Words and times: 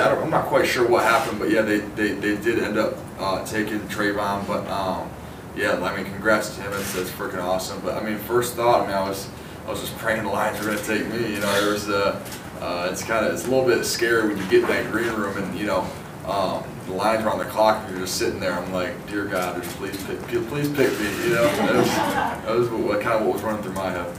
I 0.00 0.22
am 0.22 0.30
not 0.30 0.46
quite 0.46 0.66
sure 0.66 0.86
what 0.86 1.04
happened, 1.04 1.38
but 1.38 1.50
yeah, 1.50 1.62
they, 1.62 1.78
they, 1.78 2.12
they 2.12 2.36
did 2.36 2.58
end 2.58 2.78
up 2.78 2.96
uh, 3.18 3.44
taking 3.44 3.80
Travon. 3.88 4.46
But 4.46 4.66
um, 4.68 5.10
yeah, 5.56 5.82
I 5.82 5.96
mean, 5.96 6.06
congrats 6.06 6.54
to 6.56 6.62
him. 6.62 6.72
It's, 6.74 6.94
it's 6.96 7.10
freaking 7.10 7.42
awesome. 7.42 7.80
But 7.80 8.02
I 8.02 8.02
mean, 8.02 8.18
first 8.18 8.54
thought, 8.54 8.82
I 8.82 8.86
mean, 8.86 8.96
I 8.96 9.08
was 9.08 9.28
I 9.66 9.70
was 9.70 9.80
just 9.80 9.96
praying 9.98 10.22
the 10.22 10.30
Lions 10.30 10.64
were 10.64 10.76
to 10.76 10.84
take 10.84 11.06
me. 11.08 11.34
You 11.34 11.40
know, 11.40 11.60
there 11.60 11.72
was 11.72 11.88
a, 11.88 12.22
uh, 12.60 12.88
it's 12.90 13.02
kind 13.02 13.26
of 13.26 13.32
it's 13.32 13.46
a 13.46 13.50
little 13.50 13.66
bit 13.66 13.84
scary 13.84 14.28
when 14.28 14.38
you 14.38 14.44
get 14.50 14.62
in 14.62 14.68
that 14.68 14.90
green 14.90 15.12
room 15.12 15.36
and 15.36 15.58
you 15.58 15.66
know. 15.66 15.86
Um, 16.26 16.62
the 16.86 16.92
lines 16.96 17.24
are 17.24 17.30
on 17.30 17.38
the 17.38 17.44
clock 17.46 17.82
and 17.82 17.92
you're 17.92 18.06
just 18.06 18.18
sitting 18.18 18.40
there. 18.40 18.52
I'm 18.52 18.72
like, 18.72 18.94
dear 19.08 19.24
God, 19.24 19.62
just 19.62 19.76
please 19.76 19.96
pick, 20.04 20.20
please 20.48 20.68
pick 20.68 20.90
me. 20.98 21.24
You 21.24 21.34
know, 21.34 21.44
that 21.44 21.74
was, 21.74 21.86
that 21.86 22.56
was 22.56 22.68
what, 22.68 23.00
kind 23.00 23.20
of 23.20 23.26
what 23.26 23.34
was 23.34 23.42
running 23.42 23.62
through 23.62 23.72
my 23.72 23.90
head. 23.90 24.16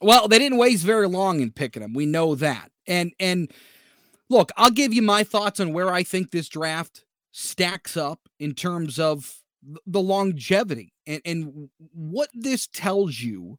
Well, 0.00 0.28
they 0.28 0.38
didn't 0.38 0.58
waste 0.58 0.84
very 0.84 1.08
long 1.08 1.40
in 1.40 1.50
picking 1.50 1.82
him. 1.82 1.92
We 1.92 2.06
know 2.06 2.34
that. 2.36 2.70
And 2.86 3.12
and 3.18 3.52
look, 4.28 4.50
I'll 4.56 4.70
give 4.70 4.92
you 4.92 5.02
my 5.02 5.24
thoughts 5.24 5.60
on 5.60 5.72
where 5.72 5.92
I 5.92 6.02
think 6.02 6.30
this 6.30 6.48
draft 6.48 7.04
stacks 7.32 7.96
up 7.96 8.28
in 8.38 8.54
terms 8.54 8.98
of 8.98 9.42
the 9.86 10.00
longevity 10.00 10.94
and, 11.06 11.20
and 11.24 11.70
what 11.92 12.30
this 12.32 12.66
tells 12.66 13.20
you 13.20 13.58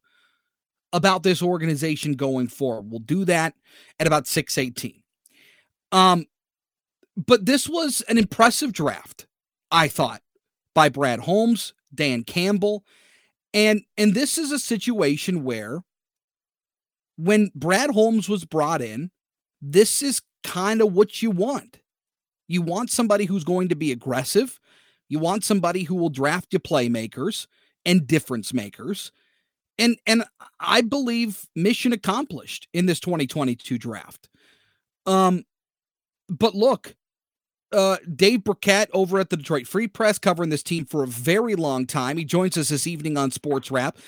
about 0.92 1.22
this 1.22 1.42
organization 1.42 2.14
going 2.14 2.48
forward. 2.48 2.90
We'll 2.90 3.00
do 3.00 3.24
that 3.26 3.54
at 3.98 4.06
about 4.06 4.26
618. 4.26 5.02
Um, 5.92 6.26
but 7.16 7.46
this 7.46 7.68
was 7.68 8.00
an 8.02 8.18
impressive 8.18 8.72
draft, 8.72 9.26
I 9.70 9.88
thought, 9.88 10.22
by 10.74 10.88
Brad 10.88 11.20
Holmes, 11.20 11.74
Dan 11.94 12.24
Campbell. 12.24 12.84
And 13.52 13.82
and 13.98 14.14
this 14.14 14.38
is 14.38 14.52
a 14.52 14.58
situation 14.58 15.42
where 15.42 15.82
when 17.16 17.50
Brad 17.54 17.90
Holmes 17.90 18.28
was 18.28 18.44
brought 18.44 18.80
in, 18.80 19.10
this 19.60 20.02
is 20.02 20.22
kind 20.42 20.80
of 20.80 20.92
what 20.92 21.22
you 21.22 21.30
want. 21.30 21.78
You 22.48 22.62
want 22.62 22.90
somebody 22.90 23.26
who's 23.26 23.44
going 23.44 23.68
to 23.68 23.76
be 23.76 23.92
aggressive. 23.92 24.58
You 25.08 25.18
want 25.18 25.44
somebody 25.44 25.84
who 25.84 25.94
will 25.94 26.08
draft 26.08 26.52
you 26.52 26.58
playmakers 26.58 27.46
and 27.84 28.06
difference 28.06 28.52
makers. 28.52 29.12
And 29.78 29.96
and 30.06 30.24
I 30.58 30.82
believe 30.82 31.46
mission 31.54 31.92
accomplished 31.92 32.68
in 32.72 32.86
this 32.86 33.00
2022 33.00 33.78
draft. 33.78 34.28
Um 35.06 35.44
but 36.28 36.54
look, 36.54 36.94
uh, 37.72 37.96
Dave 38.14 38.44
Birkett 38.44 38.90
over 38.92 39.18
at 39.18 39.30
the 39.30 39.36
Detroit 39.36 39.66
Free 39.66 39.88
Press 39.88 40.18
covering 40.18 40.50
this 40.50 40.62
team 40.62 40.84
for 40.84 41.02
a 41.02 41.08
very 41.08 41.54
long 41.54 41.86
time. 41.86 42.16
He 42.16 42.24
joins 42.24 42.56
us 42.56 42.68
this 42.68 42.86
evening 42.86 43.16
on 43.16 43.30
Sports 43.30 43.70
Wrap. 43.70 43.98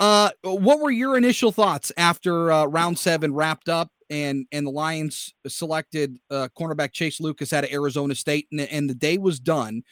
Uh, 0.00 0.30
what 0.42 0.80
were 0.80 0.90
your 0.90 1.16
initial 1.16 1.50
thoughts 1.52 1.90
after 1.96 2.52
uh, 2.52 2.64
round 2.66 2.98
seven 2.98 3.34
wrapped 3.34 3.68
up 3.68 3.90
and 4.10 4.46
and 4.52 4.66
the 4.66 4.70
Lions 4.70 5.32
selected 5.46 6.18
uh, 6.30 6.48
cornerback 6.58 6.92
Chase 6.92 7.20
Lucas 7.20 7.52
out 7.52 7.64
of 7.64 7.70
Arizona 7.70 8.14
State 8.14 8.46
and, 8.50 8.60
and 8.60 8.88
the 8.88 8.94
day 8.94 9.18
was 9.18 9.40
done 9.40 9.82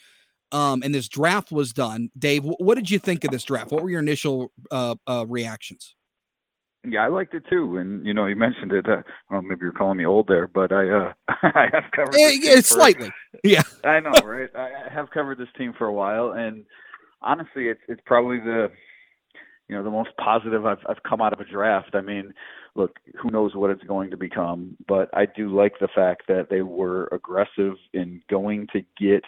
um, 0.53 0.83
and 0.84 0.95
this 0.95 1.09
draft 1.09 1.50
was 1.50 1.72
done? 1.72 2.11
Dave, 2.17 2.44
what 2.44 2.77
did 2.77 2.91
you 2.91 2.98
think 2.98 3.25
of 3.25 3.31
this 3.31 3.44
draft? 3.44 3.72
What 3.72 3.83
were 3.83 3.91
your 3.91 4.00
initial 4.00 4.53
uh, 4.70 4.94
uh, 5.06 5.27
reactions? 5.27 5.94
Yeah, 6.89 7.05
I 7.05 7.09
liked 7.09 7.34
it 7.34 7.42
too, 7.50 7.78
and 7.78 8.06
you 8.06 8.14
know, 8.14 8.27
you 8.27 8.37
mentioned 8.37 8.70
it. 8.70 8.89
Uh, 8.89 9.03
well, 9.28 9.42
maybe 9.42 9.62
you're 9.62 9.72
calling 9.72 9.98
me 9.98 10.06
old 10.06 10.28
there, 10.28 10.47
but 10.47 10.70
I 10.70 10.89
uh, 10.89 11.12
I 11.42 11.69
have 11.72 11.91
covered. 11.91 12.14
Yeah, 12.17 12.31
yeah 12.31 12.61
slightly. 12.61 13.11
Yeah, 13.44 13.62
I 13.84 14.00
know, 14.00 14.11
right? 14.25 14.48
I 14.56 14.92
have 14.92 15.11
covered 15.11 15.39
this 15.39 15.48
team 15.59 15.75
for 15.77 15.87
a 15.87 15.92
while, 15.92 16.33
and 16.33 16.64
honestly, 17.22 17.69
it's 17.69 17.81
it's 17.89 18.00
probably 18.06 18.39
the 18.39 18.70
you 19.69 19.77
know 19.77 19.83
the 19.83 19.91
most 19.91 20.11
positive 20.19 20.64
I've 20.64 20.78
I've 20.89 21.03
come 21.03 21.20
out 21.20 21.33
of 21.33 21.41
a 21.41 21.44
draft. 21.44 21.91
I 21.94 22.00
mean, 22.03 22.33
look, 22.77 22.99
who 23.21 23.31
knows 23.31 23.55
what 23.55 23.71
it's 23.71 23.85
going 23.85 24.11
to 24.11 24.17
become, 24.17 24.77
but 24.87 25.09
I 25.15 25.27
do 25.27 25.55
like 25.55 25.79
the 25.81 25.89
fact 25.95 26.25
that 26.29 26.49
they 26.51 26.63
were 26.63 27.09
aggressive 27.13 27.75
in 27.93 28.23
going 28.29 28.67
to 28.73 28.83
get 28.99 29.25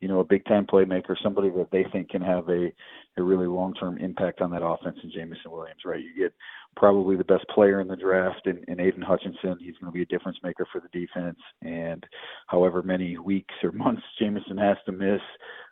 you 0.00 0.08
know, 0.08 0.20
a 0.20 0.24
big 0.24 0.44
time 0.44 0.66
playmaker, 0.66 1.16
somebody 1.22 1.48
that 1.50 1.70
they 1.72 1.84
think 1.90 2.10
can 2.10 2.20
have 2.20 2.48
a, 2.50 2.70
a 3.16 3.22
really 3.22 3.46
long 3.46 3.72
term 3.74 3.96
impact 3.98 4.42
on 4.42 4.50
that 4.50 4.64
offense 4.64 4.98
in 5.02 5.10
Jameson 5.10 5.50
Williams, 5.50 5.80
right? 5.86 6.02
You 6.02 6.14
get 6.14 6.34
probably 6.76 7.16
the 7.16 7.24
best 7.24 7.48
player 7.48 7.80
in 7.80 7.88
the 7.88 7.96
draft 7.96 8.46
in, 8.46 8.62
in 8.68 8.78
Aidan 8.78 9.00
Hutchinson. 9.00 9.56
He's 9.58 9.76
going 9.80 9.90
to 9.90 9.96
be 9.96 10.02
a 10.02 10.06
difference 10.06 10.38
maker 10.42 10.66
for 10.70 10.82
the 10.82 10.88
defense. 10.88 11.38
And 11.62 12.04
however 12.46 12.82
many 12.82 13.16
weeks 13.16 13.54
or 13.62 13.72
months 13.72 14.02
Jameson 14.18 14.58
has 14.58 14.76
to 14.84 14.92
miss, 14.92 15.22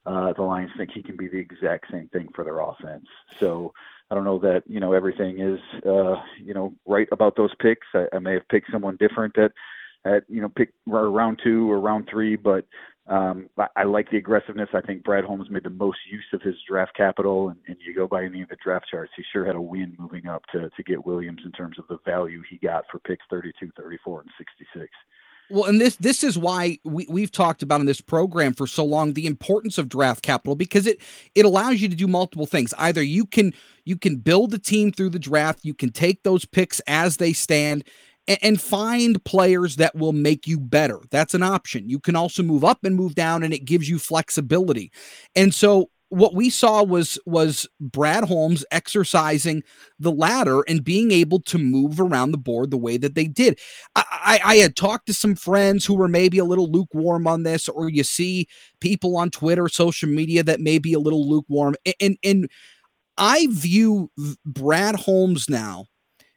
uh, 0.07 0.33
the 0.33 0.43
Lions 0.43 0.71
think 0.77 0.91
he 0.95 1.03
can 1.03 1.17
be 1.17 1.29
the 1.29 1.39
exact 1.39 1.87
same 1.91 2.09
thing 2.09 2.29
for 2.35 2.45
their 2.45 2.61
offense. 2.61 3.07
So 3.39 3.75
I 4.15 4.17
don't 4.17 4.25
know 4.27 4.39
that, 4.39 4.63
you 4.69 4.79
know, 4.79 4.93
everything 4.93 5.41
is, 5.41 5.59
uh, 5.85 6.15
you 6.41 6.55
know, 6.55 6.73
right 6.87 7.09
about 7.11 7.35
those 7.37 7.53
picks. 7.61 7.89
I, 7.95 8.05
I 8.13 8.21
may 8.21 8.35
have 8.35 8.49
picked 8.49 8.71
someone 8.71 8.97
different 9.01 9.37
at, 9.37 9.51
at, 10.05 10.23
you 10.29 10.41
know, 10.41 10.49
pick 10.49 10.73
round 10.87 11.41
two 11.43 11.69
or 11.69 11.81
round 11.81 12.07
three, 12.09 12.37
but 12.37 12.65
um, 13.09 13.51
I, 13.59 13.67
I 13.75 13.83
like 13.83 14.09
the 14.13 14.17
aggressiveness. 14.17 14.69
I 14.73 14.83
think 14.83 15.03
Brad 15.03 15.25
Holmes 15.25 15.51
made 15.51 15.65
the 15.65 15.71
most 15.71 15.99
use 16.09 16.27
of 16.33 16.43
his 16.43 16.55
draft 16.69 16.97
capital, 16.97 17.49
and, 17.49 17.59
and 17.67 17.77
you 17.85 17.93
go 17.93 18.07
by 18.07 18.23
any 18.23 18.41
of 18.41 18.51
the 18.51 18.57
draft 18.63 18.87
charts, 18.89 19.11
he 19.17 19.25
sure 19.33 19.45
had 19.45 19.57
a 19.57 19.61
win 19.61 19.97
moving 19.99 20.29
up 20.29 20.45
to 20.53 20.71
to 20.71 20.83
get 20.85 21.05
Williams 21.05 21.43
in 21.45 21.51
terms 21.51 21.77
of 21.81 21.89
the 21.89 21.99
value 22.05 22.41
he 22.49 22.57
got 22.59 22.85
for 22.93 23.01
picks 23.01 23.25
32, 23.31 23.73
34, 23.77 24.21
and 24.21 24.31
66. 24.39 24.89
Well, 25.51 25.65
and 25.65 25.81
this 25.81 25.97
this 25.97 26.25
is 26.25 26.39
why 26.39 26.79
we, 26.85 27.07
we've 27.09 27.31
talked 27.31 27.63
about 27.63 27.81
in 27.81 27.87
this 27.87 28.01
program 28.01 28.55
for 28.55 28.67
so 28.67 28.85
long 28.85 29.13
the 29.13 29.27
importance 29.27 29.77
of 29.77 29.89
draft 29.89 30.23
capital 30.23 30.57
because 30.57 30.87
it 30.87 31.01
it 31.35 31.45
allows 31.45 31.81
you 31.81 31.89
to 31.89 31.97
do 31.97 32.07
multiple 32.07 32.47
things. 32.47 32.73
Either 32.79 33.03
you 33.03 33.27
can 33.27 33.53
you 33.85 33.97
can 33.97 34.17
build 34.17 34.55
a 34.55 34.59
team 34.59 34.91
through 34.91 35.11
the 35.11 35.19
draft, 35.19 35.61
you 35.63 35.75
can 35.75 35.91
take 35.93 36.23
those 36.23 36.47
picks 36.47 36.81
as 36.87 37.19
they 37.19 37.35
stand 37.35 37.85
and, 38.27 38.39
and 38.43 38.61
find 38.61 39.23
players 39.25 39.77
that 39.77 39.95
will 39.95 40.15
make 40.15 40.47
you 40.47 40.59
better. 40.59 41.01
That's 41.11 41.35
an 41.35 41.43
option. 41.43 41.91
You 41.91 42.01
can 42.01 42.17
also 42.17 42.43
move 42.43 42.65
up 42.65 42.83
and 42.83 42.97
move 42.97 43.15
down, 43.15 43.43
and 43.43 43.53
it 43.53 43.67
gives 43.67 43.89
you 43.89 43.99
flexibility. 43.99 44.91
And 45.37 45.55
so 45.55 45.91
what 46.15 46.35
we 46.35 46.51
saw 46.51 46.83
was 46.83 47.19
was 47.27 47.69
Brad 47.81 48.25
Holmes 48.25 48.65
exercising 48.71 49.63
the 49.99 50.13
ladder 50.13 50.63
and 50.69 50.85
being 50.85 51.11
able 51.11 51.41
to 51.43 51.59
move 51.59 52.01
around 52.01 52.31
the 52.31 52.39
board 52.39 52.71
the 52.71 52.77
way 52.77 52.97
that 52.97 53.15
they 53.15 53.27
did. 53.27 53.59
I, 53.95 54.05
I, 54.11 54.41
I, 54.45 54.57
had 54.57 54.77
talked 54.77 55.07
to 55.07 55.15
some 55.15 55.35
friends 55.35 55.85
who 55.85 55.95
were 55.95 56.09
maybe 56.09 56.39
a 56.39 56.45
little 56.45 56.71
lukewarm 56.71 57.27
on 57.27 57.43
this, 57.43 57.69
or 57.69 57.89
you 57.89 58.05
see 58.05 58.49
people 58.81 59.17
on 59.17 59.31
Twitter, 59.31 59.69
social 59.69 60.09
media 60.09 60.43
that 60.43 60.61
may 60.61 60.79
be 60.79 60.93
a 60.93 61.01
little 61.01 61.29
lukewarm. 61.29 61.75
And 61.85 61.95
and, 62.01 62.17
and 62.25 62.51
I 63.19 63.49
view 63.51 64.11
Brad 64.45 64.97
Holmes 64.97 65.49
now 65.49 65.87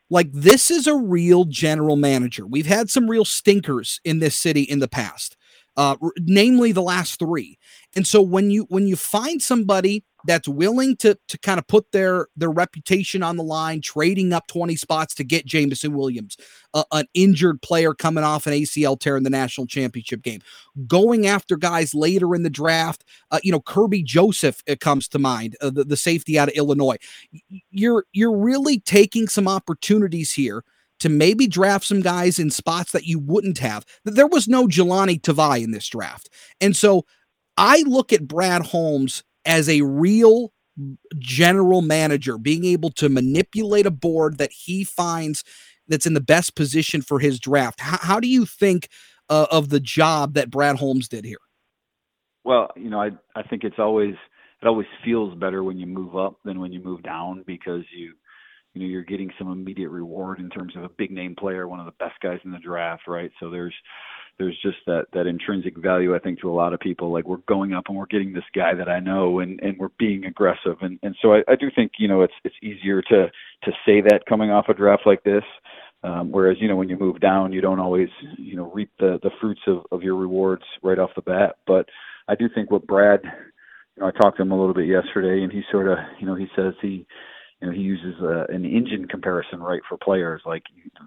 like 0.10 0.32
this 0.32 0.72
is 0.72 0.88
a 0.88 0.96
real 0.96 1.46
general 1.46 1.96
manager. 1.96 2.46
We've 2.46 2.66
had 2.66 2.90
some 2.90 3.10
real 3.10 3.26
stinkers 3.26 4.00
in 4.04 4.20
this 4.20 4.36
city 4.36 4.62
in 4.62 4.80
the 4.80 4.88
past, 4.88 5.36
uh, 5.76 5.98
namely 6.20 6.72
the 6.72 6.82
last 6.82 7.20
three. 7.20 7.58
And 7.98 8.06
so 8.06 8.22
when 8.22 8.52
you 8.52 8.68
when 8.70 8.86
you 8.86 8.96
find 8.96 9.42
somebody 9.42 10.06
that's 10.28 10.48
willing 10.48 10.96
to 10.98 11.18
to 11.30 11.38
kind 11.40 11.58
of 11.58 11.66
put 11.66 11.92
their 11.92 12.28
their 12.36 12.52
reputation 12.52 13.24
on 13.24 13.38
the 13.38 13.44
line, 13.44 13.82
trading 13.82 14.34
up 14.34 14.46
20 14.46 14.76
spots 14.76 15.16
to 15.16 15.24
get 15.24 15.48
Jameson 15.48 15.94
Williams, 15.94 16.38
uh, 16.76 16.84
an 16.92 17.08
injured 17.16 17.60
player 17.64 17.96
coming 17.96 18.24
off 18.24 18.46
an 18.46 18.54
ACL 18.54 19.00
tear 19.00 19.18
in 19.18 19.24
the 19.24 19.32
national 19.32 19.66
championship 19.66 20.22
game, 20.22 20.42
going 20.86 21.26
after 21.26 21.58
guys 21.58 21.96
later 21.96 22.36
in 22.36 22.44
the 22.44 22.52
draft. 22.52 23.04
Uh, 23.32 23.40
you 23.42 23.52
know, 23.52 23.62
Kerby 23.62 24.06
Joseph 24.06 24.62
it 24.68 24.80
comes 24.80 25.08
to 25.08 25.18
mind, 25.18 25.58
uh, 25.60 25.72
the, 25.72 25.84
the 25.84 25.98
safety 25.98 26.38
out 26.38 26.50
of 26.50 26.54
Illinois. 26.54 26.98
You're 27.72 28.06
you're 28.14 28.38
really 28.38 28.80
taking 28.80 29.28
some 29.28 29.48
opportunities 29.48 30.32
here 30.34 30.64
to 31.00 31.10
maybe 31.10 31.48
draft 31.48 31.86
some 31.86 32.02
guys 32.02 32.38
in 32.38 32.52
spots 32.52 32.92
that 32.92 33.06
you 33.06 33.18
wouldn't 33.18 33.58
have. 33.58 33.86
There 34.06 34.28
was 34.28 34.48
no 34.48 34.68
Jahlani 34.68 35.20
Tavai 35.20 35.64
in 35.64 35.72
this 35.72 35.88
draft. 35.88 36.30
And 36.62 36.76
so 36.76 37.06
I 37.58 37.84
look 37.86 38.14
at 38.14 38.28
Brad 38.28 38.68
Holmes 38.68 39.24
as 39.46 39.68
a 39.68 39.82
real 39.82 40.54
general 41.18 41.82
manager, 41.82 42.38
being 42.38 42.66
able 42.66 42.92
to 42.92 43.10
manipulate 43.10 43.86
a 43.86 43.92
board 43.92 44.38
that 44.38 44.52
he 44.52 44.84
finds 44.84 45.44
that's 45.88 46.06
in 46.06 46.14
the 46.14 46.22
best 46.22 46.56
position 46.56 47.02
for 47.02 47.20
his 47.20 47.40
draft. 47.40 47.80
How, 47.82 47.98
how 47.98 48.20
do 48.20 48.28
you 48.28 48.46
think 48.46 48.90
uh, 49.30 49.48
of 49.50 49.70
the 49.70 49.80
job 49.80 50.34
that 50.34 50.52
Brad 50.52 50.78
Holmes 50.78 51.08
did 51.08 51.26
here? 51.26 51.38
Well, 52.44 52.70
you 52.76 52.90
know, 52.90 53.02
I 53.02 53.10
I 53.36 53.44
think 53.44 53.64
it's 53.64 53.80
always 53.80 54.16
it 54.62 54.68
always 54.68 54.88
feels 55.04 55.36
better 55.36 55.64
when 55.64 55.78
you 55.78 55.86
move 55.86 56.16
up 56.16 56.36
than 56.46 56.60
when 56.60 56.72
you 56.72 56.82
move 56.82 57.04
down 57.04 57.44
because 57.46 57.84
you 57.96 58.14
you 58.74 58.82
know 58.82 58.88
you're 58.88 59.04
getting 59.04 59.32
some 59.38 59.52
immediate 59.52 59.90
reward 59.90 60.40
in 60.40 60.50
terms 60.50 60.76
of 60.76 60.84
a 60.84 60.90
big 60.98 61.12
name 61.12 61.36
player, 61.38 61.68
one 61.68 61.80
of 61.80 61.86
the 61.86 61.92
best 62.00 62.16
guys 62.22 62.40
in 62.46 62.52
the 62.52 62.60
draft, 62.60 63.04
right? 63.08 63.32
So 63.40 63.50
there's 63.50 63.74
there's 64.40 64.58
just 64.62 64.78
that 64.88 65.06
that 65.14 65.28
intrinsic 65.28 65.78
value 65.78 66.16
I 66.16 66.20
think 66.20 66.40
to 66.42 66.50
a 66.50 66.54
lot 66.54 66.74
of 66.74 66.80
people. 66.80 67.12
Like 67.12 67.28
we're 67.28 67.38
going 67.48 67.74
up 67.74 67.86
and 67.88 67.98
we're 67.98 68.06
getting 68.08 68.34
this 68.34 68.44
guy 68.56 68.74
that 68.76 68.90
I 68.90 69.00
know, 69.00 69.40
and 69.40 69.60
and 69.62 69.78
we're 69.80 69.90
being 70.00 70.26
aggressive, 70.26 70.78
and 70.82 71.00
and 71.04 71.16
so 71.22 71.34
I, 71.36 71.44
I 71.48 71.56
do 71.56 71.70
think 71.76 71.94
you 72.00 72.08
know 72.08 72.22
it's 72.22 72.34
it's 72.44 72.56
easier 72.62 73.02
to 73.04 73.28
to 73.64 73.72
say 73.86 74.02
that 74.02 74.26
coming 74.28 74.52
off 74.52 74.70
a 74.70 74.74
draft 74.74 75.04
like 75.06 75.24
this. 75.24 75.44
Um, 76.04 76.32
whereas 76.32 76.58
you 76.60 76.68
know 76.68 76.76
when 76.76 76.90
you 76.90 76.98
move 76.98 77.20
down, 77.20 77.54
you 77.54 77.62
don't 77.62 77.80
always 77.80 78.10
you 78.38 78.56
know 78.56 78.72
reap 78.72 78.92
the 79.00 79.20
the 79.24 79.32
fruits 79.42 79.62
of 79.68 79.86
of 79.92 80.04
your 80.04 80.16
rewards 80.16 80.64
right 80.84 81.00
off 81.00 81.12
the 81.16 81.22
bat. 81.22 81.58
But 81.68 81.88
I 82.28 82.36
do 82.36 82.50
think 82.54 82.72
what 82.72 82.88
Brad, 82.88 83.22
you 83.24 84.02
know, 84.02 84.08
I 84.08 84.12
talked 84.12 84.38
to 84.38 84.44
him 84.44 84.52
a 84.52 84.60
little 84.60 84.76
bit 84.76 84.88
yesterday, 84.88 85.44
and 85.44 85.52
he 85.52 85.64
sort 85.72 85.88
of 85.88 85.98
you 86.20 86.28
know 86.28 86.36
he 86.36 86.48
says 86.56 86.74
he 86.82 87.06
you 87.62 87.68
know, 87.68 87.74
he 87.74 87.82
uses 87.82 88.16
uh, 88.22 88.46
an 88.50 88.66
engine 88.66 89.08
comparison, 89.08 89.62
right, 89.62 89.82
for 89.88 89.98
players. 89.98 90.42
Like 90.46 90.64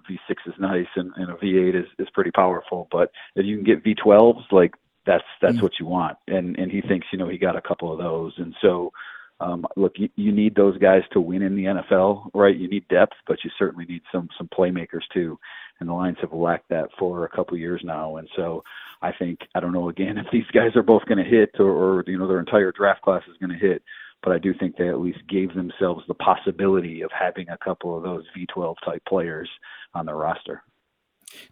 V6 0.09 0.35
is 0.47 0.53
nice 0.59 0.87
and, 0.95 1.11
and 1.15 1.29
a 1.29 1.35
V8 1.35 1.79
is, 1.79 1.87
is 1.97 2.09
pretty 2.13 2.31
powerful, 2.31 2.87
but 2.91 3.11
if 3.35 3.45
you 3.45 3.55
can 3.55 3.65
get 3.65 3.83
V12s, 3.83 4.51
like 4.51 4.73
that's 5.05 5.23
that's 5.41 5.57
mm 5.57 5.63
what 5.63 5.79
you 5.79 5.85
want. 5.85 6.17
And 6.27 6.57
and 6.57 6.71
he 6.71 6.81
thinks, 6.81 7.07
you 7.11 7.17
know, 7.17 7.27
he 7.27 7.37
got 7.37 7.55
a 7.55 7.61
couple 7.61 7.91
of 7.91 7.99
those, 7.99 8.33
and 8.37 8.55
so. 8.61 8.91
Um, 9.39 9.65
look, 9.75 9.93
you, 9.95 10.07
you 10.15 10.31
need 10.31 10.53
those 10.53 10.77
guys 10.77 11.01
to 11.13 11.19
win 11.19 11.41
in 11.41 11.55
the 11.55 11.63
NFL, 11.63 12.29
right? 12.35 12.55
You 12.55 12.69
need 12.69 12.87
depth, 12.89 13.15
but 13.25 13.39
you 13.43 13.49
certainly 13.57 13.85
need 13.85 14.03
some 14.11 14.29
some 14.37 14.47
playmakers 14.47 15.01
too. 15.11 15.39
And 15.79 15.89
the 15.89 15.93
Lions 15.93 16.19
have 16.21 16.31
lacked 16.31 16.69
that 16.69 16.89
for 16.99 17.25
a 17.25 17.29
couple 17.29 17.55
of 17.55 17.59
years 17.59 17.81
now. 17.83 18.17
And 18.17 18.29
so 18.35 18.63
I 19.01 19.11
think 19.11 19.39
I 19.55 19.59
don't 19.59 19.73
know 19.73 19.89
again 19.89 20.17
if 20.19 20.27
these 20.31 20.45
guys 20.53 20.75
are 20.75 20.83
both 20.83 21.05
going 21.05 21.17
to 21.17 21.23
hit 21.23 21.55
or, 21.57 21.71
or 21.71 22.03
you 22.05 22.19
know 22.19 22.27
their 22.27 22.39
entire 22.39 22.71
draft 22.71 23.01
class 23.01 23.23
is 23.27 23.37
going 23.37 23.49
to 23.49 23.67
hit 23.67 23.81
but 24.23 24.33
I 24.33 24.37
do 24.37 24.53
think 24.53 24.77
they 24.77 24.89
at 24.89 24.99
least 24.99 25.19
gave 25.27 25.53
themselves 25.53 26.03
the 26.07 26.13
possibility 26.13 27.01
of 27.01 27.11
having 27.17 27.49
a 27.49 27.57
couple 27.57 27.95
of 27.95 28.03
those 28.03 28.23
V12 28.37 28.75
type 28.85 29.01
players 29.07 29.49
on 29.93 30.05
their 30.05 30.15
roster. 30.15 30.63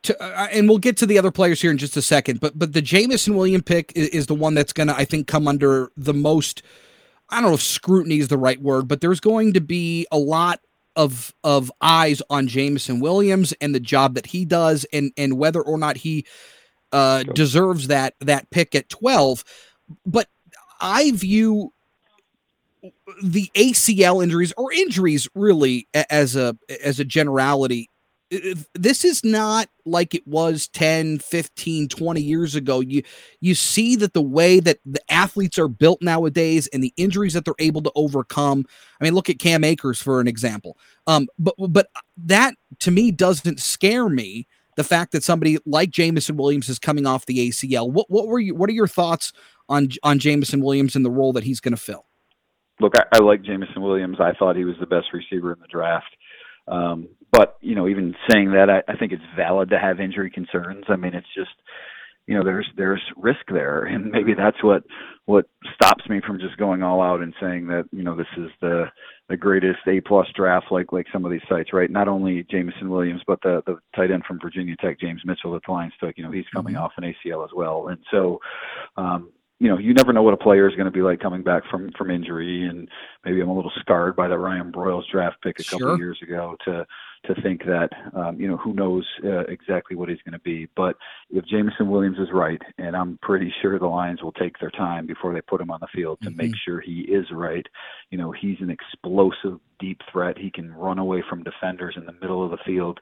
To, 0.03 0.21
uh, 0.21 0.47
and 0.51 0.67
we'll 0.67 0.77
get 0.77 0.97
to 0.97 1.05
the 1.05 1.17
other 1.17 1.31
players 1.31 1.61
here 1.61 1.71
in 1.71 1.77
just 1.77 1.95
a 1.95 2.01
second, 2.01 2.39
but 2.41 2.57
but 2.57 2.73
the 2.73 2.81
Jameson 2.81 3.35
William 3.35 3.61
pick 3.61 3.93
is, 3.95 4.09
is 4.09 4.27
the 4.27 4.35
one 4.35 4.53
that's 4.53 4.73
going 4.73 4.87
to 4.87 4.95
I 4.95 5.05
think 5.05 5.27
come 5.27 5.47
under 5.47 5.91
the 5.95 6.13
most. 6.13 6.63
I 7.29 7.39
don't 7.39 7.51
know 7.51 7.55
if 7.55 7.61
scrutiny 7.61 8.17
is 8.17 8.27
the 8.27 8.37
right 8.37 8.61
word, 8.61 8.87
but 8.87 8.99
there's 9.01 9.19
going 9.21 9.53
to 9.53 9.61
be 9.61 10.05
a 10.11 10.17
lot 10.17 10.59
of 10.97 11.33
of 11.45 11.71
eyes 11.79 12.21
on 12.29 12.47
Jameson 12.47 12.99
Williams 12.99 13.53
and 13.61 13.73
the 13.73 13.79
job 13.79 14.15
that 14.15 14.25
he 14.25 14.43
does, 14.43 14.85
and 14.91 15.13
and 15.15 15.37
whether 15.37 15.61
or 15.61 15.77
not 15.77 15.95
he 15.95 16.25
uh, 16.91 17.23
deserves 17.23 17.87
that 17.87 18.15
that 18.19 18.49
pick 18.49 18.75
at 18.75 18.89
12. 18.89 19.45
But 20.05 20.27
I 20.81 21.11
view 21.11 21.73
the 23.23 23.49
ACL 23.55 24.23
injuries 24.23 24.53
or 24.57 24.71
injuries 24.71 25.27
really 25.35 25.87
as 25.93 26.35
a 26.35 26.57
as 26.83 26.99
a 26.99 27.05
generality 27.05 27.89
this 28.75 29.03
is 29.03 29.23
not 29.23 29.69
like 29.85 30.13
it 30.13 30.25
was 30.27 30.67
10 30.69 31.19
15 31.19 31.87
20 31.87 32.21
years 32.21 32.55
ago. 32.55 32.79
You 32.79 33.01
you 33.41 33.55
see 33.55 33.95
that 33.97 34.13
the 34.13 34.21
way 34.21 34.59
that 34.59 34.79
the 34.85 35.01
athletes 35.09 35.57
are 35.57 35.67
built 35.67 36.01
nowadays 36.01 36.67
and 36.67 36.83
the 36.83 36.93
injuries 36.95 37.33
that 37.33 37.45
they're 37.45 37.55
able 37.57 37.81
to 37.81 37.91
overcome. 37.95 38.65
I 38.99 39.03
mean 39.03 39.15
look 39.15 39.29
at 39.29 39.39
Cam 39.39 39.63
Akers 39.63 40.01
for 40.01 40.21
an 40.21 40.27
example. 40.27 40.77
Um 41.07 41.27
but 41.39 41.55
but 41.57 41.89
that 42.17 42.53
to 42.79 42.91
me 42.91 43.11
doesn't 43.11 43.59
scare 43.59 44.09
me 44.09 44.47
the 44.75 44.83
fact 44.83 45.11
that 45.13 45.23
somebody 45.23 45.57
like 45.65 45.89
Jameson 45.89 46.37
Williams 46.37 46.69
is 46.69 46.77
coming 46.77 47.07
off 47.07 47.25
the 47.25 47.49
ACL 47.49 47.91
what 47.91 48.09
what 48.09 48.27
were 48.27 48.39
you 48.39 48.53
what 48.53 48.69
are 48.69 48.73
your 48.73 48.87
thoughts 48.87 49.33
on 49.69 49.89
on 50.03 50.19
Jameson 50.19 50.61
Williams 50.61 50.95
and 50.95 51.03
the 51.03 51.11
role 51.11 51.33
that 51.33 51.43
he's 51.43 51.59
going 51.59 51.75
to 51.75 51.81
fill 51.81 52.05
look, 52.79 52.93
I, 52.97 53.03
I 53.13 53.19
like 53.19 53.43
Jameson 53.43 53.81
Williams. 53.81 54.17
I 54.19 54.33
thought 54.37 54.55
he 54.55 54.65
was 54.65 54.75
the 54.79 54.85
best 54.85 55.07
receiver 55.13 55.53
in 55.53 55.59
the 55.59 55.67
draft. 55.67 56.15
Um, 56.67 57.09
but 57.31 57.57
you 57.61 57.75
know, 57.75 57.87
even 57.87 58.15
saying 58.29 58.51
that, 58.51 58.69
I, 58.69 58.91
I 58.91 58.95
think 58.95 59.11
it's 59.11 59.23
valid 59.35 59.69
to 59.69 59.79
have 59.79 59.99
injury 59.99 60.29
concerns. 60.29 60.85
I 60.87 60.95
mean, 60.95 61.13
it's 61.13 61.27
just 61.35 61.51
you 62.29 62.35
know, 62.35 62.43
there's 62.43 62.69
there's 62.77 63.01
risk 63.17 63.39
there, 63.51 63.85
and 63.85 64.11
maybe 64.11 64.35
that's 64.35 64.63
what 64.63 64.83
what 65.25 65.45
stops 65.73 66.07
me 66.07 66.21
from 66.25 66.39
just 66.39 66.57
going 66.57 66.83
all 66.83 67.01
out 67.01 67.21
and 67.21 67.33
saying 67.41 67.67
that 67.67 67.85
you 67.91 68.03
know 68.03 68.15
this 68.15 68.27
is 68.37 68.51
the 68.61 68.85
the 69.29 69.37
greatest 69.37 69.79
A 69.87 69.99
plus 69.99 70.27
draft 70.35 70.67
like 70.69 70.91
like 70.91 71.07
some 71.11 71.25
of 71.25 71.31
these 71.31 71.41
sites, 71.49 71.73
right? 71.73 71.89
Not 71.89 72.07
only 72.07 72.45
Jameson 72.49 72.89
Williams, 72.89 73.21
but 73.25 73.41
the 73.41 73.63
the 73.65 73.79
tight 73.95 74.11
end 74.11 74.25
from 74.27 74.39
Virginia 74.39 74.75
Tech, 74.79 74.99
James 74.99 75.21
Mitchell, 75.25 75.53
that 75.53 75.63
the 75.65 75.71
Lions 75.71 75.93
took. 75.99 76.17
You 76.17 76.23
know, 76.23 76.31
he's 76.31 76.45
coming 76.53 76.75
mm-hmm. 76.75 76.83
off 76.83 76.91
an 76.97 77.03
ACL 77.25 77.43
as 77.43 77.51
well, 77.55 77.87
and 77.87 77.97
so 78.11 78.39
um, 78.95 79.31
you 79.59 79.67
know, 79.67 79.77
you 79.77 79.93
never 79.93 80.13
know 80.13 80.23
what 80.23 80.33
a 80.33 80.37
player 80.37 80.67
is 80.69 80.75
going 80.75 80.85
to 80.85 80.91
be 80.91 81.01
like 81.01 81.19
coming 81.19 81.43
back 81.43 81.63
from 81.69 81.91
from 81.97 82.09
injury, 82.09 82.65
and 82.65 82.87
maybe 83.25 83.41
I'm 83.41 83.49
a 83.49 83.55
little 83.55 83.71
scarred 83.79 84.15
by 84.15 84.27
the 84.27 84.37
Ryan 84.37 84.71
Broyles 84.71 85.09
draft 85.11 85.41
pick 85.41 85.59
a 85.59 85.63
couple 85.63 85.79
sure. 85.79 85.93
of 85.93 85.99
years 85.99 86.19
ago 86.21 86.55
to 86.65 86.85
to 87.25 87.41
think 87.41 87.63
that 87.65 87.89
um, 88.15 88.39
you 88.39 88.47
know 88.47 88.57
who 88.57 88.73
knows 88.73 89.05
uh, 89.23 89.45
exactly 89.47 89.95
what 89.95 90.09
he's 90.09 90.21
going 90.25 90.33
to 90.33 90.39
be. 90.39 90.67
But 90.75 90.95
if 91.29 91.45
Jameson 91.45 91.89
Williams 91.89 92.17
is 92.17 92.29
right, 92.33 92.61
and 92.77 92.95
I'm 92.95 93.19
pretty 93.21 93.53
sure 93.61 93.77
the 93.77 93.87
Lions 93.87 94.21
will 94.21 94.31
take 94.33 94.59
their 94.59 94.71
time 94.71 95.05
before 95.05 95.33
they 95.33 95.41
put 95.41 95.61
him 95.61 95.71
on 95.71 95.79
the 95.81 95.87
field 95.93 96.19
to 96.21 96.29
mm-hmm. 96.29 96.37
make 96.37 96.55
sure 96.65 96.79
he 96.79 97.01
is 97.01 97.25
right. 97.31 97.65
You 98.09 98.17
know, 98.17 98.31
he's 98.31 98.57
an 98.61 98.69
explosive 98.69 99.59
deep 99.79 100.01
threat. 100.11 100.37
He 100.37 100.51
can 100.51 100.71
run 100.73 100.99
away 100.99 101.23
from 101.29 101.43
defenders 101.43 101.95
in 101.97 102.05
the 102.05 102.13
middle 102.13 102.43
of 102.43 102.51
the 102.51 102.57
field 102.65 102.99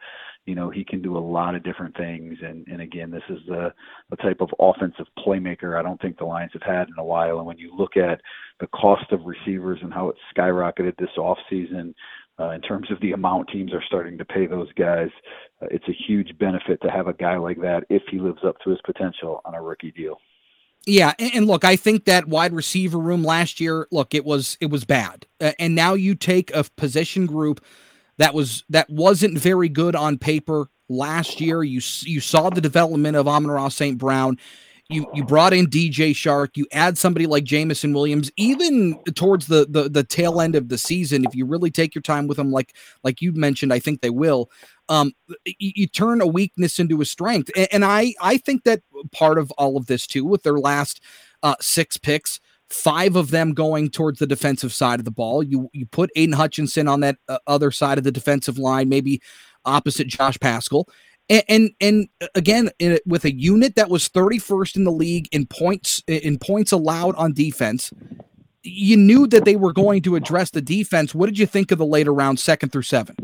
you 0.47 0.55
know 0.55 0.69
he 0.69 0.83
can 0.83 1.01
do 1.01 1.15
a 1.15 1.19
lot 1.19 1.53
of 1.53 1.63
different 1.63 1.95
things 1.95 2.37
and 2.41 2.65
and 2.67 2.81
again 2.81 3.11
this 3.11 3.23
is 3.29 3.39
the 3.47 3.71
the 4.09 4.15
type 4.15 4.41
of 4.41 4.49
offensive 4.59 5.05
playmaker 5.19 5.77
I 5.77 5.83
don't 5.83 6.01
think 6.01 6.17
the 6.17 6.25
Lions 6.25 6.53
have 6.53 6.63
had 6.63 6.87
in 6.87 6.95
a 6.97 7.03
while 7.03 7.37
and 7.37 7.45
when 7.45 7.59
you 7.59 7.75
look 7.77 7.97
at 7.97 8.21
the 8.59 8.67
cost 8.67 9.11
of 9.11 9.25
receivers 9.25 9.79
and 9.83 9.93
how 9.93 10.09
it's 10.09 10.19
skyrocketed 10.35 10.95
this 10.97 11.09
offseason 11.17 11.93
uh, 12.39 12.51
in 12.51 12.61
terms 12.61 12.89
of 12.91 12.99
the 13.01 13.11
amount 13.11 13.47
teams 13.49 13.73
are 13.73 13.83
starting 13.87 14.17
to 14.17 14.25
pay 14.25 14.45
those 14.47 14.71
guys 14.73 15.09
uh, 15.61 15.67
it's 15.71 15.87
a 15.87 15.95
huge 16.07 16.37
benefit 16.37 16.81
to 16.81 16.89
have 16.89 17.07
a 17.07 17.13
guy 17.13 17.37
like 17.37 17.59
that 17.61 17.83
if 17.89 18.03
he 18.09 18.19
lives 18.19 18.39
up 18.45 18.55
to 18.63 18.69
his 18.69 18.79
potential 18.85 19.41
on 19.45 19.55
a 19.55 19.61
rookie 19.61 19.91
deal 19.91 20.19
yeah, 20.85 21.13
and, 21.19 21.47
look, 21.47 21.65
I 21.65 21.75
think 21.75 22.05
that 22.05 22.29
wide 22.29 22.53
receiver 22.53 22.97
room 22.97 23.21
last 23.21 23.59
year, 23.59 23.87
look, 23.91 24.15
it 24.15 24.23
was 24.23 24.57
it 24.61 24.69
was 24.69 24.85
bad, 24.85 25.25
uh, 25.41 25.51
and 25.59 25.75
now 25.75 25.95
you 25.95 26.15
take 26.15 26.49
a 26.55 26.63
position 26.63 27.25
group 27.25 27.61
that 28.17 28.33
was 28.33 28.63
that 28.69 28.89
wasn't 28.89 29.37
very 29.37 29.67
good 29.67 29.97
on 29.97 30.17
paper 30.17 30.69
last 30.87 31.41
year. 31.41 31.61
You 31.61 31.81
you 32.03 32.21
saw 32.21 32.49
the 32.49 32.61
development 32.61 33.17
of 33.17 33.27
Amon-Ra 33.27 33.67
St. 33.67 33.97
Brown. 33.97 34.37
You 34.89 35.05
you 35.13 35.25
brought 35.25 35.51
in 35.51 35.67
DJ 35.67 36.11
Chark, 36.11 36.55
You 36.55 36.65
add 36.71 36.97
somebody 36.97 37.27
like 37.27 37.43
Jameson 37.43 37.93
Williams. 37.93 38.31
Even 38.37 38.97
towards 39.15 39.47
the, 39.47 39.67
the 39.69 39.89
the 39.89 40.03
tail 40.03 40.39
end 40.39 40.55
of 40.55 40.69
the 40.69 40.77
season, 40.77 41.25
if 41.25 41.35
you 41.35 41.45
really 41.45 41.69
take 41.69 41.93
your 41.93 42.01
time 42.01 42.27
with 42.27 42.37
them, 42.37 42.51
like 42.51 42.73
like 43.03 43.21
you 43.21 43.33
mentioned, 43.33 43.73
I 43.73 43.79
think 43.79 44.01
they 44.01 44.09
will. 44.09 44.49
Um, 44.87 45.11
you, 45.45 45.71
you 45.75 45.87
turn 45.87 46.21
a 46.21 46.27
weakness 46.27 46.79
into 46.79 47.01
a 47.01 47.05
strength, 47.05 47.51
and, 47.55 47.67
and 47.71 47.85
I 47.85 48.13
I 48.21 48.37
think 48.37 48.63
that 48.63 48.81
part 49.11 49.37
of 49.37 49.51
all 49.51 49.75
of 49.75 49.87
this 49.87 50.07
too, 50.07 50.23
with 50.23 50.43
their 50.43 50.57
last 50.57 51.01
uh, 51.43 51.55
six 51.59 51.97
picks, 51.97 52.39
five 52.69 53.17
of 53.17 53.31
them 53.31 53.53
going 53.53 53.89
towards 53.89 54.19
the 54.19 54.27
defensive 54.27 54.71
side 54.71 54.99
of 54.99 55.05
the 55.05 55.11
ball. 55.11 55.43
You 55.43 55.69
you 55.73 55.85
put 55.85 56.11
Aidan 56.15 56.33
Hutchinson 56.33 56.87
on 56.87 57.01
that 57.01 57.17
uh, 57.27 57.39
other 57.45 57.71
side 57.71 57.97
of 57.97 58.05
the 58.05 58.11
defensive 58.11 58.57
line, 58.57 58.87
maybe 58.87 59.21
opposite 59.65 60.07
Josh 60.07 60.39
Paschal. 60.39 60.87
And 61.29 61.43
and, 61.49 61.71
and 61.81 62.09
uh, 62.21 62.27
again, 62.35 62.69
in, 62.79 62.99
with 63.05 63.25
a 63.25 63.33
unit 63.33 63.75
that 63.75 63.89
was 63.89 64.07
31st 64.09 64.77
in 64.77 64.83
the 64.83 64.91
league 64.91 65.27
in 65.31 65.45
points 65.45 66.03
in 66.07 66.39
points 66.39 66.71
allowed 66.71 67.15
on 67.15 67.33
defense, 67.33 67.91
you 68.63 68.97
knew 68.97 69.27
that 69.27 69.45
they 69.45 69.55
were 69.55 69.73
going 69.73 70.01
to 70.03 70.15
address 70.15 70.51
the 70.51 70.61
defense. 70.61 71.13
What 71.13 71.27
did 71.27 71.39
you 71.39 71.45
think 71.45 71.71
of 71.71 71.77
the 71.77 71.85
later 71.85 72.13
round, 72.13 72.39
second 72.39 72.71
through 72.71 72.83
seven? 72.83 73.15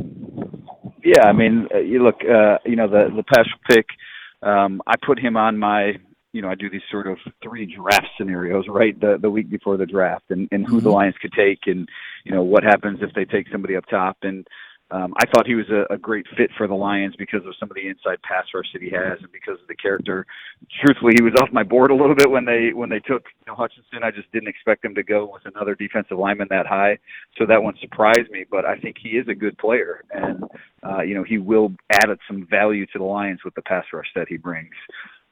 Yeah, 1.03 1.23
I 1.23 1.33
mean, 1.33 1.67
uh, 1.73 1.79
you 1.79 2.03
look, 2.03 2.21
uh, 2.23 2.59
you 2.65 2.75
know, 2.75 2.87
the 2.87 3.13
the 3.15 3.23
Paschal 3.23 3.59
pick. 3.69 3.85
Um, 4.41 4.81
I 4.85 4.95
put 5.05 5.19
him 5.19 5.37
on 5.37 5.57
my 5.57 5.93
you 6.33 6.41
know, 6.41 6.49
I 6.49 6.55
do 6.55 6.69
these 6.69 6.81
sort 6.89 7.07
of 7.07 7.19
three 7.43 7.73
draft 7.73 8.07
scenarios, 8.17 8.65
right? 8.67 8.99
The 8.99 9.17
the 9.21 9.29
week 9.29 9.49
before 9.49 9.77
the 9.77 9.85
draft, 9.85 10.25
and 10.29 10.49
and 10.51 10.65
who 10.65 10.77
mm-hmm. 10.77 10.85
the 10.85 10.91
Lions 10.91 11.15
could 11.21 11.31
take, 11.31 11.59
and 11.67 11.87
you 12.25 12.31
know 12.31 12.41
what 12.41 12.63
happens 12.63 12.99
if 13.01 13.13
they 13.13 13.23
take 13.23 13.47
somebody 13.51 13.75
up 13.75 13.85
top. 13.85 14.17
And 14.23 14.47
um, 14.93 15.11
I 15.17 15.25
thought 15.25 15.47
he 15.47 15.55
was 15.55 15.65
a, 15.71 15.91
a 15.91 15.97
great 15.97 16.27
fit 16.37 16.51
for 16.55 16.67
the 16.67 16.75
Lions 16.75 17.15
because 17.17 17.41
of 17.47 17.55
some 17.59 17.71
of 17.71 17.75
the 17.75 17.87
inside 17.87 18.21
pass 18.21 18.45
rush 18.53 18.67
that 18.73 18.81
he 18.83 18.91
has, 18.91 19.17
and 19.21 19.31
because 19.31 19.59
of 19.59 19.67
the 19.67 19.75
character. 19.75 20.23
Truthfully, 20.85 21.13
he 21.17 21.23
was 21.23 21.33
off 21.41 21.49
my 21.51 21.63
board 21.63 21.89
a 21.89 21.95
little 21.95 22.15
bit 22.15 22.29
when 22.29 22.45
they 22.45 22.73
when 22.73 22.89
they 22.89 22.99
took 22.99 23.23
you 23.39 23.47
know, 23.47 23.55
Hutchinson. 23.55 24.03
I 24.03 24.11
just 24.11 24.31
didn't 24.31 24.49
expect 24.49 24.85
him 24.85 24.93
to 24.93 25.01
go 25.01 25.27
with 25.33 25.41
another 25.51 25.73
defensive 25.73 26.19
lineman 26.19 26.47
that 26.51 26.67
high, 26.67 26.99
so 27.39 27.45
that 27.47 27.63
one 27.63 27.73
surprised 27.81 28.29
me. 28.29 28.45
But 28.49 28.65
I 28.65 28.77
think 28.77 28.97
he 29.01 29.17
is 29.17 29.27
a 29.27 29.33
good 29.33 29.57
player, 29.57 30.03
and 30.11 30.43
uh, 30.87 31.01
you 31.01 31.15
know 31.15 31.23
he 31.23 31.39
will 31.39 31.73
add 31.91 32.05
some 32.27 32.45
value 32.47 32.85
to 32.87 32.99
the 32.99 33.03
Lions 33.03 33.39
with 33.43 33.55
the 33.55 33.63
pass 33.63 33.85
rush 33.91 34.07
that 34.15 34.27
he 34.29 34.37
brings. 34.37 34.75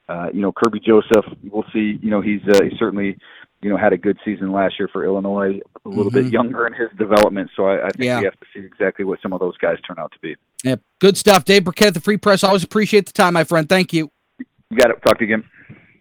Uh, 0.08 0.26
you 0.34 0.40
know, 0.40 0.52
Kerby 0.52 0.82
Joseph, 0.82 1.24
we'll 1.44 1.64
see. 1.72 2.00
You 2.02 2.10
know, 2.10 2.20
he's 2.20 2.42
uh, 2.48 2.64
he 2.64 2.76
certainly, 2.78 3.16
you 3.62 3.70
know, 3.70 3.76
had 3.76 3.92
a 3.92 3.96
good 3.96 4.18
season 4.24 4.52
last 4.52 4.74
year 4.78 4.88
for 4.92 5.04
Illinois. 5.04 5.60
A 5.84 5.88
little 5.88 6.10
mm-hmm. 6.10 6.22
bit 6.22 6.32
younger 6.32 6.66
in 6.66 6.72
his 6.72 6.88
development, 6.98 7.50
so 7.56 7.66
I, 7.66 7.86
I 7.86 7.90
think 7.90 8.04
yeah. 8.04 8.18
we 8.18 8.24
have 8.24 8.38
to 8.38 8.46
see 8.54 8.60
exactly 8.60 9.04
what 9.04 9.20
some 9.22 9.32
of 9.32 9.40
those 9.40 9.56
guys 9.58 9.78
turn 9.86 9.98
out 9.98 10.12
to 10.12 10.18
be. 10.20 10.36
Yeah, 10.64 10.76
good 11.00 11.16
stuff, 11.16 11.44
Dave 11.44 11.64
Birkett, 11.64 11.94
the 11.94 12.00
Free 12.00 12.16
Press. 12.16 12.44
Always 12.44 12.64
appreciate 12.64 13.06
the 13.06 13.12
time, 13.12 13.34
my 13.34 13.44
friend. 13.44 13.68
Thank 13.68 13.92
you. 13.92 14.10
You 14.38 14.76
got 14.76 14.90
it. 14.90 14.96
Talk 15.06 15.18
to 15.18 15.26
you 15.26 15.34
again. 15.34 15.48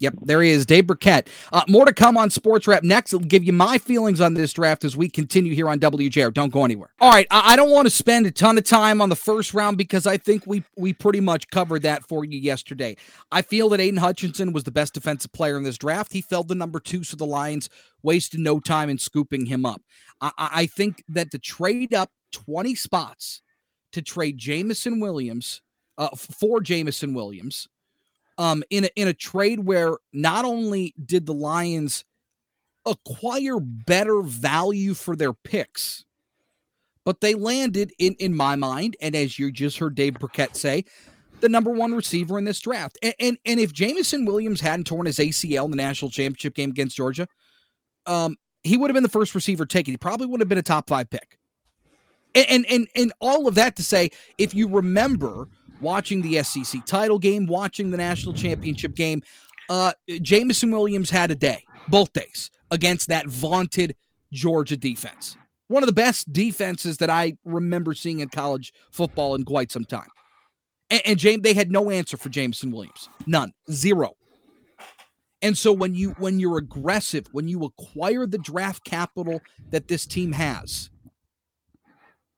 Yep, 0.01 0.15
there 0.24 0.41
he 0.41 0.50
is, 0.50 0.65
Dave 0.65 0.88
Birkett. 0.88 1.29
Uh, 1.53 1.62
more 1.67 1.86
to 1.86 1.93
come 1.93 2.17
on 2.17 2.31
Sports 2.31 2.67
Wrap 2.67 2.81
next. 2.81 3.13
I'll 3.13 3.20
give 3.20 3.43
you 3.43 3.53
my 3.53 3.77
feelings 3.77 4.20
on 4.20 4.34
this 4.34 4.51
draft 4.51 4.84
as 4.84 4.98
we 4.98 5.08
continue 5.08 5.53
here 5.53 5.70
on 5.70 5.79
WJR. 5.79 6.34
Don't 6.34 6.51
go 6.51 6.65
anywhere. 6.65 6.89
All 7.00 7.12
right, 7.12 7.27
I, 7.29 7.53
I 7.53 7.55
don't 7.55 7.70
want 7.70 7.86
to 7.86 7.91
spend 7.91 8.25
a 8.25 8.31
ton 8.31 8.58
of 8.58 8.63
time 8.63 9.00
on 9.00 9.10
the 9.10 9.15
first 9.15 9.53
round 9.53 9.77
because 9.77 10.08
I 10.08 10.17
think 10.17 10.48
we 10.48 10.63
we 10.75 10.91
pretty 10.91 11.20
much 11.20 11.48
covered 11.50 11.84
that 11.84 12.03
for 12.08 12.25
you 12.25 12.39
yesterday. 12.39 12.98
I 13.31 13.43
feel 13.43 13.70
that 13.70 13.79
Aidan 13.79 14.00
Hutchinson 14.00 14.53
was 14.53 14.63
the 14.63 14.72
best 14.72 14.96
defensive 14.96 15.31
player 15.34 15.55
in 15.55 15.63
this 15.63 15.77
draft. 15.77 16.12
He 16.12 16.22
fell 16.22 16.43
to 16.46 16.55
number 16.55 16.79
two, 16.79 17.03
so 17.03 17.15
the 17.15 17.25
Lions 17.27 17.70
wasted 18.01 18.39
no 18.39 18.60
time 18.60 18.89
in 18.89 18.98
scooping 18.98 19.46
him 19.46 19.67
up. 19.67 19.84
I, 20.20 20.31
I 20.38 20.65
think 20.65 21.03
that 21.10 21.29
the 21.29 21.39
trade 21.39 21.93
up 21.93 22.10
20 22.31 22.74
spots 22.74 23.41
to 23.91 24.01
trade 24.01 24.39
Jameson 24.39 25.00
Williams 25.00 25.62
uh, 26.00 26.10
for 26.15 26.60
Jameson 26.60 27.13
Williams 27.13 27.67
um, 28.41 28.63
in 28.71 28.86
a, 28.86 28.89
in 28.95 29.07
a 29.07 29.13
trade 29.13 29.60
where 29.60 29.98
not 30.13 30.45
only 30.45 30.95
did 31.05 31.27
the 31.27 31.33
Lions 31.33 32.03
acquire 32.88 33.60
better 33.60 34.24
value 34.24 34.95
for 34.95 35.15
their 35.15 35.31
picks, 35.31 36.05
but 37.05 37.21
they 37.21 37.36
landed 37.36 37.93
in 38.00 38.15
in 38.15 38.36
my 38.36 38.55
mind, 38.55 38.98
and 39.00 39.15
as 39.15 39.38
you 39.38 39.51
just 39.51 39.77
heard 39.77 39.93
Dave 39.93 40.15
Birkett 40.15 40.55
say, 40.55 40.86
the 41.39 41.50
number 41.50 41.69
one 41.69 41.93
receiver 41.93 42.39
in 42.39 42.45
this 42.45 42.60
draft. 42.60 42.98
And 43.03 43.13
and, 43.19 43.38
and 43.45 43.60
if 43.60 43.74
Jameson 43.74 44.25
Williams 44.25 44.60
hadn't 44.60 44.88
torn 44.88 45.05
his 45.05 45.19
ACL 45.19 45.65
in 45.65 45.71
the 45.71 45.77
national 45.77 46.10
championship 46.10 46.55
game 46.55 46.71
against 46.71 46.98
Georgia, 46.98 47.27
um, 48.07 48.38
he 48.63 48.75
would 48.75 48.89
have 48.89 48.95
been 48.95 49.03
the 49.03 49.10
first 49.10 49.36
receiver 49.36 49.67
taken. 49.67 49.93
He 49.93 49.98
probably 49.98 50.25
would 50.25 50.39
have 50.39 50.50
been 50.50 50.57
a 50.57 50.63
top 50.63 50.89
five 50.89 51.12
pick. 51.12 51.38
And, 52.33 52.45
and 52.50 52.65
and 52.71 52.88
and 52.95 53.13
all 53.21 53.48
of 53.48 53.53
that 53.53 53.75
to 53.75 53.83
say, 53.83 54.10
if 54.39 54.55
you 54.55 54.67
remember 54.67 55.48
watching 55.81 56.21
the 56.21 56.41
SEC 56.43 56.85
title 56.85 57.19
game, 57.19 57.47
watching 57.47 57.91
the 57.91 57.97
national 57.97 58.33
championship 58.33 58.95
game, 58.95 59.21
uh, 59.69 59.93
Jameson 60.21 60.71
Williams 60.71 61.09
had 61.09 61.31
a 61.31 61.35
day, 61.35 61.63
both 61.88 62.11
days, 62.13 62.51
against 62.71 63.07
that 63.07 63.27
vaunted 63.27 63.95
Georgia 64.31 64.77
defense. 64.77 65.38
One 65.67 65.83
of 65.83 65.88
the 65.88 65.93
best 65.93 66.31
defenses 66.33 66.97
that 66.97 67.09
I 67.09 67.38
remember 67.45 67.93
seeing 67.93 68.19
in 68.19 68.29
college 68.29 68.73
football 68.91 69.35
in 69.35 69.45
quite 69.45 69.71
some 69.71 69.85
time. 69.85 70.09
And, 70.89 71.01
and 71.05 71.19
James, 71.19 71.43
they 71.43 71.53
had 71.53 71.71
no 71.71 71.89
answer 71.89 72.17
for 72.17 72.29
Jameson 72.29 72.71
Williams. 72.71 73.09
None. 73.25 73.53
Zero. 73.71 74.15
And 75.41 75.57
so 75.57 75.71
when 75.71 75.95
you 75.95 76.11
when 76.19 76.39
you're 76.39 76.57
aggressive, 76.57 77.25
when 77.31 77.47
you 77.47 77.63
acquire 77.63 78.27
the 78.27 78.38
draft 78.38 78.83
capital 78.83 79.41
that 79.71 79.88
this 79.88 80.05
team 80.05 80.33
has, 80.33 80.91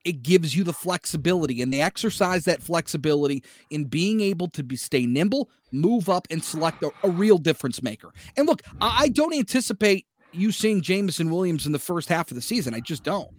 it 0.03 0.23
gives 0.23 0.55
you 0.55 0.63
the 0.63 0.73
flexibility 0.73 1.61
and 1.61 1.71
they 1.71 1.81
exercise 1.81 2.45
that 2.45 2.61
flexibility 2.61 3.43
in 3.69 3.85
being 3.85 4.21
able 4.21 4.49
to 4.49 4.63
be 4.63 4.75
stay 4.75 5.05
nimble, 5.05 5.49
move 5.71 6.09
up 6.09 6.27
and 6.29 6.43
select 6.43 6.83
a, 6.83 6.91
a 7.03 7.09
real 7.09 7.37
difference 7.37 7.81
maker. 7.81 8.11
And 8.35 8.47
look, 8.47 8.61
I, 8.81 9.03
I, 9.03 9.07
don't 9.09 9.33
anticipate 9.33 10.05
you 10.31 10.51
seeing 10.51 10.81
Jameson 10.81 11.29
Williams 11.29 11.65
in 11.65 11.71
the 11.71 11.79
first 11.79 12.09
half 12.09 12.31
of 12.31 12.35
the 12.35 12.41
season. 12.41 12.73
I 12.73 12.79
just 12.79 13.03
don't. 13.03 13.29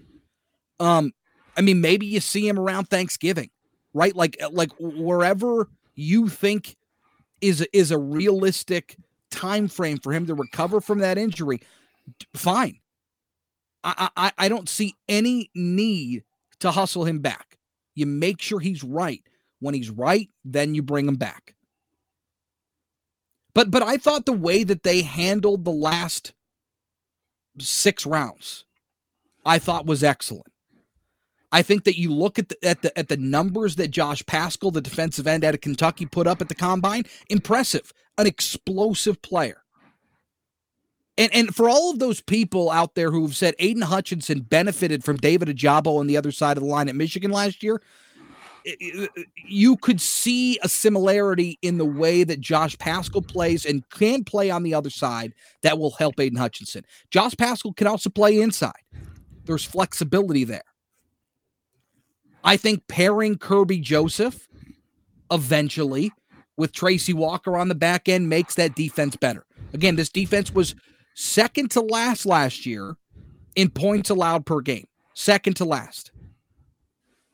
Um, 0.80 1.12
I 1.56 1.60
mean, 1.60 1.80
maybe 1.80 2.06
you 2.06 2.20
see 2.20 2.48
him 2.48 2.58
around 2.58 2.86
Thanksgiving, 2.86 3.50
right? 3.92 4.14
Like 4.16 4.36
like 4.50 4.70
wherever 4.78 5.68
you 5.94 6.28
think 6.28 6.76
is 7.40 7.66
is 7.72 7.90
a 7.90 7.98
realistic 7.98 8.96
time 9.30 9.68
frame 9.68 9.98
for 9.98 10.12
him 10.12 10.26
to 10.26 10.34
recover 10.34 10.80
from 10.80 10.98
that 11.00 11.18
injury, 11.18 11.60
fine. 12.34 12.80
I, 13.84 14.08
I, 14.16 14.32
I 14.38 14.48
don't 14.48 14.68
see 14.68 14.94
any 15.08 15.50
need 15.54 16.24
to 16.64 16.70
hustle 16.70 17.04
him 17.04 17.20
back. 17.20 17.58
You 17.94 18.06
make 18.06 18.40
sure 18.40 18.58
he's 18.58 18.82
right. 18.82 19.22
When 19.60 19.74
he's 19.74 19.90
right, 19.90 20.28
then 20.44 20.74
you 20.74 20.82
bring 20.82 21.06
him 21.06 21.16
back. 21.16 21.54
But 23.54 23.70
but 23.70 23.82
I 23.82 23.98
thought 23.98 24.26
the 24.26 24.32
way 24.32 24.64
that 24.64 24.82
they 24.82 25.02
handled 25.02 25.64
the 25.64 25.70
last 25.70 26.32
six 27.58 28.04
rounds, 28.04 28.64
I 29.46 29.58
thought 29.58 29.86
was 29.86 30.02
excellent. 30.02 30.48
I 31.52 31.62
think 31.62 31.84
that 31.84 31.98
you 31.98 32.12
look 32.12 32.38
at 32.38 32.48
the 32.48 32.56
at 32.66 32.82
the 32.82 32.98
at 32.98 33.08
the 33.08 33.16
numbers 33.16 33.76
that 33.76 33.90
Josh 33.90 34.24
Paschal, 34.26 34.70
the 34.70 34.80
defensive 34.80 35.26
end 35.26 35.44
out 35.44 35.54
of 35.54 35.60
Kentucky, 35.60 36.06
put 36.06 36.26
up 36.26 36.40
at 36.40 36.48
the 36.48 36.54
combine. 36.54 37.04
Impressive, 37.30 37.92
an 38.18 38.26
explosive 38.26 39.22
player. 39.22 39.63
And 41.16 41.32
and 41.32 41.54
for 41.54 41.68
all 41.68 41.90
of 41.90 41.98
those 41.98 42.20
people 42.20 42.70
out 42.70 42.94
there 42.94 43.10
who've 43.10 43.34
said 43.34 43.54
Aidan 43.58 43.82
Hutchinson 43.82 44.40
benefited 44.40 45.04
from 45.04 45.16
David 45.16 45.48
Ojabo 45.48 45.98
on 45.98 46.06
the 46.06 46.16
other 46.16 46.32
side 46.32 46.56
of 46.56 46.62
the 46.64 46.68
line 46.68 46.88
at 46.88 46.96
Michigan 46.96 47.30
last 47.30 47.62
year, 47.62 47.80
you 49.46 49.76
could 49.76 50.00
see 50.00 50.58
a 50.62 50.68
similarity 50.68 51.58
in 51.62 51.78
the 51.78 51.84
way 51.84 52.24
that 52.24 52.40
Josh 52.40 52.76
Paschal 52.78 53.22
plays 53.22 53.64
and 53.64 53.88
can 53.90 54.24
play 54.24 54.50
on 54.50 54.62
the 54.62 54.74
other 54.74 54.90
side 54.90 55.34
that 55.62 55.78
will 55.78 55.92
help 55.92 56.18
Aidan 56.18 56.38
Hutchinson. 56.38 56.84
Josh 57.10 57.34
Paschal 57.36 57.74
can 57.74 57.86
also 57.86 58.10
play 58.10 58.40
inside. 58.40 58.72
There's 59.44 59.64
flexibility 59.64 60.44
there. 60.44 60.64
I 62.42 62.56
think 62.56 62.86
pairing 62.88 63.36
Kerby 63.36 63.80
Joseph 63.80 64.48
eventually 65.30 66.10
with 66.56 66.72
Tracy 66.72 67.12
Walker 67.12 67.56
on 67.56 67.68
the 67.68 67.74
back 67.74 68.08
end 68.08 68.28
makes 68.28 68.54
that 68.54 68.74
defense 68.74 69.16
better. 69.16 69.44
Again, 69.72 69.96
this 69.96 70.08
defense 70.08 70.52
was 70.52 70.74
second 71.14 71.70
to 71.72 71.80
last 71.80 72.26
last 72.26 72.66
year 72.66 72.96
in 73.54 73.70
points 73.70 74.10
allowed 74.10 74.46
per 74.46 74.60
game. 74.60 74.86
Second 75.14 75.54
to 75.56 75.64
last. 75.64 76.10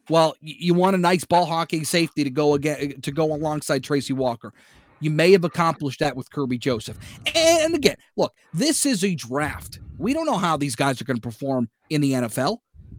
Well, 0.08 0.34
you 0.40 0.74
want 0.74 0.96
a 0.96 0.98
nice 0.98 1.24
ball 1.24 1.46
hawking 1.46 1.84
safety 1.84 2.24
to 2.24 2.30
go 2.30 2.54
again 2.54 3.00
to 3.00 3.12
go 3.12 3.32
alongside 3.32 3.84
Tracy 3.84 4.12
Walker. 4.12 4.52
You 4.98 5.10
may 5.10 5.32
have 5.32 5.44
accomplished 5.44 6.00
that 6.00 6.16
with 6.16 6.30
Kerby 6.30 6.58
Joseph. 6.58 6.98
And 7.34 7.74
again, 7.74 7.96
look, 8.16 8.34
this 8.52 8.84
is 8.84 9.02
a 9.04 9.14
draft. 9.14 9.78
We 9.98 10.12
don't 10.12 10.26
know 10.26 10.36
how 10.36 10.56
these 10.56 10.76
guys 10.76 11.00
are 11.00 11.04
going 11.04 11.16
to 11.16 11.22
perform 11.22 11.70
in 11.88 12.00
the 12.00 12.12
NFL, 12.12 12.58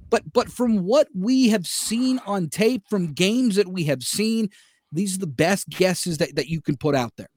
but 0.09 0.23
but 0.31 0.50
from 0.50 0.85
what 0.85 1.09
we 1.13 1.50
have 1.50 1.67
seen 1.67 2.19
on 2.25 2.50
tape, 2.50 2.83
from 2.89 3.13
games 3.13 3.57
that 3.57 3.67
we 3.67 3.83
have 3.85 4.03
seen, 4.03 4.50
these 4.91 5.15
are 5.15 5.19
the 5.19 5.27
best 5.27 5.69
guesses 5.69 6.17
that, 6.19 6.35
that 6.35 6.47
you 6.47 6.61
can 6.61 6.77
put 6.77 6.95
out 6.95 7.13
there. 7.17 7.29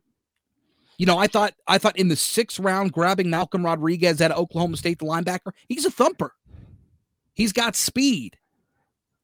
You 0.98 1.06
know, 1.06 1.18
I 1.18 1.26
thought 1.26 1.54
I 1.66 1.78
thought 1.78 1.98
in 1.98 2.08
the 2.08 2.16
sixth 2.16 2.58
round, 2.58 2.92
grabbing 2.92 3.30
Malcolm 3.30 3.64
Rodriguez 3.64 4.20
at 4.20 4.32
Oklahoma 4.32 4.76
State, 4.76 4.98
the 4.98 5.06
linebacker, 5.06 5.52
he's 5.68 5.84
a 5.84 5.90
thumper. 5.90 6.32
He's 7.34 7.52
got 7.52 7.74
speed. 7.74 8.36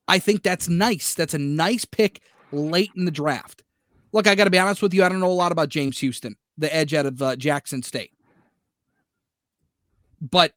I 0.09 0.19
think 0.19 0.43
that's 0.43 0.69
nice. 0.69 1.15
That's 1.15 1.35
a 1.35 1.39
nice 1.39 1.85
pick 1.85 2.21
late 2.51 2.91
in 2.97 3.05
the 3.05 3.13
draft. 3.13 3.63
Look, 4.13 4.27
I 4.27 4.35
got 4.35 4.45
to 4.45 4.51
be 4.51 4.59
honest 4.59 4.83
with 4.83 4.93
you. 4.93 5.05
I 5.05 5.09
don't 5.09 5.21
know 5.21 5.31
a 5.31 5.33
lot 5.33 5.53
about 5.53 5.69
James 5.69 5.99
Houston, 6.01 6.37
the 6.59 6.75
edge 6.75 6.93
out 6.95 7.07
of 7.07 7.23
uh, 7.23 7.37
Jackson 7.37 7.85
State. 7.85 8.11
But, 10.21 10.53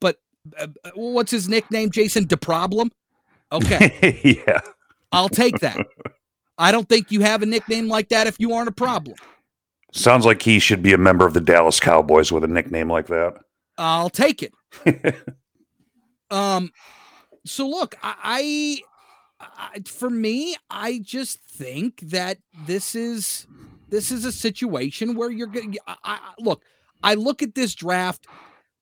but 0.00 0.20
uh, 0.56 0.68
uh 0.84 0.90
what's 0.94 1.32
his 1.32 1.48
nickname? 1.48 1.90
Jason 1.90 2.26
DeProblem. 2.28 2.90
Okay. 3.50 4.20
yeah. 4.46 4.60
I'll 5.10 5.28
take 5.28 5.58
that. 5.58 5.84
I 6.56 6.70
don't 6.70 6.88
think 6.88 7.10
you 7.10 7.22
have 7.22 7.42
a 7.42 7.46
nickname 7.46 7.88
like 7.88 8.08
that 8.10 8.28
if 8.28 8.38
you 8.38 8.52
aren't 8.52 8.68
a 8.68 8.72
problem. 8.72 9.16
Sounds 9.92 10.26
like 10.26 10.42
he 10.42 10.58
should 10.58 10.82
be 10.82 10.92
a 10.92 10.98
member 10.98 11.26
of 11.26 11.34
the 11.34 11.40
Dallas 11.40 11.80
Cowboys 11.80 12.32
with 12.32 12.44
a 12.44 12.48
nickname 12.48 12.90
like 12.90 13.06
that. 13.06 13.34
I'll 13.78 14.10
take 14.10 14.42
it. 14.42 14.52
um, 16.30 16.70
so 17.44 17.68
look, 17.68 17.94
I, 18.02 18.80
I, 19.40 19.82
for 19.86 20.10
me, 20.10 20.56
I 20.70 21.00
just 21.02 21.40
think 21.44 22.00
that 22.00 22.38
this 22.66 22.94
is 22.94 23.46
this 23.88 24.10
is 24.10 24.24
a 24.24 24.32
situation 24.32 25.14
where 25.14 25.30
you're 25.30 25.46
going. 25.46 25.76
I, 25.86 26.18
look, 26.38 26.62
I 27.02 27.14
look 27.14 27.42
at 27.42 27.54
this 27.54 27.74
draft 27.74 28.26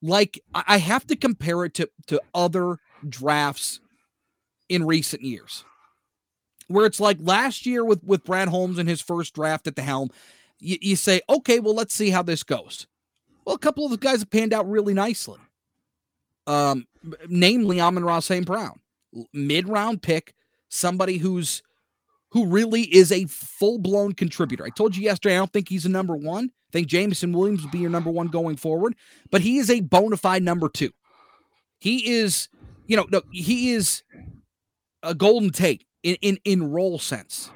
like 0.03 0.41
I 0.55 0.79
have 0.79 1.07
to 1.09 1.17
compare 1.17 1.65
it 1.65 1.75
to 1.75 1.89
to 2.09 2.21
other 2.35 2.77
drafts 3.09 3.81
in 4.69 4.85
recent 4.87 5.23
years, 5.23 5.65
where 6.69 6.87
it's 6.87 7.01
like 7.01 7.19
last 7.21 7.67
year 7.67 7.85
with 7.85 8.03
with 8.05 8.25
Brad 8.25 8.49
Holmes 8.49 8.79
in 8.79 8.87
his 8.87 9.01
first 9.01 9.35
draft 9.35 9.67
at 9.67 9.77
the 9.77 9.83
helm 9.83 10.11
you, 10.59 10.79
you 10.81 10.97
say, 10.97 11.21
okay, 11.29 11.61
well, 11.61 11.75
let's 11.75 11.95
see 11.95 12.11
how 12.11 12.23
this 12.23 12.43
goes. 12.43 12.87
Well, 13.45 13.57
a 13.57 13.59
couple 13.59 13.85
of 13.85 13.91
the 13.91 13.99
guys 13.99 14.21
have 14.21 14.31
panned 14.31 14.53
out 14.53 14.69
really 14.69 14.95
nicely. 14.95 15.39
Um, 16.47 16.87
namely 17.29 17.81
Amon-Ra 17.81 18.21
St. 18.21 18.45
Brown, 18.45 18.81
mid 19.33 19.69
round 19.69 20.03
pick, 20.03 20.35
somebody 20.69 21.19
who's 21.19 21.63
who 22.31 22.47
really 22.47 22.83
is 22.83 23.13
a 23.13 23.27
full 23.27 23.79
blown 23.79 24.13
contributor. 24.13 24.65
I 24.65 24.71
told 24.71 24.97
you 24.97 25.05
yesterday, 25.05 25.37
I 25.37 25.39
don't 25.39 25.53
think 25.53 25.69
he's 25.69 25.87
a 25.87 25.91
number 25.91 26.17
one. 26.17 26.47
I 26.47 26.73
think 26.73 26.89
Jameson 26.89 27.33
Williams 27.33 27.63
will 27.63 27.71
be 27.71 27.79
your 27.79 27.91
number 27.91 28.11
one 28.11 28.27
going 28.27 28.57
forward, 28.57 28.97
but 29.31 29.41
he 29.41 29.59
is 29.59 29.71
a 29.71 29.81
bona 29.81 30.17
fide 30.17 30.43
number 30.43 30.69
two. 30.69 30.91
He 31.79 32.13
is, 32.13 32.49
you 32.87 32.97
know, 32.97 33.07
no, 33.09 33.23
he 33.31 33.71
is 33.71 34.03
a 35.03 35.15
Golden 35.15 35.51
Tate 35.51 35.85
in 36.03 36.17
in, 36.23 36.39
in 36.45 36.73
role 36.73 36.99
sense. 36.99 37.51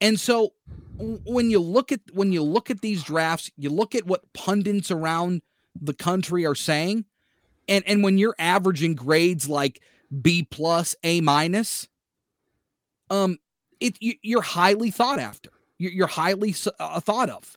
And 0.00 0.18
so 0.18 0.54
when 1.00 1.50
you 1.50 1.60
look 1.60 1.92
at 1.92 2.00
when 2.12 2.32
you 2.32 2.42
look 2.42 2.70
at 2.70 2.80
these 2.80 3.02
drafts, 3.02 3.50
you 3.56 3.70
look 3.70 3.94
at 3.94 4.06
what 4.06 4.32
pundits 4.32 4.90
around 4.90 5.42
the 5.80 5.94
country 5.94 6.46
are 6.46 6.54
saying, 6.54 7.04
and 7.68 7.84
and 7.86 8.02
when 8.02 8.18
you're 8.18 8.36
averaging 8.38 8.94
grades 8.94 9.48
like 9.48 9.80
B 10.22 10.46
plus, 10.48 10.94
A 11.04 11.20
minus, 11.20 11.88
um, 13.08 13.38
it 13.80 13.96
you're 14.00 14.42
highly 14.42 14.90
thought 14.90 15.18
after. 15.18 15.50
You're 15.78 16.08
highly 16.08 16.54
uh, 16.78 17.00
thought 17.00 17.30
of, 17.30 17.56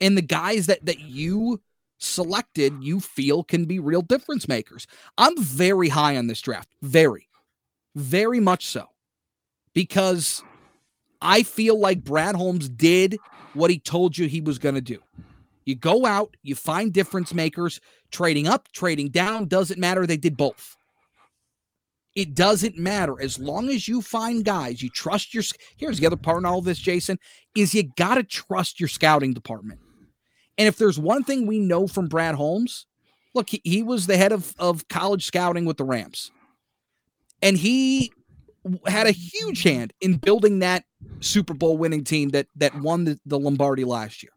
and 0.00 0.16
the 0.16 0.22
guys 0.22 0.66
that 0.66 0.84
that 0.86 1.00
you 1.00 1.60
selected, 1.98 2.82
you 2.82 3.00
feel 3.00 3.42
can 3.42 3.64
be 3.64 3.78
real 3.78 4.02
difference 4.02 4.46
makers. 4.46 4.86
I'm 5.18 5.36
very 5.40 5.88
high 5.88 6.16
on 6.16 6.26
this 6.26 6.40
draft, 6.40 6.68
very, 6.82 7.28
very 7.94 8.40
much 8.40 8.66
so, 8.66 8.90
because 9.72 10.42
I 11.24 11.42
feel 11.42 11.80
like 11.80 12.04
Brad 12.04 12.36
Holmes 12.36 12.68
did 12.68 13.18
what 13.54 13.70
he 13.70 13.78
told 13.78 14.16
you 14.16 14.28
he 14.28 14.42
was 14.42 14.58
going 14.58 14.74
to 14.74 14.80
do. 14.80 15.00
You 15.64 15.74
go 15.74 16.04
out, 16.04 16.36
you 16.42 16.54
find 16.54 16.92
difference 16.92 17.32
makers, 17.32 17.80
trading 18.10 18.46
up, 18.46 18.70
trading 18.72 19.08
down, 19.08 19.46
doesn't 19.46 19.80
matter. 19.80 20.06
They 20.06 20.18
did 20.18 20.36
both. 20.36 20.76
It 22.14 22.34
doesn't 22.34 22.78
matter 22.78 23.20
as 23.20 23.38
long 23.38 23.70
as 23.70 23.88
you 23.88 24.02
find 24.02 24.44
guys, 24.44 24.82
you 24.82 24.90
trust 24.90 25.34
your. 25.34 25.42
Here's 25.76 25.98
the 25.98 26.06
other 26.06 26.16
part 26.16 26.38
in 26.38 26.44
all 26.44 26.60
this, 26.60 26.78
Jason, 26.78 27.18
is 27.56 27.74
you 27.74 27.84
got 27.96 28.16
to 28.16 28.22
trust 28.22 28.78
your 28.78 28.88
scouting 28.88 29.32
department. 29.32 29.80
And 30.58 30.68
if 30.68 30.76
there's 30.76 30.98
one 30.98 31.24
thing 31.24 31.46
we 31.46 31.58
know 31.58 31.88
from 31.88 32.06
Brad 32.06 32.36
Holmes, 32.36 32.86
look, 33.34 33.50
he, 33.50 33.60
he 33.64 33.82
was 33.82 34.06
the 34.06 34.16
head 34.16 34.30
of, 34.30 34.54
of 34.58 34.86
college 34.88 35.24
scouting 35.26 35.64
with 35.64 35.78
the 35.78 35.84
Rams. 35.84 36.30
And 37.42 37.56
he 37.56 38.12
had 38.86 39.06
a 39.06 39.12
huge 39.12 39.62
hand 39.62 39.92
in 40.00 40.16
building 40.16 40.60
that 40.60 40.84
Super 41.20 41.54
Bowl 41.54 41.76
winning 41.76 42.04
team 42.04 42.30
that 42.30 42.46
that 42.56 42.74
won 42.80 43.04
the, 43.04 43.20
the 43.26 43.38
Lombardi 43.38 43.84
last 43.84 44.22
year. 44.22 44.32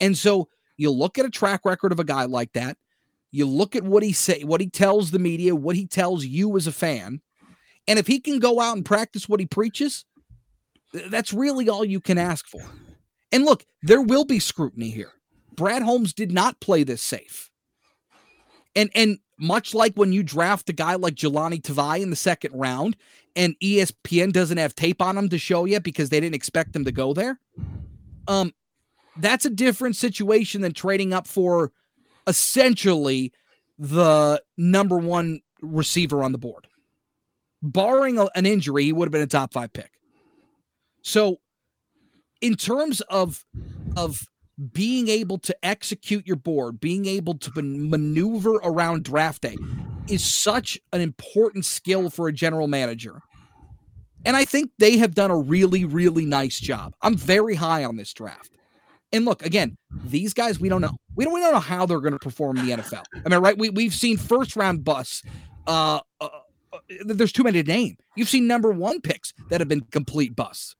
And 0.00 0.16
so 0.16 0.48
you 0.76 0.90
look 0.90 1.18
at 1.18 1.26
a 1.26 1.30
track 1.30 1.62
record 1.64 1.92
of 1.92 2.00
a 2.00 2.04
guy 2.04 2.24
like 2.24 2.52
that, 2.52 2.76
you 3.30 3.46
look 3.46 3.74
at 3.74 3.84
what 3.84 4.02
he 4.02 4.12
say, 4.12 4.44
what 4.44 4.60
he 4.60 4.68
tells 4.68 5.10
the 5.10 5.18
media, 5.18 5.54
what 5.54 5.76
he 5.76 5.86
tells 5.86 6.24
you 6.24 6.56
as 6.56 6.66
a 6.66 6.72
fan, 6.72 7.20
and 7.86 7.98
if 7.98 8.06
he 8.06 8.20
can 8.20 8.38
go 8.38 8.60
out 8.60 8.76
and 8.76 8.84
practice 8.84 9.28
what 9.28 9.40
he 9.40 9.46
preaches, 9.46 10.04
that's 11.10 11.32
really 11.32 11.68
all 11.68 11.84
you 11.84 12.00
can 12.00 12.18
ask 12.18 12.46
for. 12.46 12.62
And 13.32 13.44
look, 13.44 13.64
there 13.82 14.02
will 14.02 14.24
be 14.24 14.38
scrutiny 14.38 14.90
here. 14.90 15.12
Brad 15.54 15.82
Holmes 15.82 16.12
did 16.14 16.30
not 16.30 16.60
play 16.60 16.84
this 16.84 17.02
safe. 17.02 17.50
And 18.74 18.90
and 18.94 19.18
much 19.38 19.74
like 19.74 19.94
when 19.94 20.12
you 20.12 20.22
draft 20.22 20.68
a 20.68 20.72
guy 20.72 20.94
like 20.94 21.14
Jahlani 21.14 21.62
Tavai 21.62 22.00
in 22.00 22.10
the 22.10 22.16
second 22.16 22.52
round 22.54 22.96
and 23.36 23.54
ESPN 23.60 24.32
doesn't 24.32 24.58
have 24.58 24.74
tape 24.74 25.00
on 25.00 25.16
him 25.16 25.28
to 25.28 25.38
show 25.38 25.64
yet 25.64 25.84
because 25.84 26.10
they 26.10 26.18
didn't 26.18 26.34
expect 26.34 26.74
him 26.74 26.84
to 26.84 26.92
go 26.92 27.14
there. 27.14 27.38
Um, 28.26 28.52
that's 29.16 29.44
a 29.44 29.50
different 29.50 29.96
situation 29.96 30.60
than 30.60 30.72
trading 30.72 31.12
up 31.12 31.26
for 31.26 31.72
essentially 32.26 33.32
the 33.78 34.42
number 34.56 34.98
one 34.98 35.40
receiver 35.62 36.22
on 36.22 36.32
the 36.32 36.38
board. 36.38 36.66
Barring 37.62 38.18
a, 38.18 38.28
an 38.34 38.46
injury, 38.46 38.84
he 38.84 38.92
would 38.92 39.06
have 39.06 39.12
been 39.12 39.22
a 39.22 39.26
top 39.26 39.52
five 39.52 39.72
pick. 39.72 39.92
So, 41.02 41.38
in 42.40 42.54
terms 42.54 43.00
of 43.02 43.44
of 43.96 44.28
being 44.72 45.08
able 45.08 45.38
to 45.38 45.56
execute 45.64 46.26
your 46.26 46.36
board, 46.36 46.80
being 46.80 47.06
able 47.06 47.34
to 47.38 47.50
maneuver 47.62 48.54
around 48.64 49.04
draft 49.04 49.42
day 49.42 49.56
is 50.08 50.24
such 50.24 50.78
an 50.92 51.00
important 51.00 51.64
skill 51.64 52.10
for 52.10 52.28
a 52.28 52.32
general 52.32 52.66
manager. 52.66 53.22
And 54.24 54.36
I 54.36 54.44
think 54.44 54.70
they 54.78 54.96
have 54.98 55.14
done 55.14 55.30
a 55.30 55.38
really, 55.38 55.84
really 55.84 56.26
nice 56.26 56.58
job. 56.58 56.94
I'm 57.02 57.16
very 57.16 57.54
high 57.54 57.84
on 57.84 57.96
this 57.96 58.12
draft. 58.12 58.50
And 59.12 59.24
look, 59.24 59.44
again, 59.44 59.78
these 60.04 60.34
guys, 60.34 60.58
we 60.60 60.68
don't 60.68 60.80
know. 60.80 60.96
We 61.14 61.24
don't, 61.24 61.32
we 61.32 61.40
don't 61.40 61.52
know 61.52 61.60
how 61.60 61.86
they're 61.86 62.00
going 62.00 62.12
to 62.12 62.18
perform 62.18 62.58
in 62.58 62.66
the 62.66 62.72
NFL. 62.76 63.04
I 63.24 63.28
mean, 63.28 63.40
right? 63.40 63.56
We, 63.56 63.70
we've 63.70 63.94
seen 63.94 64.16
first 64.16 64.56
round 64.56 64.84
busts. 64.84 65.22
Uh, 65.66 66.00
uh, 66.20 66.28
uh, 66.72 66.78
there's 67.04 67.32
too 67.32 67.42
many 67.42 67.62
to 67.62 67.68
name. 67.68 67.96
You've 68.16 68.28
seen 68.28 68.46
number 68.46 68.70
one 68.70 69.00
picks 69.00 69.32
that 69.48 69.60
have 69.60 69.68
been 69.68 69.82
complete 69.82 70.36
busts. 70.36 70.74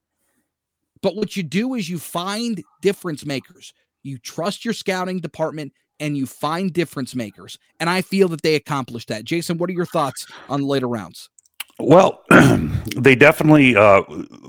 But 1.03 1.17
what 1.17 1.37
you 1.37 1.43
do 1.43 1.75
is 1.75 1.89
you 1.89 1.99
find 1.99 2.63
difference 2.83 3.25
makers. 3.25 3.73
You 4.03 4.19
trust 4.19 4.65
your 4.65 4.75
scouting 4.75 5.21
department 5.21 5.73
and 6.01 6.17
you 6.17 6.27
find 6.27 6.73
difference 6.73 7.15
makers. 7.15 7.59
And 7.81 7.91
I 7.91 8.03
feel 8.03 8.29
that 8.29 8.43
they 8.43 8.55
accomplished 8.55 9.09
that. 9.09 9.25
Jason, 9.25 9.59
what 9.59 9.71
are 9.71 9.75
your 9.75 9.87
thoughts 9.87 10.27
on 10.49 10.61
the 10.61 10.67
later 10.67 10.89
rounds? 10.89 11.29
Well, 11.79 12.25
they 12.97 13.15
definitely, 13.15 13.77
uh, 13.77 14.03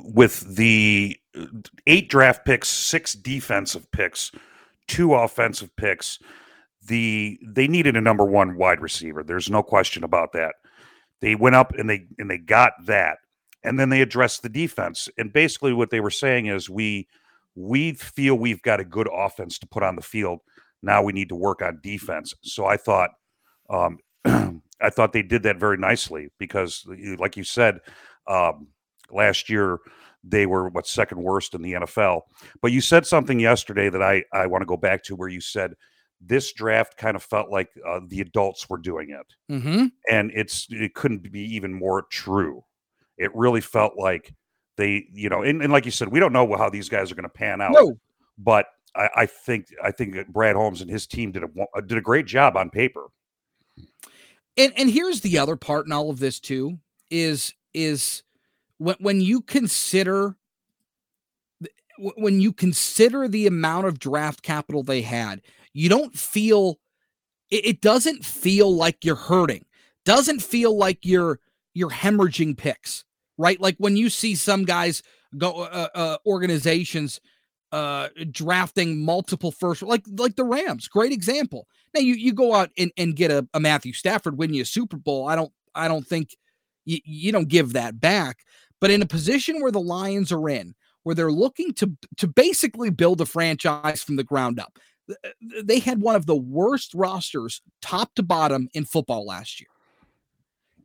with 0.03 0.55
the 0.55 1.17
eight 1.87 2.09
draft 2.09 2.45
picks, 2.45 2.69
six 2.69 3.13
defensive 3.13 3.89
picks, 3.91 4.31
two 4.87 5.13
offensive 5.13 5.75
picks, 5.75 6.19
the 6.85 7.39
they 7.45 7.67
needed 7.67 7.95
a 7.95 8.01
number 8.01 8.25
one 8.25 8.55
wide 8.55 8.81
receiver. 8.81 9.23
There's 9.23 9.49
no 9.49 9.61
question 9.61 10.03
about 10.03 10.33
that. 10.33 10.55
They 11.21 11.35
went 11.35 11.55
up 11.55 11.73
and 11.77 11.89
they 11.89 12.07
and 12.17 12.29
they 12.29 12.37
got 12.37 12.73
that 12.85 13.19
and 13.63 13.79
then 13.79 13.89
they 13.89 14.01
addressed 14.01 14.41
the 14.41 14.49
defense. 14.49 15.09
And 15.17 15.33
basically, 15.33 15.73
what 15.73 15.89
they 15.89 15.99
were 15.99 16.11
saying 16.11 16.47
is 16.47 16.69
we 16.69 17.07
we 17.55 17.93
feel 17.93 18.35
we've 18.35 18.61
got 18.61 18.79
a 18.79 18.85
good 18.85 19.09
offense 19.13 19.59
to 19.59 19.67
put 19.67 19.83
on 19.83 19.95
the 19.95 20.01
field. 20.01 20.39
Now 20.81 21.03
we 21.03 21.13
need 21.13 21.29
to 21.29 21.35
work 21.35 21.61
on 21.61 21.79
defense. 21.83 22.33
So 22.41 22.65
I 22.65 22.77
thought, 22.77 23.11
um, 23.69 23.99
I 24.81 24.89
thought 24.89 25.11
they 25.11 25.23
did 25.23 25.43
that 25.43 25.57
very 25.59 25.77
nicely 25.77 26.29
because, 26.37 26.85
like 27.17 27.35
you 27.35 27.43
said, 27.43 27.79
um, 28.27 28.67
last 29.11 29.49
year 29.49 29.79
they 30.23 30.45
were 30.45 30.69
what 30.69 30.87
second 30.87 31.21
worst 31.21 31.53
in 31.53 31.61
the 31.61 31.73
NFL. 31.73 32.21
But 32.61 32.71
you 32.71 32.81
said 32.81 33.05
something 33.05 33.39
yesterday 33.39 33.89
that 33.89 34.01
I 34.01 34.23
I 34.33 34.47
want 34.47 34.61
to 34.61 34.67
go 34.67 34.77
back 34.77 35.03
to 35.03 35.15
where 35.15 35.29
you 35.29 35.41
said 35.41 35.73
this 36.21 36.51
draft 36.53 36.97
kind 36.97 37.15
of 37.15 37.23
felt 37.23 37.49
like 37.49 37.69
uh, 37.87 38.01
the 38.07 38.21
adults 38.21 38.69
were 38.69 38.77
doing 38.77 39.11
it, 39.11 39.53
mm-hmm. 39.53 39.85
and 40.09 40.31
it's 40.33 40.67
it 40.69 40.93
couldn't 40.93 41.31
be 41.31 41.41
even 41.55 41.73
more 41.73 42.03
true. 42.09 42.63
It 43.19 43.35
really 43.35 43.61
felt 43.61 43.93
like 43.97 44.33
they, 44.77 45.05
you 45.11 45.29
know, 45.29 45.43
and, 45.43 45.61
and 45.61 45.71
like 45.71 45.85
you 45.85 45.91
said, 45.91 46.07
we 46.07 46.19
don't 46.19 46.33
know 46.33 46.55
how 46.55 46.69
these 46.69 46.89
guys 46.89 47.11
are 47.11 47.15
going 47.15 47.23
to 47.23 47.29
pan 47.29 47.61
out. 47.61 47.73
No. 47.73 47.99
But 48.37 48.65
I, 48.95 49.09
I, 49.17 49.25
think 49.25 49.67
I 49.83 49.91
think 49.91 50.27
Brad 50.29 50.55
Holmes 50.55 50.81
and 50.81 50.89
his 50.89 51.05
team 51.05 51.31
did 51.31 51.43
a 51.43 51.81
did 51.81 51.97
a 51.97 52.01
great 52.01 52.25
job 52.25 52.55
on 52.55 52.69
paper. 52.69 53.07
And 54.57 54.73
and 54.77 54.89
here's 54.89 55.21
the 55.21 55.37
other 55.37 55.57
part 55.57 55.85
in 55.85 55.91
all 55.91 56.09
of 56.09 56.19
this 56.19 56.39
too 56.39 56.79
is 57.11 57.53
is 57.73 58.23
when 58.77 58.95
when 58.99 59.21
you 59.21 59.41
consider 59.41 60.35
when 61.97 62.39
you 62.39 62.53
consider 62.53 63.27
the 63.27 63.47
amount 63.47 63.85
of 63.85 63.99
draft 63.99 64.41
capital 64.41 64.83
they 64.83 65.01
had, 65.01 65.41
you 65.73 65.89
don't 65.89 66.17
feel 66.17 66.79
it, 67.49 67.65
it 67.65 67.81
doesn't 67.81 68.23
feel 68.23 68.73
like 68.73 69.03
you're 69.03 69.15
hurting. 69.15 69.65
Doesn't 70.05 70.41
feel 70.41 70.77
like 70.77 70.99
you're 71.01 71.39
you're 71.73 71.89
hemorrhaging 71.89 72.57
picks 72.57 73.03
right? 73.39 73.59
Like 73.59 73.77
when 73.79 73.97
you 73.97 74.11
see 74.11 74.35
some 74.35 74.65
guys 74.65 75.01
go 75.37 75.63
uh, 75.63 75.87
uh, 75.95 76.17
organizations 76.27 77.19
uh 77.71 78.07
drafting 78.31 79.05
multiple 79.05 79.51
first 79.51 79.83
like 79.83 80.03
like 80.17 80.35
the 80.35 80.43
Rams, 80.43 80.87
great 80.87 81.11
example. 81.11 81.67
Now 81.93 82.01
you 82.01 82.15
you 82.15 82.33
go 82.33 82.53
out 82.53 82.69
and, 82.77 82.91
and 82.97 83.15
get 83.15 83.31
a, 83.31 83.47
a 83.53 83.59
Matthew 83.59 83.93
Stafford 83.93 84.37
win 84.37 84.53
you 84.53 84.63
a 84.63 84.65
Super 84.65 84.97
Bowl. 84.97 85.27
I 85.27 85.35
don't 85.35 85.51
I 85.73 85.87
don't 85.87 86.05
think 86.05 86.35
you, 86.85 86.99
you 87.03 87.31
don't 87.31 87.47
give 87.47 87.73
that 87.73 87.99
back. 87.99 88.39
But 88.81 88.91
in 88.91 89.01
a 89.01 89.07
position 89.07 89.61
where 89.61 89.71
the 89.71 89.81
Lions 89.81 90.31
are 90.31 90.49
in, 90.49 90.73
where 91.03 91.15
they're 91.15 91.31
looking 91.31 91.73
to 91.75 91.91
to 92.17 92.27
basically 92.27 92.89
build 92.89 93.21
a 93.21 93.25
franchise 93.25 94.01
from 94.01 94.15
the 94.15 94.23
ground 94.23 94.59
up, 94.59 94.79
they 95.63 95.79
had 95.79 96.01
one 96.01 96.15
of 96.15 96.25
the 96.25 96.35
worst 96.35 96.93
rosters, 96.93 97.61
top 97.81 98.15
to 98.15 98.23
bottom, 98.23 98.69
in 98.73 98.85
football 98.85 99.25
last 99.25 99.59
year. 99.59 99.69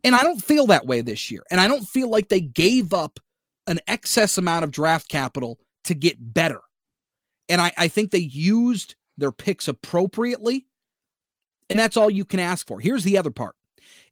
And 0.04 0.14
I 0.14 0.22
don't 0.22 0.42
feel 0.42 0.66
that 0.66 0.86
way 0.86 1.00
this 1.00 1.30
year. 1.30 1.42
And 1.50 1.60
I 1.60 1.66
don't 1.66 1.84
feel 1.84 2.10
like 2.10 2.28
they 2.28 2.42
gave 2.42 2.92
up 2.92 3.18
an 3.66 3.80
excess 3.88 4.36
amount 4.36 4.64
of 4.64 4.70
draft 4.70 5.08
capital 5.08 5.58
to 5.84 5.94
get 5.94 6.16
better. 6.34 6.60
And 7.48 7.60
I, 7.60 7.72
I 7.76 7.88
think 7.88 8.10
they 8.10 8.18
used 8.18 8.94
their 9.16 9.32
picks 9.32 9.66
appropriately. 9.66 10.66
And 11.70 11.78
that's 11.78 11.96
all 11.96 12.10
you 12.10 12.26
can 12.26 12.40
ask 12.40 12.66
for. 12.66 12.78
Here's 12.80 13.04
the 13.04 13.16
other 13.16 13.30
part 13.30 13.56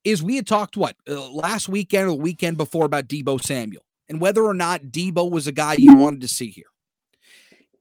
is 0.05 0.23
we 0.23 0.37
had 0.37 0.47
talked 0.47 0.77
what 0.77 0.97
uh, 1.09 1.31
last 1.31 1.69
weekend 1.69 2.09
or 2.09 2.13
the 2.13 2.23
weekend 2.23 2.57
before 2.57 2.87
about 2.87 3.07
Deebo 3.07 3.41
Samuel 3.43 3.85
and 4.09 4.21
whether 4.21 4.43
or 4.43 4.55
not 4.55 4.85
Deebo 4.85 5.31
was 5.31 5.47
a 5.47 5.53
guy 5.53 5.75
you 5.75 5.95
wanted 5.95 6.23
to 6.23 6.29
see 6.29 6.49
here. 6.49 6.67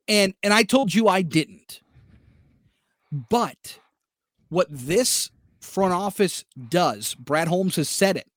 And 0.07 0.33
and 0.43 0.53
I 0.53 0.63
told 0.63 0.93
you 0.93 1.07
I 1.07 1.21
didn't. 1.21 1.81
But 3.11 3.79
what 4.49 4.67
this 4.69 5.31
front 5.61 5.93
office 5.93 6.43
does, 6.69 7.15
Brad 7.15 7.47
Holmes 7.47 7.75
has 7.75 7.89
said 7.89 8.17
it, 8.17 8.27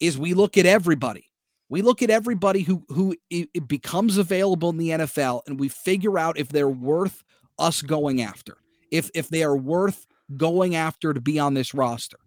is 0.00 0.18
we 0.18 0.34
look 0.34 0.56
at 0.56 0.66
everybody. 0.66 1.30
We 1.68 1.82
look 1.82 2.02
at 2.02 2.10
everybody 2.10 2.62
who 2.62 2.84
who 2.88 3.16
it 3.30 3.66
becomes 3.66 4.18
available 4.18 4.70
in 4.70 4.76
the 4.76 4.90
NFL 4.90 5.42
and 5.46 5.58
we 5.58 5.68
figure 5.68 6.18
out 6.18 6.38
if 6.38 6.48
they're 6.48 6.68
worth 6.68 7.24
us 7.58 7.82
going 7.82 8.22
after. 8.22 8.58
If 8.90 9.10
if 9.14 9.28
they 9.28 9.42
are 9.42 9.56
worth 9.56 10.06
going 10.36 10.76
after 10.76 11.12
to 11.14 11.20
be 11.20 11.38
on 11.38 11.54
this 11.54 11.74
roster. 11.74 12.18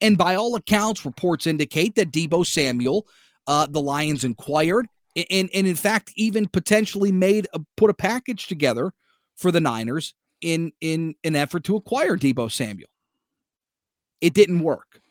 And 0.00 0.18
by 0.18 0.34
all 0.34 0.56
accounts, 0.56 1.06
reports 1.06 1.46
indicate 1.46 1.94
that 1.94 2.10
Deebo 2.10 2.44
Samuel, 2.44 3.06
uh, 3.46 3.66
the 3.66 3.80
Lions 3.80 4.24
inquired 4.24 4.88
and, 5.16 5.50
and 5.54 5.66
in 5.66 5.76
fact 5.76 6.12
even 6.16 6.48
potentially 6.48 7.12
made 7.12 7.46
a, 7.52 7.60
put 7.76 7.90
a 7.90 7.94
package 7.94 8.46
together 8.46 8.92
for 9.36 9.50
the 9.50 9.60
Niners 9.60 10.14
in 10.40 10.72
in 10.80 11.14
an 11.24 11.36
effort 11.36 11.64
to 11.64 11.76
acquire 11.76 12.16
Deebo 12.16 12.50
Samuel. 12.50 12.88
It 14.22 14.32
didn't 14.32 14.60
work. 14.60 15.02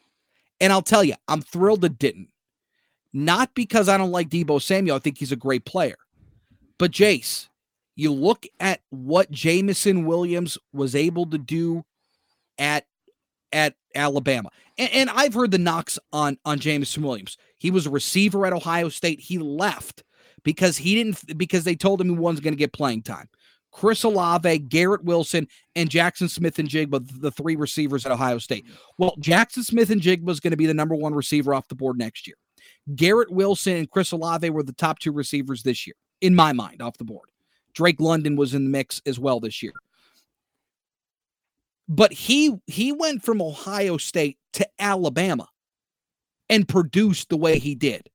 And 0.60 0.74
I'll 0.74 0.82
tell 0.82 1.04
you, 1.04 1.16
I'm 1.28 1.42
thrilled 1.42 1.86
it 1.86 2.00
didn't. 2.00 2.30
Not 3.14 3.54
because 3.54 3.90
I 3.90 3.98
don't 3.98 4.12
like 4.12 4.30
Deebo 4.30 4.62
Samuel. 4.62 4.96
I 4.96 5.00
think 5.00 5.18
he's 5.18 5.34
a 5.34 5.38
great 5.38 5.66
player. 5.66 5.98
But 6.80 6.92
Jace, 6.92 7.50
you 7.96 8.12
look 8.12 8.48
at 8.60 8.82
what 8.90 9.30
Jameson 9.30 10.06
Williams 10.06 10.58
was 10.74 10.96
able 10.96 11.28
to 11.28 11.38
do 11.38 11.84
at 12.58 12.86
at 13.52 13.76
Alabama. 13.94 14.50
And, 14.78 14.90
and, 14.94 15.10
I've 15.10 15.34
heard 15.34 15.52
the 15.52 15.58
knocks 15.58 16.00
on 16.14 16.38
on 16.46 16.60
Jameson 16.60 17.04
Williams. 17.04 17.38
He 17.58 17.70
was 17.70 17.86
a 17.86 17.90
receiver 17.90 18.46
at 18.46 18.54
Ohio 18.54 18.88
State. 18.88 19.20
He 19.20 19.38
left 19.38 20.04
because 20.44 20.78
he 20.78 20.96
didn't 20.96 21.38
because 21.38 21.66
they 21.66 21.76
told 21.76 22.00
him 22.00 22.08
he 22.08 22.16
wasn't 22.16 22.46
going 22.46 22.54
to 22.54 22.58
get 22.58 22.72
playing 22.72 23.02
time. 23.02 23.28
Chris 23.72 24.04
Olave, 24.04 24.60
Garrett 24.60 25.04
Wilson, 25.04 25.48
and 25.76 25.90
Jackson 25.90 26.28
Smith-Njigba, 26.28 27.22
the 27.22 27.32
three 27.32 27.56
receivers 27.56 28.06
at 28.06 28.12
Ohio 28.12 28.38
State. 28.38 28.66
Well, 28.98 29.16
Jackson 29.20 29.64
Smith-Njigba 29.64 30.30
is 30.30 30.40
going 30.40 30.52
to 30.52 30.58
be 30.58 30.68
the 30.68 30.74
number 30.74 30.96
one 30.96 31.14
receiver 31.14 31.54
off 31.54 31.68
the 31.68 31.76
board 31.76 31.98
next 31.98 32.28
year. 32.28 32.36
Garrett 32.96 33.32
Wilson 33.32 33.78
and 33.78 33.90
Chris 33.90 34.12
Olave 34.12 34.50
were 34.50 34.64
the 34.64 34.74
top 34.74 35.00
two 35.00 35.12
receivers 35.12 35.64
this 35.64 35.88
year, 35.88 35.96
in 36.20 36.36
my 36.36 36.52
mind, 36.52 36.82
off 36.82 36.98
the 36.98 37.06
board. 37.06 37.30
Drake 37.74 38.02
London 38.02 38.36
was 38.36 38.54
in 38.54 38.66
the 38.66 38.70
mix 38.70 39.02
as 39.06 39.18
well 39.18 39.40
this 39.40 39.64
year. 39.64 39.74
But 41.88 42.12
he 42.12 42.58
he 42.68 42.92
went 42.92 43.24
from 43.24 43.42
Ohio 43.42 43.98
State 43.98 44.38
to 44.54 44.68
Alabama. 44.80 45.48
and 46.52 46.68
produced 46.68 47.30
the 47.30 47.38
way 47.38 47.58
he 47.58 47.74
did. 47.74 48.08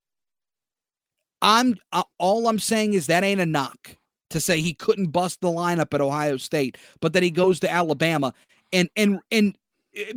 I'm 1.42 1.77
uh, 1.90 2.05
all 2.19 2.47
I'm 2.49 2.59
saying 2.59 2.95
is 2.95 3.07
that 3.07 3.25
ain't 3.25 3.40
a 3.40 3.47
knock 3.47 3.97
to 4.31 4.41
say 4.41 4.61
he 4.61 4.75
couldn't 4.75 5.09
bust 5.09 5.41
the 5.41 5.49
lineup 5.49 5.95
at 5.95 6.01
Ohio 6.01 6.37
State, 6.37 6.79
but 7.01 7.12
that 7.12 7.23
he 7.23 7.31
goes 7.31 7.61
to 7.61 7.71
Alabama 7.71 8.33
and 8.73 8.89
and 8.97 9.21
and 9.31 9.57
uh, 9.99 10.12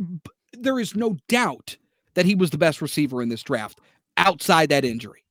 there 0.52 0.78
is 0.78 0.96
no 0.96 1.16
doubt 1.28 1.76
that 2.14 2.26
he 2.26 2.34
was 2.34 2.50
the 2.50 2.58
best 2.58 2.82
receiver 2.82 3.22
in 3.22 3.28
this 3.28 3.42
draft 3.42 3.80
outside 4.16 4.68
that 4.68 4.84
injury. 4.84 5.24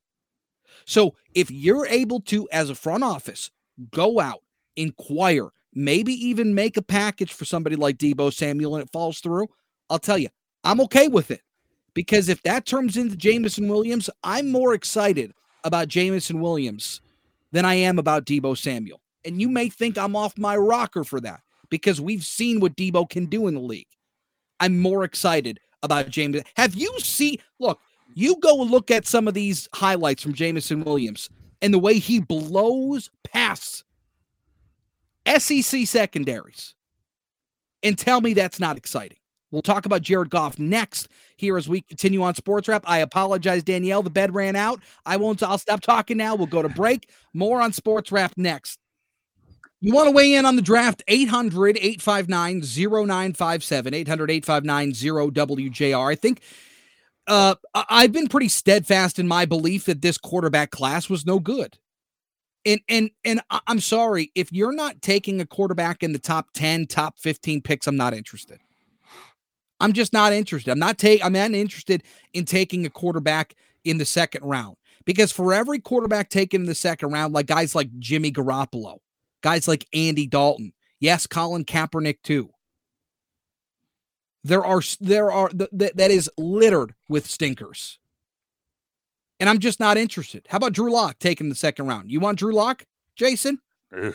So 0.85 1.15
if 1.35 1.51
you're 1.51 1.85
able 1.85 2.21
to, 2.21 2.47
as 2.51 2.69
a 2.69 2.75
front 2.75 3.03
office, 3.03 3.51
go 3.91 4.19
out, 4.19 4.41
inquire, 4.75 5.49
maybe 5.73 6.13
even 6.13 6.55
make 6.55 6.77
a 6.77 6.81
package 6.81 7.33
for 7.33 7.45
somebody 7.45 7.75
like 7.75 7.97
Deebo 7.97 8.33
Samuel 8.33 8.75
and 8.75 8.83
it 8.83 8.91
falls 8.91 9.19
through, 9.19 9.47
I'll 9.89 9.99
tell 9.99 10.17
you, 10.17 10.29
I'm 10.63 10.81
okay 10.81 11.07
with 11.07 11.31
it. 11.31 11.41
Because 11.93 12.29
if 12.29 12.41
that 12.43 12.65
turns 12.65 12.97
into 12.97 13.17
Jameson 13.17 13.67
Williams, 13.67 14.09
I'm 14.23 14.51
more 14.51 14.73
excited 14.73 15.33
about 15.63 15.89
Jameson 15.89 16.39
Williams 16.39 17.01
than 17.51 17.65
I 17.65 17.75
am 17.75 17.99
about 17.99 18.25
Deebo 18.25 18.57
Samuel. 18.57 19.01
And 19.25 19.41
you 19.41 19.49
may 19.49 19.69
think 19.69 19.97
I'm 19.97 20.15
off 20.15 20.37
my 20.37 20.55
rocker 20.55 21.03
for 21.03 21.19
that 21.21 21.41
because 21.69 21.99
we've 21.99 22.23
seen 22.23 22.59
what 22.59 22.75
Deebo 22.75 23.09
can 23.09 23.25
do 23.25 23.47
in 23.47 23.53
the 23.53 23.59
league. 23.59 23.87
I'm 24.59 24.79
more 24.79 25.03
excited 25.03 25.59
about 25.83 26.09
James. 26.09 26.41
Have 26.55 26.75
you 26.75 26.99
seen? 26.99 27.37
Look, 27.59 27.79
you 28.13 28.37
go 28.41 28.55
look 28.55 28.91
at 28.91 29.07
some 29.07 29.27
of 29.27 29.33
these 29.33 29.69
highlights 29.73 30.23
from 30.23 30.33
Jameson 30.33 30.83
Williams 30.83 31.29
and 31.61 31.73
the 31.73 31.79
way 31.79 31.99
he 31.99 32.19
blows 32.19 33.09
past 33.23 33.83
SEC 35.37 35.85
secondaries 35.85 36.75
and 37.83 37.97
tell 37.97 38.21
me 38.21 38.33
that's 38.33 38.59
not 38.59 38.77
exciting. 38.77 39.17
We'll 39.51 39.61
talk 39.61 39.85
about 39.85 40.01
Jared 40.01 40.29
Goff 40.29 40.59
next 40.59 41.07
here 41.35 41.57
as 41.57 41.67
we 41.67 41.81
continue 41.81 42.21
on 42.21 42.35
Sports 42.35 42.67
Wrap. 42.67 42.83
I 42.85 42.99
apologize, 42.99 43.63
Danielle. 43.63 44.03
The 44.03 44.09
bed 44.09 44.33
ran 44.33 44.55
out. 44.55 44.79
I 45.05 45.17
won't, 45.17 45.41
I'll 45.41 45.57
stop 45.57 45.81
talking 45.81 46.17
now. 46.17 46.35
We'll 46.35 46.47
go 46.47 46.61
to 46.61 46.69
break. 46.69 47.09
More 47.33 47.61
on 47.61 47.73
Sports 47.73 48.11
Wrap 48.11 48.33
next. 48.37 48.79
You 49.81 49.93
want 49.93 50.07
to 50.07 50.11
weigh 50.11 50.35
in 50.35 50.45
on 50.45 50.55
the 50.55 50.61
draft? 50.61 51.03
800 51.07 51.77
859 51.77 52.61
0957. 52.61 53.93
800 53.93 54.31
859 54.31 54.91
0WJR. 54.91 56.11
I 56.11 56.15
think 56.15 56.41
uh, 57.27 57.55
I've 57.73 58.11
been 58.11 58.27
pretty 58.27 58.49
steadfast 58.49 59.19
in 59.19 59.27
my 59.27 59.45
belief 59.45 59.85
that 59.85 60.01
this 60.01 60.17
quarterback 60.17 60.71
class 60.71 61.09
was 61.09 61.25
no 61.25 61.39
good. 61.39 61.77
And 62.65 62.81
and 62.89 63.09
and 63.23 63.39
I'm 63.67 63.79
sorry 63.79 64.33
if 64.35 64.51
you're 64.51 64.73
not 64.73 65.01
taking 65.01 65.39
a 65.39 65.45
quarterback 65.45 66.03
in 66.03 66.11
the 66.11 66.19
top 66.19 66.47
10, 66.53 66.87
top 66.87 67.17
15 67.17 67.61
picks, 67.61 67.87
I'm 67.87 67.95
not 67.95 68.13
interested. 68.13 68.59
I'm 69.79 69.93
just 69.93 70.13
not 70.13 70.33
interested. 70.33 70.71
I'm 70.71 70.79
not 70.79 70.97
take 70.97 71.23
I'm 71.23 71.33
not 71.33 71.51
interested 71.51 72.03
in 72.33 72.45
taking 72.45 72.85
a 72.85 72.89
quarterback 72.89 73.55
in 73.85 73.97
the 73.97 74.05
second 74.05 74.43
round 74.43 74.75
because 75.05 75.31
for 75.31 75.53
every 75.53 75.79
quarterback 75.79 76.29
taken 76.29 76.61
in 76.61 76.67
the 76.67 76.75
second 76.75 77.11
round, 77.11 77.33
like 77.33 77.47
guys 77.47 77.75
like 77.75 77.89
Jimmy 77.99 78.31
Garoppolo, 78.31 78.97
guys 79.41 79.67
like 79.67 79.85
Andy 79.93 80.27
Dalton, 80.27 80.73
yes, 80.99 81.27
Colin 81.27 81.65
Kaepernick 81.65 82.17
too. 82.23 82.49
There 84.43 84.65
are 84.65 84.81
there 84.99 85.31
are 85.31 85.49
th- 85.49 85.69
that 85.71 86.11
is 86.11 86.29
littered 86.37 86.93
with 87.07 87.27
stinkers. 87.27 87.99
And 89.39 89.49
I'm 89.49 89.59
just 89.59 89.79
not 89.79 89.97
interested. 89.97 90.45
How 90.49 90.57
about 90.57 90.73
Drew 90.73 90.91
Lock 90.91 91.17
taking 91.19 91.47
the 91.47 91.55
second 91.55 91.87
round? 91.87 92.11
You 92.11 92.19
want 92.19 92.39
Drew 92.39 92.53
Lock, 92.53 92.83
Jason? 93.15 93.59
Ugh. 93.95 94.13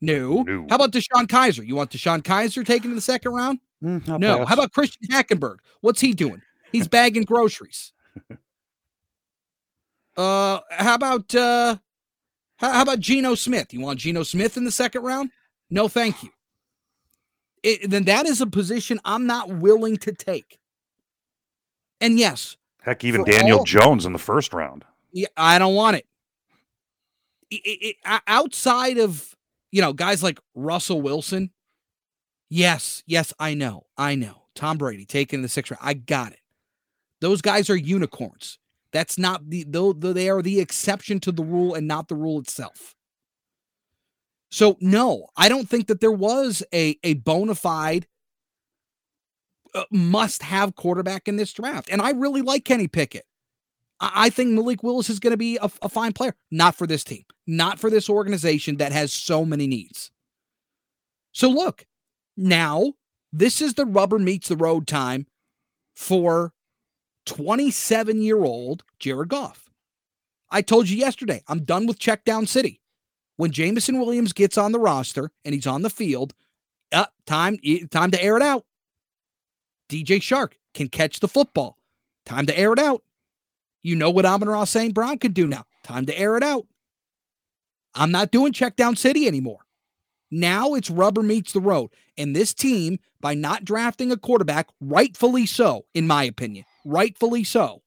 No. 0.00 0.42
No. 0.42 0.66
How 0.68 0.74
about 0.76 0.90
DeShone 0.90 1.28
Kizer? 1.28 1.64
You 1.64 1.76
want 1.76 1.90
DeShone 1.90 2.22
Kizer 2.22 2.66
taken 2.66 2.90
in 2.90 2.96
the 2.96 3.00
second 3.00 3.32
round? 3.32 3.60
Mm, 3.82 4.18
No. 4.20 4.38
pass. 4.38 4.48
How 4.48 4.54
about 4.54 4.72
Christian 4.72 5.08
Hackenberg? 5.08 5.56
What's 5.80 6.00
he 6.00 6.12
doing? 6.12 6.42
He's 6.70 6.88
bagging 6.88 7.24
groceries. 7.24 7.92
Uh, 10.16 10.60
how 10.70 10.94
about 10.94 11.34
uh, 11.34 11.76
how, 12.56 12.72
how 12.72 12.82
about 12.82 13.00
Geno 13.00 13.34
Smith? 13.34 13.72
You 13.72 13.80
want 13.80 13.98
Geno 13.98 14.22
Smith 14.22 14.56
in 14.56 14.64
the 14.64 14.70
second 14.70 15.02
round? 15.02 15.30
No, 15.70 15.88
thank 15.88 16.22
you. 16.22 16.30
It, 17.62 17.90
then 17.90 18.04
that 18.04 18.26
is 18.26 18.40
a 18.40 18.46
position 18.46 19.00
I'm 19.04 19.26
not 19.26 19.48
willing 19.48 19.96
to 19.98 20.12
take. 20.12 20.58
And 22.00 22.18
yes, 22.18 22.56
Heck, 22.82 23.04
even 23.04 23.24
Daniel 23.24 23.58
all- 23.60 23.64
Jones 23.64 24.04
in 24.04 24.12
the 24.12 24.18
first 24.18 24.52
round. 24.52 24.84
yeah, 25.12 25.28
I 25.36 25.58
don't 25.58 25.74
want 25.74 25.96
it. 25.96 26.06
It- 27.50 27.62
it- 27.64 27.96
it- 28.04 28.22
outside 28.26 28.98
of 28.98 29.34
you 29.70 29.80
know 29.80 29.92
guys 29.92 30.22
like 30.22 30.38
Russell 30.54 31.00
Wilson. 31.00 31.50
Yes, 32.54 33.02
yes, 33.06 33.32
I 33.38 33.54
know, 33.54 33.86
I 33.96 34.14
know. 34.14 34.42
Tom 34.54 34.76
Brady 34.76 35.06
taking 35.06 35.40
the 35.40 35.48
sixth 35.48 35.70
round. 35.70 35.80
I 35.82 35.94
got 35.94 36.32
it. 36.32 36.40
Those 37.22 37.40
guys 37.40 37.70
are 37.70 37.76
unicorns. 37.76 38.58
That's 38.92 39.16
not 39.16 39.48
the 39.48 39.64
though 39.66 39.94
they 39.94 40.28
are 40.28 40.42
the 40.42 40.60
exception 40.60 41.18
to 41.20 41.32
the 41.32 41.42
rule 41.42 41.72
and 41.72 41.88
not 41.88 42.08
the 42.08 42.14
rule 42.14 42.38
itself. 42.38 42.94
So 44.50 44.76
no, 44.82 45.28
I 45.34 45.48
don't 45.48 45.66
think 45.66 45.86
that 45.86 46.02
there 46.02 46.12
was 46.12 46.62
a 46.74 46.98
a 47.02 47.14
bona 47.14 47.54
fide 47.54 48.06
uh, 49.74 49.84
must 49.90 50.42
have 50.42 50.76
quarterback 50.76 51.28
in 51.28 51.36
this 51.36 51.54
draft. 51.54 51.88
And 51.90 52.02
I 52.02 52.10
really 52.10 52.42
like 52.42 52.66
Kenny 52.66 52.86
Pickett. 52.86 53.24
I 53.98 54.26
I 54.26 54.28
think 54.28 54.50
Malik 54.50 54.82
Willis 54.82 55.08
is 55.08 55.20
going 55.20 55.30
to 55.30 55.38
be 55.38 55.56
a, 55.56 55.70
a 55.80 55.88
fine 55.88 56.12
player. 56.12 56.36
Not 56.50 56.74
for 56.74 56.86
this 56.86 57.02
team, 57.02 57.24
not 57.46 57.78
for 57.78 57.88
this 57.88 58.10
organization 58.10 58.76
that 58.76 58.92
has 58.92 59.10
so 59.10 59.46
many 59.46 59.66
needs. 59.66 60.10
So 61.32 61.48
look, 61.48 61.86
now 62.36 62.94
this 63.32 63.60
is 63.60 63.74
the 63.74 63.86
rubber 63.86 64.18
meets 64.18 64.48
the 64.48 64.56
road 64.56 64.86
time 64.86 65.26
for 65.96 66.52
27 67.26 68.20
year 68.20 68.42
old 68.42 68.84
Jared 68.98 69.28
Goff. 69.28 69.70
I 70.50 70.60
told 70.60 70.88
you 70.88 70.98
yesterday, 70.98 71.42
I'm 71.48 71.64
done 71.64 71.86
with 71.86 71.98
check 71.98 72.24
down 72.24 72.46
city. 72.46 72.80
When 73.36 73.50
Jameson 73.50 73.98
Williams 73.98 74.34
gets 74.34 74.58
on 74.58 74.72
the 74.72 74.78
roster 74.78 75.30
and 75.44 75.54
he's 75.54 75.66
on 75.66 75.82
the 75.82 75.90
field, 75.90 76.34
uh, 76.92 77.06
time 77.26 77.58
time 77.90 78.10
to 78.10 78.22
air 78.22 78.36
it 78.36 78.42
out. 78.42 78.64
DJ 79.88 80.18
Chark 80.18 80.52
can 80.74 80.88
catch 80.88 81.20
the 81.20 81.28
football. 81.28 81.78
Time 82.26 82.46
to 82.46 82.58
air 82.58 82.72
it 82.72 82.78
out. 82.78 83.02
You 83.82 83.96
know 83.96 84.10
what 84.10 84.26
Amon-Ra 84.26 84.64
St. 84.64 84.94
Brown 84.94 85.18
could 85.18 85.34
do 85.34 85.46
now. 85.46 85.64
Time 85.82 86.06
to 86.06 86.16
air 86.16 86.36
it 86.36 86.42
out. 86.42 86.66
I'm 87.94 88.12
not 88.12 88.30
doing 88.30 88.52
check 88.52 88.76
down 88.76 88.94
city 88.96 89.26
anymore. 89.26 89.60
Now 90.32 90.72
it's 90.72 90.88
rubber 90.88 91.22
meets 91.22 91.52
the 91.52 91.60
road. 91.60 91.90
And 92.16 92.34
this 92.34 92.54
team, 92.54 92.98
by 93.20 93.34
not 93.34 93.66
drafting 93.66 94.10
a 94.10 94.16
quarterback, 94.16 94.68
rightfully 94.80 95.44
so, 95.44 95.84
in 95.92 96.06
my 96.06 96.24
opinion, 96.24 96.64
rightfully 96.86 97.44
so, 97.44 97.82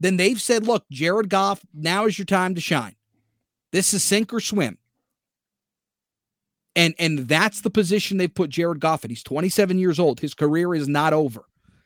then 0.00 0.16
they've 0.16 0.40
said, 0.40 0.66
look, 0.66 0.86
Jared 0.90 1.28
Goff, 1.28 1.60
now 1.74 2.06
is 2.06 2.18
your 2.18 2.24
time 2.24 2.54
to 2.54 2.60
shine. 2.60 2.96
This 3.70 3.92
is 3.92 4.02
sink 4.02 4.32
or 4.32 4.40
swim. 4.40 4.78
And 6.74 6.94
and 6.98 7.28
that's 7.28 7.60
the 7.60 7.70
position 7.70 8.16
they've 8.16 8.34
put 8.34 8.48
Jared 8.48 8.80
Goff 8.80 9.04
in. 9.04 9.10
He's 9.10 9.22
27 9.22 9.78
years 9.78 9.98
old. 9.98 10.20
His 10.20 10.34
career 10.34 10.74
is 10.74 10.88
not 10.88 11.12
over. 11.12 11.42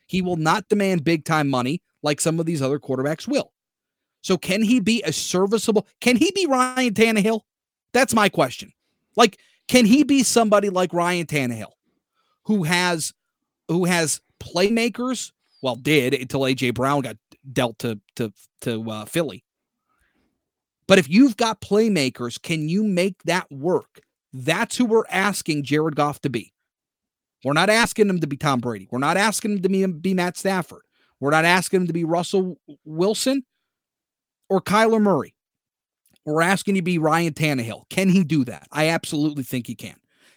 He 0.07 0.23
will 0.23 0.37
not 0.37 0.69
demand 0.69 1.03
big 1.03 1.25
time 1.25 1.49
money 1.49 1.83
like 2.03 2.21
some 2.21 2.39
of 2.39 2.47
these 2.47 2.63
other 2.63 2.79
quarterbacks 2.79 3.27
will. 3.27 3.53
So 4.23 4.39
can 4.39 4.63
he 4.63 4.79
be 4.79 5.03
a 5.03 5.13
serviceable? 5.13 5.89
Can 6.01 6.17
he 6.17 6.31
be 6.35 6.47
Ryan 6.47 6.95
Tannehill? 6.95 7.41
That's 7.93 8.15
my 8.15 8.29
question. 8.29 8.73
Like, 9.17 9.39
can 9.69 9.87
he 9.87 10.05
be 10.05 10.23
somebody 10.23 10.71
like 10.71 10.93
Ryan 10.93 11.27
Tannehill, 11.27 11.73
who 12.45 12.65
has 12.65 13.13
who 13.69 13.85
has 13.85 14.21
playmakers? 14.43 15.33
Well, 15.63 15.77
did 15.77 16.15
until 16.15 16.41
AJ 16.41 16.75
Brown 16.75 17.03
got 17.03 17.17
dealt 17.51 17.79
to 17.81 18.01
to 18.17 18.33
to 18.63 18.91
uh, 18.91 19.05
Philly. 19.05 19.45
But 20.87 20.99
if 20.99 21.09
you've 21.09 21.37
got 21.37 21.61
playmakers, 21.61 22.41
can 22.41 22.69
you 22.69 22.85
make 22.85 23.23
that 23.25 23.51
work? 23.51 24.01
That's 24.33 24.77
who 24.77 24.85
we're 24.85 25.07
asking 25.09 25.63
Jared 25.63 25.97
Goff 25.97 26.21
to 26.23 26.31
be. 26.31 26.53
We're 27.45 27.53
not 27.53 27.71
asking 27.71 28.09
him 28.09 28.21
to 28.21 28.27
be 28.27 28.37
Tom 28.37 28.61
Brady. 28.61 28.89
We're 28.91 28.99
not 28.99 29.17
asking 29.17 29.53
him 29.53 29.63
to 29.63 29.69
be, 29.69 29.87
be 29.87 30.15
Matt 30.15 30.37
Stafford. 30.37 30.83
We're 31.21 31.31
not 31.31 31.45
asking 31.45 31.83
him 31.83 31.87
to 31.87 31.93
be 31.93 32.05
Russell 32.05 32.59
Wilson 32.85 33.45
or 34.49 34.61
Kyler 34.61 35.01
Murray. 35.01 35.34
We're 36.25 36.43
asking 36.43 36.77
you 36.77 36.83
to 36.83 36.85
be 36.85 36.99
Ryan 36.99 37.35
Tannehill. 37.35 37.89
Can 37.91 38.09
he 38.09 38.25
do 38.25 38.45
that? 38.45 38.67
I 38.73 38.89
absolutely 38.89 39.43
think 39.43 39.67
he 39.67 39.75
can. 39.75 39.97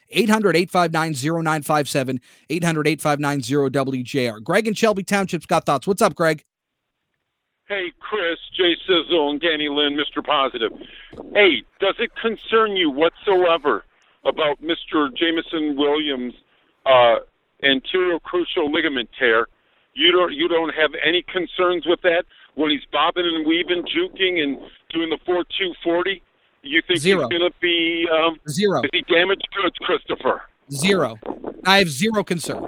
800 0.10 0.56
859 0.56 1.14
0957, 1.44 2.22
800 2.50 2.88
859 2.88 3.42
WJR. 3.72 4.44
Greg 4.44 4.68
in 4.68 4.74
Shelby 4.74 5.04
Township's 5.04 5.46
got 5.46 5.66
thoughts. 5.66 5.86
What's 5.86 6.02
up, 6.02 6.16
Greg? 6.16 6.44
Hey, 7.68 7.92
Chris, 8.00 8.40
Jay 8.56 8.76
Sizzle, 8.88 9.32
and 9.32 9.42
Danny 9.42 9.68
Lynn, 9.68 9.98
Mr. 9.98 10.26
Positive. 10.26 10.72
Hey, 11.34 11.64
does 11.82 11.96
it 12.00 12.12
concern 12.22 12.78
you 12.78 12.90
whatsoever 12.90 13.84
about 14.24 14.62
Mr. 14.62 15.14
Jameson 15.14 15.76
Williams' 15.76 16.34
uh, 16.86 17.18
anterior 17.64 18.20
crucial 18.20 18.72
ligament 18.72 19.10
tear? 19.20 19.48
You 19.98 20.12
don't 20.12 20.32
you 20.32 20.48
don't 20.48 20.74
have 20.76 20.92
any 21.04 21.24
concerns 21.24 21.86
with 21.88 22.02
that 22.04 22.24
when 22.54 22.70
he's 22.70 22.86
bobbing 22.92 23.26
and 23.26 23.48
weaving, 23.48 23.84
juking, 23.84 24.42
and 24.44 24.58
doing 24.92 25.10
the 25.10 25.18
four 25.26 25.44
two 25.58 25.74
forty. 25.84 26.22
You 26.62 26.82
think 26.88 27.00
Zero. 27.00 27.28
he's 27.28 27.40
going 27.40 27.52
to 27.52 27.58
be? 27.60 28.06
Um, 28.12 28.38
Zero. 28.48 28.82
is 28.84 28.90
he 28.94 29.02
damaged 29.12 29.48
goods, 29.60 29.76
Christopher? 29.82 30.44
Zero. 30.72 31.18
I 31.66 31.80
have 31.80 31.90
zero 31.90 32.24
concern. 32.24 32.66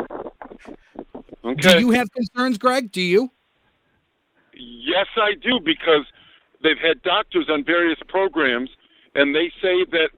Okay. 1.43 1.73
Do 1.73 1.79
you 1.79 1.91
have 1.91 2.11
concerns, 2.11 2.57
Greg? 2.57 2.91
Do 2.91 3.01
you? 3.01 3.29
Yes, 4.55 5.07
I 5.17 5.33
do 5.35 5.59
because 5.63 6.05
they've 6.63 6.77
had 6.81 7.01
doctors 7.03 7.47
on 7.49 7.63
various 7.63 7.99
programs, 8.07 8.69
and 9.15 9.35
they 9.35 9.51
say 9.61 9.85
that 9.91 10.09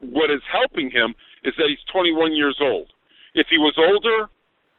what 0.00 0.30
is 0.30 0.40
helping 0.50 0.90
him 0.90 1.14
is 1.44 1.54
that 1.56 1.66
he's 1.68 1.78
21 1.92 2.34
years 2.34 2.58
old. 2.60 2.88
If 3.34 3.46
he 3.48 3.58
was 3.58 3.74
older, 3.78 4.28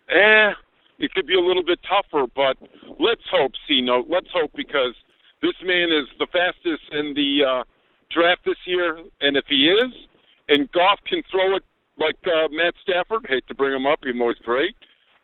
eh, 0.09 0.53
it 0.99 1.13
could 1.13 1.25
be 1.25 1.35
a 1.35 1.41
little 1.41 1.63
bit 1.63 1.79
tougher. 1.87 2.25
But 2.35 2.57
let's 2.99 3.23
hope, 3.31 3.53
C 3.67 3.81
note. 3.81 4.05
Let's 4.09 4.27
hope 4.33 4.51
because 4.55 4.95
this 5.41 5.55
man 5.63 5.91
is 5.91 6.05
the 6.19 6.27
fastest 6.27 6.83
in 6.91 7.13
the 7.15 7.43
uh, 7.45 7.63
draft 8.11 8.41
this 8.45 8.57
year, 8.65 8.99
and 9.21 9.37
if 9.37 9.45
he 9.47 9.69
is, 9.69 9.91
and 10.47 10.71
Goff 10.71 10.99
can 11.07 11.23
throw 11.31 11.55
it 11.55 11.63
like 11.97 12.17
uh, 12.25 12.47
Matt 12.51 12.73
Stafford, 12.81 13.25
hate 13.27 13.45
to 13.47 13.55
bring 13.55 13.73
him 13.73 13.85
up, 13.85 13.99
even 14.05 14.19
though 14.19 14.29
he's 14.29 14.37
great. 14.39 14.75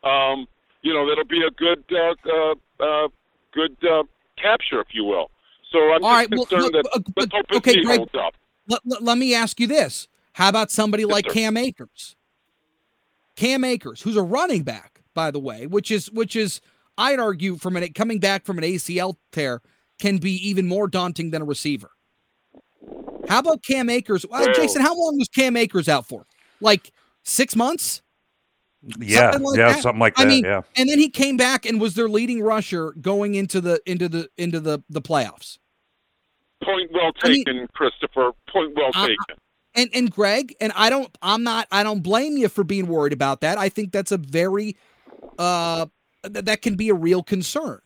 Um, 0.03 0.47
you 0.81 0.93
know, 0.93 1.07
that'll 1.07 1.25
be 1.25 1.41
a 1.41 1.51
good, 1.51 1.83
uh, 1.91 2.15
uh, 2.29 2.55
uh, 2.79 3.07
good 3.53 3.75
uh, 3.83 4.03
capture, 4.41 4.81
if 4.81 4.88
you 4.91 5.03
will. 5.03 5.31
So 5.71 5.79
I'm 5.79 6.03
All 6.03 6.11
just 6.11 6.31
right, 6.31 6.31
well, 6.31 6.45
concerned 6.45 6.73
look, 6.73 6.83
that 6.83 6.99
uh, 6.99 7.11
let's 7.17 7.31
hope 7.33 7.45
okay, 7.57 7.81
Greg, 7.81 7.97
holds 7.97 8.11
up. 8.15 8.33
Let, 8.67 8.81
let, 8.85 9.03
let 9.03 9.17
me 9.17 9.33
ask 9.33 9.59
you 9.59 9.67
this. 9.67 10.07
How 10.33 10.49
about 10.49 10.69
somebody 10.69 11.03
Yes, 11.03 11.11
like 11.11 11.25
sir. 11.27 11.33
Cam 11.33 11.57
Akers? 11.57 12.15
Cam 13.35 13.63
Akers, 13.63 14.01
who's 14.01 14.15
a 14.15 14.21
running 14.23 14.63
back, 14.63 14.94
by 15.15 15.32
the 15.32 15.39
way, 15.39 15.65
which 15.65 15.89
is 15.89 16.12
which 16.12 16.36
is 16.36 16.62
I'd 16.97 17.19
argue 17.19 17.58
from 17.58 17.75
an 17.78 17.91
coming 17.93 18.19
back 18.19 18.45
from 18.45 18.60
an 18.60 18.63
ACL 18.63 19.15
tear 19.32 19.62
can 19.99 20.17
be 20.17 20.34
even 20.47 20.67
more 20.67 20.88
daunting 20.88 21.32
than 21.32 21.41
a 21.41 21.45
receiver. 21.45 21.89
How 23.28 23.39
about 23.39 23.63
Cam 23.63 23.89
Akers? 23.89 24.25
Well- 24.30 24.54
Jason, 24.54 24.82
how 24.84 24.95
long 24.95 25.17
was 25.17 25.28
Cam 25.30 25.58
Akers 25.58 25.89
out 25.89 26.08
for? 26.08 26.28
Like 26.62 26.91
six 27.23 27.56
months? 27.56 28.04
Yeah, 28.99 29.32
Something 29.32 29.47
like 29.49 29.58
yeah, 29.58 29.71
that. 29.73 29.82
something 29.82 29.99
like 29.99 30.19
I 30.19 30.25
that. 30.25 30.30
mean, 30.30 30.45
yeah. 30.45 30.62
And 30.78 30.88
then 30.88 30.99
he 30.99 31.10
came 31.10 31.38
back 31.38 31.65
and 31.65 31.82
was 31.82 31.95
their 31.95 32.08
leading 32.08 32.43
rusher 32.43 32.91
going 33.01 33.34
into 33.34 33.60
the 33.60 33.82
into 33.88 34.08
the 34.08 34.30
into 34.38 34.60
the 34.60 34.80
the 34.89 35.01
playoffs. 35.01 35.58
Point 36.63 36.91
well 36.93 37.12
I 37.23 37.30
mean- 37.30 37.43
taken, 37.45 37.67
Christopher. 37.73 38.32
Point 38.47 38.75
well 38.75 38.91
taken. 38.93 39.15
and 39.73 39.89
and 39.93 40.12
Greg 40.12 40.56
and 40.62 40.71
I 40.75 40.91
don't 40.91 41.10
I'm 41.23 41.43
not 41.43 41.67
I 41.71 41.82
don't 41.82 42.01
blame 42.01 42.38
you 42.38 42.47
for 42.47 42.63
being 42.63 42.86
worried 42.88 43.13
about 43.13 43.41
that. 43.41 43.58
I 43.58 43.69
think 43.69 43.91
that's 43.91 44.12
a 44.12 44.17
very 44.17 44.78
uh 45.38 45.85
th- 46.23 46.45
that 46.45 46.61
can 46.61 46.75
be 46.75 46.89
a 46.89 46.93
real 46.93 47.23
concern. 47.23 47.79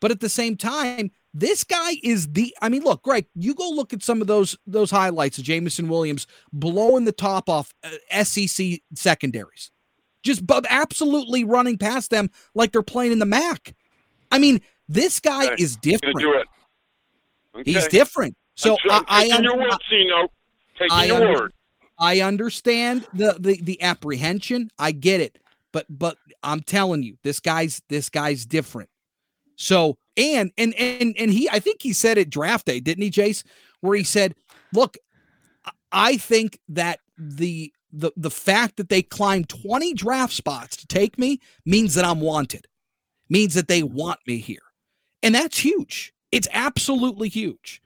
But 0.00 0.10
at 0.10 0.20
the 0.20 0.28
same 0.28 0.56
time, 0.56 1.10
this 1.32 1.64
guy 1.64 1.92
is 2.02 2.28
the 2.32 2.54
I 2.62 2.68
mean, 2.68 2.82
look, 2.82 3.02
Greg, 3.02 3.26
you 3.34 3.54
go 3.54 3.68
look 3.70 3.92
at 3.92 4.02
some 4.02 4.20
of 4.20 4.26
those 4.26 4.56
those 4.66 4.90
highlights 4.90 5.38
of 5.38 5.44
Jameson 5.44 5.88
Williams 5.88 6.26
blowing 6.52 7.04
the 7.04 7.12
top 7.12 7.48
off 7.48 7.74
uh, 7.84 8.24
SEC 8.24 8.80
secondaries. 8.94 9.70
Just 10.22 10.46
bu- 10.46 10.62
absolutely 10.68 11.44
running 11.44 11.78
past 11.78 12.10
them 12.10 12.30
like 12.54 12.72
they're 12.72 12.82
playing 12.82 13.12
in 13.12 13.18
the 13.18 13.26
MAC. 13.26 13.74
I 14.32 14.38
mean, 14.38 14.60
this 14.88 15.20
guy 15.20 15.52
Okay. 15.52 15.62
is 15.62 15.76
different. 15.76 16.16
Okay. 17.54 17.70
He's 17.72 17.86
different. 17.88 18.36
So 18.54 18.76
I'm, 18.90 19.04
I, 19.08 19.30
I, 19.30 19.38
your 19.40 19.56
word, 19.56 19.72
C-note. 19.88 20.30
Taking 20.78 20.92
I 20.92 21.04
your 21.04 21.20
word. 21.20 21.52
I 21.98 22.20
understand 22.20 23.06
the, 23.14 23.36
the 23.38 23.60
the 23.62 23.82
apprehension. 23.82 24.70
I 24.78 24.92
get 24.92 25.20
it. 25.20 25.38
But 25.76 25.84
but 25.90 26.16
I'm 26.42 26.62
telling 26.62 27.02
you, 27.02 27.18
this 27.22 27.38
guy's 27.38 27.82
this 27.90 28.08
guy's 28.08 28.46
different. 28.46 28.88
So 29.56 29.98
and 30.16 30.50
and 30.56 30.72
and 30.76 31.14
and 31.18 31.30
he 31.30 31.50
I 31.50 31.58
think 31.58 31.82
he 31.82 31.92
said 31.92 32.16
it 32.16 32.30
draft 32.30 32.64
day, 32.64 32.80
didn't 32.80 33.02
he, 33.02 33.10
Jace? 33.10 33.44
Where 33.82 33.94
he 33.94 34.02
said, 34.02 34.34
look, 34.72 34.96
I- 35.92 36.16
think 36.16 36.58
that 36.70 37.00
the 37.18 37.74
the 37.92 38.10
the 38.16 38.30
fact 38.30 38.78
that 38.78 38.88
they 38.88 39.02
climbed 39.02 39.50
20 39.50 39.92
draft 39.92 40.32
spots 40.32 40.78
to 40.78 40.86
take 40.86 41.18
me 41.18 41.40
means 41.66 41.92
that 41.94 42.06
I'm 42.06 42.20
wanted. 42.20 42.66
Means 43.28 43.52
that 43.52 43.68
they 43.68 43.82
want 43.82 44.20
me 44.26 44.38
here. 44.38 44.60
And 45.22 45.34
that's 45.34 45.58
huge. 45.58 46.14
It's 46.32 46.48
absolutely 46.54 47.28
huge. 47.28 47.82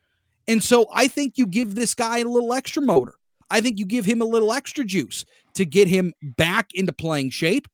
And 0.47 0.63
so 0.63 0.87
I 0.95 1.09
think 1.09 1.39
you 1.39 1.47
give 1.47 1.75
this 1.75 1.97
guy 1.97 2.19
a 2.19 2.25
little 2.25 2.55
extra 2.55 2.83
motor. 2.83 3.15
I 3.51 3.61
think 3.61 3.81
you 3.81 3.85
give 3.85 4.05
him 4.05 4.21
a 4.23 4.25
little 4.27 4.53
extra 4.53 4.85
juice 4.85 5.25
to 5.55 5.65
get 5.65 5.89
him 5.89 6.13
back 6.23 6.71
into 6.75 6.93
playing 6.93 7.31
shape. 7.31 7.67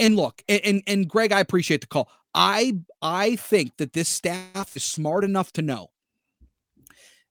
And 0.00 0.16
look, 0.16 0.42
and, 0.48 0.82
and 0.86 1.08
Greg, 1.08 1.32
I 1.32 1.40
appreciate 1.40 1.80
the 1.80 1.86
call. 1.86 2.08
I 2.34 2.78
I 3.02 3.36
think 3.36 3.78
that 3.78 3.92
this 3.94 4.08
staff 4.08 4.76
is 4.76 4.84
smart 4.84 5.24
enough 5.24 5.52
to 5.54 5.62
know 5.62 5.90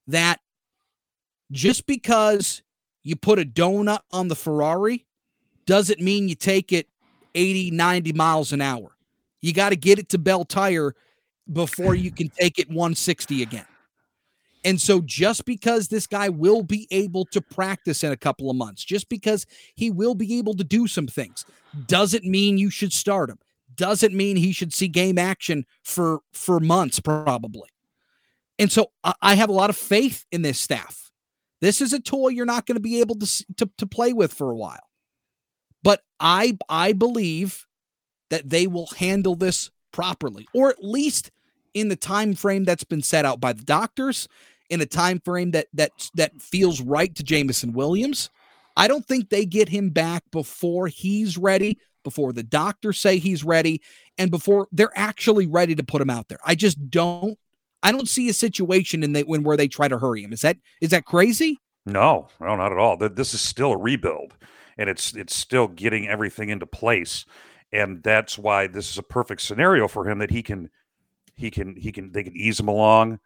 that 0.08 0.40
just 1.52 1.86
because 1.86 2.62
you 3.04 3.16
put 3.16 3.40
a 3.40 3.46
donut 3.46 4.00
on 4.12 4.28
the 4.28 4.36
Ferrari 4.36 5.06
doesn't 5.66 6.02
mean 6.02 6.28
you 6.28 6.36
take 6.36 6.74
it 6.74 6.88
80, 7.36 7.72
90 7.72 8.14
miles 8.14 8.52
an 8.52 8.62
hour. 8.62 8.98
You 9.42 9.54
got 9.54 9.70
to 9.70 9.76
get 9.76 10.00
it 10.00 10.10
to 10.10 10.18
Bell 10.18 10.44
Tire 10.44 10.94
before 11.52 11.96
you 11.96 12.12
can 12.12 12.30
take 12.30 12.60
it 12.60 12.68
160 12.68 13.44
again. 13.44 13.66
And 14.64 14.82
so, 14.82 15.02
just 15.02 15.46
because 15.46 15.88
this 15.88 16.08
guy 16.08 16.30
will 16.30 16.64
be 16.64 16.88
able 16.92 17.26
to 17.26 17.42
practice 17.42 18.04
in 18.04 18.12
a 18.12 18.18
couple 18.18 18.50
of 18.50 18.58
months, 18.58 18.84
just 18.84 19.08
because 19.10 19.46
he 19.76 19.92
will 19.92 20.16
be 20.16 20.38
able 20.38 20.56
to 20.56 20.64
do 20.64 20.88
some 20.88 21.08
things, 21.08 21.46
doesn't 21.86 22.26
mean 22.26 22.58
you 22.58 22.70
should 22.70 22.94
start 22.94 23.30
him. 23.30 23.40
Doesn't 23.76 24.14
mean 24.14 24.36
he 24.36 24.52
should 24.52 24.74
see 24.74 24.88
game 24.88 25.18
action 25.18 25.66
for 25.84 26.22
for 26.34 26.60
months, 26.60 27.00
probably. 27.00 27.70
And 28.60 28.72
so, 28.72 28.92
I, 29.22 29.36
have 29.36 29.50
a 29.50 29.54
lot 29.54 29.70
of 29.70 29.78
faith 29.78 30.26
in 30.32 30.42
this 30.42 30.60
staff. 30.60 31.12
This 31.62 31.80
is 31.80 31.94
a 31.94 32.00
toy 32.00 32.30
you're 32.30 32.46
not 32.46 32.66
going 32.66 32.76
to 32.76 32.82
be 32.82 33.00
able 33.00 33.16
to, 33.20 33.46
to 33.58 33.70
to 33.78 33.86
play 33.86 34.14
with 34.14 34.34
for 34.34 34.52
a 34.52 34.56
while, 34.56 34.90
but 35.84 36.02
I 36.20 36.58
I 36.68 36.94
believe 36.94 37.66
that 38.30 38.50
they 38.50 38.68
will 38.68 38.88
handle 38.98 39.36
this 39.36 39.70
properly, 39.92 40.48
or 40.54 40.70
at 40.70 40.84
least 40.84 41.32
in 41.74 41.90
the 41.90 41.96
time 41.96 42.34
frame 42.36 42.64
that's 42.64 42.84
been 42.84 43.02
set 43.02 43.26
out 43.26 43.40
by 43.40 43.54
the 43.54 43.64
doctors 43.64 44.28
in 44.70 44.82
a 44.82 44.86
time 44.86 45.20
frame 45.20 45.52
that 45.52 45.68
that 45.74 45.92
that 46.16 46.42
feels 46.42 46.82
right 46.82 47.14
to 47.16 47.24
Jameson 47.24 47.74
Williams. 47.74 48.30
I 48.76 48.88
don't 48.88 49.06
think 49.06 49.30
they 49.30 49.46
get 49.46 49.70
him 49.70 49.90
back 49.90 50.24
before 50.32 50.88
he's 50.88 51.38
ready, 51.38 51.80
before 52.04 52.32
the 52.32 52.44
doctors 52.44 53.00
say 53.00 53.18
he's 53.18 53.44
ready, 53.44 53.82
and 54.18 54.30
before 54.30 54.68
they're 54.72 54.92
actually 54.96 55.48
ready 55.48 55.74
to 55.76 55.84
put 55.84 56.02
him 56.02 56.10
out 56.10 56.28
there. 56.28 56.40
I 56.46 56.56
just 56.56 56.90
don't. 56.90 57.38
I 57.84 57.92
don't 57.92 58.08
see 58.08 58.28
a 58.28 58.34
situation 58.34 59.04
in 59.04 59.14
that 59.14 59.28
when 59.28 59.44
where 59.44 59.58
they 59.58 59.68
try 59.68 59.88
to 59.88 59.98
hurry 59.98 60.24
him. 60.24 60.34
Is 60.34 60.42
that 60.42 60.58
is 60.82 60.92
that 60.92 61.06
crazy? 61.06 61.60
No, 61.86 62.28
no, 62.42 62.56
not 62.56 62.74
at 62.74 62.78
all. 62.78 62.98
This 62.98 63.34
is 63.34 63.40
still 63.40 63.72
a 63.72 63.78
rebuild, 63.78 64.36
and 64.78 64.90
it's 64.90 65.16
it's 65.16 65.34
still 65.34 65.68
getting 65.68 66.08
everything 66.08 66.50
into 66.50 66.66
place, 66.66 67.26
and 67.72 68.04
that's 68.04 68.38
why 68.38 68.68
this 68.68 68.90
is 68.90 68.98
a 68.98 69.04
perfect 69.04 69.42
scenario 69.42 69.88
for 69.88 70.10
him 70.10 70.20
that 70.20 70.32
he 70.32 70.44
can, 70.44 70.70
he 71.38 71.50
can, 71.52 71.76
he 71.76 71.92
can. 71.92 72.12
They 72.12 72.24
can 72.24 72.36
ease 72.36 72.60
him 72.60 72.68
along 72.68 73.20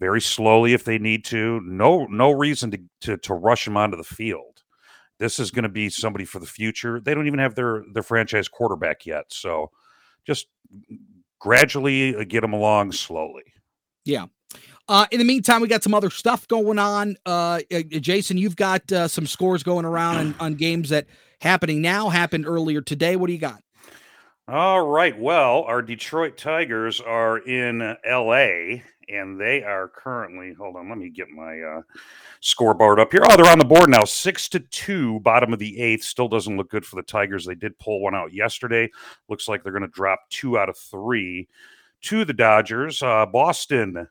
very 0.00 0.20
slowly 0.20 0.74
if 0.74 0.84
they 0.84 0.98
need 0.98 1.24
to. 1.26 1.60
No, 1.64 2.06
no 2.06 2.30
reason 2.30 2.70
to 2.70 2.78
to, 3.02 3.16
to 3.18 3.34
rush 3.34 3.66
him 3.66 3.76
onto 3.76 3.96
the 3.96 4.04
field. 4.04 4.62
This 5.18 5.38
is 5.38 5.50
going 5.50 5.62
to 5.62 5.68
be 5.68 5.88
somebody 5.88 6.24
for 6.24 6.40
the 6.40 6.46
future. 6.46 7.00
They 7.00 7.14
don't 7.14 7.26
even 7.26 7.38
have 7.38 7.54
their 7.54 7.84
their 7.92 8.02
franchise 8.02 8.48
quarterback 8.48 9.06
yet, 9.06 9.26
so 9.28 9.70
just 10.26 10.46
gradually 11.38 12.16
uh, 12.16 12.24
get 12.24 12.44
him 12.44 12.52
along 12.52 12.92
slowly. 12.92 13.44
Yeah. 14.04 14.26
Uh, 14.86 15.06
in 15.10 15.18
the 15.18 15.24
meantime, 15.24 15.62
we 15.62 15.68
got 15.68 15.82
some 15.82 15.94
other 15.94 16.10
stuff 16.10 16.46
going 16.46 16.78
on. 16.78 17.16
Uh, 17.24 17.60
uh, 17.72 17.80
Jason, 17.88 18.36
you've 18.36 18.56
got 18.56 18.90
uh, 18.92 19.08
some 19.08 19.26
scores 19.26 19.62
going 19.62 19.86
around 19.86 20.16
on, 20.16 20.34
on 20.40 20.54
games 20.54 20.90
that 20.90 21.06
happening 21.40 21.80
now, 21.80 22.10
happened 22.10 22.46
earlier 22.46 22.82
today. 22.82 23.16
What 23.16 23.28
do 23.28 23.32
you 23.32 23.38
got? 23.38 23.62
All 24.46 24.86
right. 24.86 25.18
Well, 25.18 25.62
our 25.62 25.80
Detroit 25.80 26.36
Tigers 26.36 27.00
are 27.00 27.38
in 27.38 27.78
LA 28.06 28.82
and 29.08 29.40
they 29.40 29.62
are 29.62 29.88
currently, 29.88 30.52
hold 30.52 30.76
on, 30.76 30.90
let 30.90 30.98
me 30.98 31.08
get 31.08 31.30
my 31.30 31.60
uh, 31.62 31.80
scoreboard 32.40 33.00
up 33.00 33.10
here. 33.10 33.22
Oh, 33.24 33.36
they're 33.38 33.50
on 33.50 33.58
the 33.58 33.64
board 33.64 33.88
now. 33.88 34.04
Six 34.04 34.50
to 34.50 34.60
two, 34.60 35.20
bottom 35.20 35.54
of 35.54 35.58
the 35.58 35.80
eighth. 35.80 36.04
Still 36.04 36.28
doesn't 36.28 36.58
look 36.58 36.68
good 36.68 36.84
for 36.84 36.96
the 36.96 37.02
Tigers. 37.02 37.46
They 37.46 37.54
did 37.54 37.78
pull 37.78 38.02
one 38.02 38.14
out 38.14 38.34
yesterday. 38.34 38.90
Looks 39.30 39.48
like 39.48 39.62
they're 39.62 39.72
going 39.72 39.80
to 39.80 39.88
drop 39.88 40.20
two 40.28 40.58
out 40.58 40.68
of 40.68 40.76
three 40.76 41.48
to 42.02 42.26
the 42.26 42.34
Dodgers. 42.34 43.02
Uh, 43.02 43.24
Boston, 43.24 44.06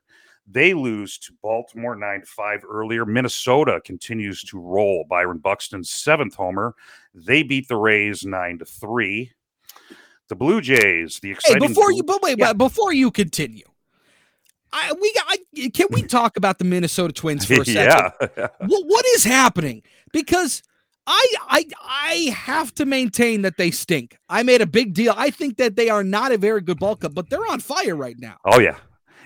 they 0.48 0.74
lose 0.74 1.19
to 1.19 1.34
Baltimore 1.43 1.96
9 1.96 2.22
to 2.22 2.26
5 2.26 2.63
earlier. 2.67 3.06
Minnesota 3.06 3.82
continues 3.86 4.41
to 4.46 4.60
roll. 4.60 5.06
Byron 5.08 5.38
Buxton's 5.38 5.91
seventh 5.91 6.34
homer. 6.34 6.74
They 7.13 7.43
beat 7.43 7.67
the 7.67 7.78
Rays 7.78 8.26
9 8.26 8.58
to 8.58 8.65
3. 8.65 9.32
The 10.30 10.36
Blue 10.36 10.62
Jays, 10.62 11.20
the 11.20 11.36
Hey, 11.46 11.60
before 11.60 11.92
you, 11.92 12.04
but 12.04 12.22
wait, 12.22 12.38
Yeah. 12.40 12.54
before 12.54 12.94
you 12.94 13.12
continue, 13.12 13.66
I 14.72 14.94
we 15.00 15.14
got. 15.14 15.26
I, 15.30 15.70
can 15.70 15.88
we 15.92 16.02
talk 16.04 16.38
about 16.38 16.58
the 16.58 16.66
Minnesota 16.66 17.14
Twins 17.14 17.46
for 17.46 17.62
a 17.62 17.66
second? 17.66 18.12
yeah. 18.38 18.48
what 18.66 18.86
what 18.86 19.06
is 19.14 19.24
happening? 19.24 19.84
Because 20.12 20.64
I 21.06 21.34
I 21.48 21.66
I 21.82 22.14
have 22.36 22.74
to 22.76 22.86
maintain 22.86 23.42
that 23.44 23.58
they 23.58 23.70
stink. 23.72 24.18
I 24.30 24.44
made 24.44 24.62
a 24.62 24.66
big 24.66 24.94
deal. 24.94 25.14
I 25.16 25.30
think 25.30 25.58
that 25.58 25.76
they 25.76 25.90
are 25.90 26.04
not 26.04 26.32
a 26.32 26.38
very 26.38 26.62
good 26.62 26.80
ball 26.80 26.96
club, 26.96 27.14
but 27.14 27.30
they're 27.30 27.46
on 27.52 27.60
fire 27.60 27.96
right 27.96 28.16
now. 28.18 28.38
Oh 28.46 28.60
yeah, 28.60 28.78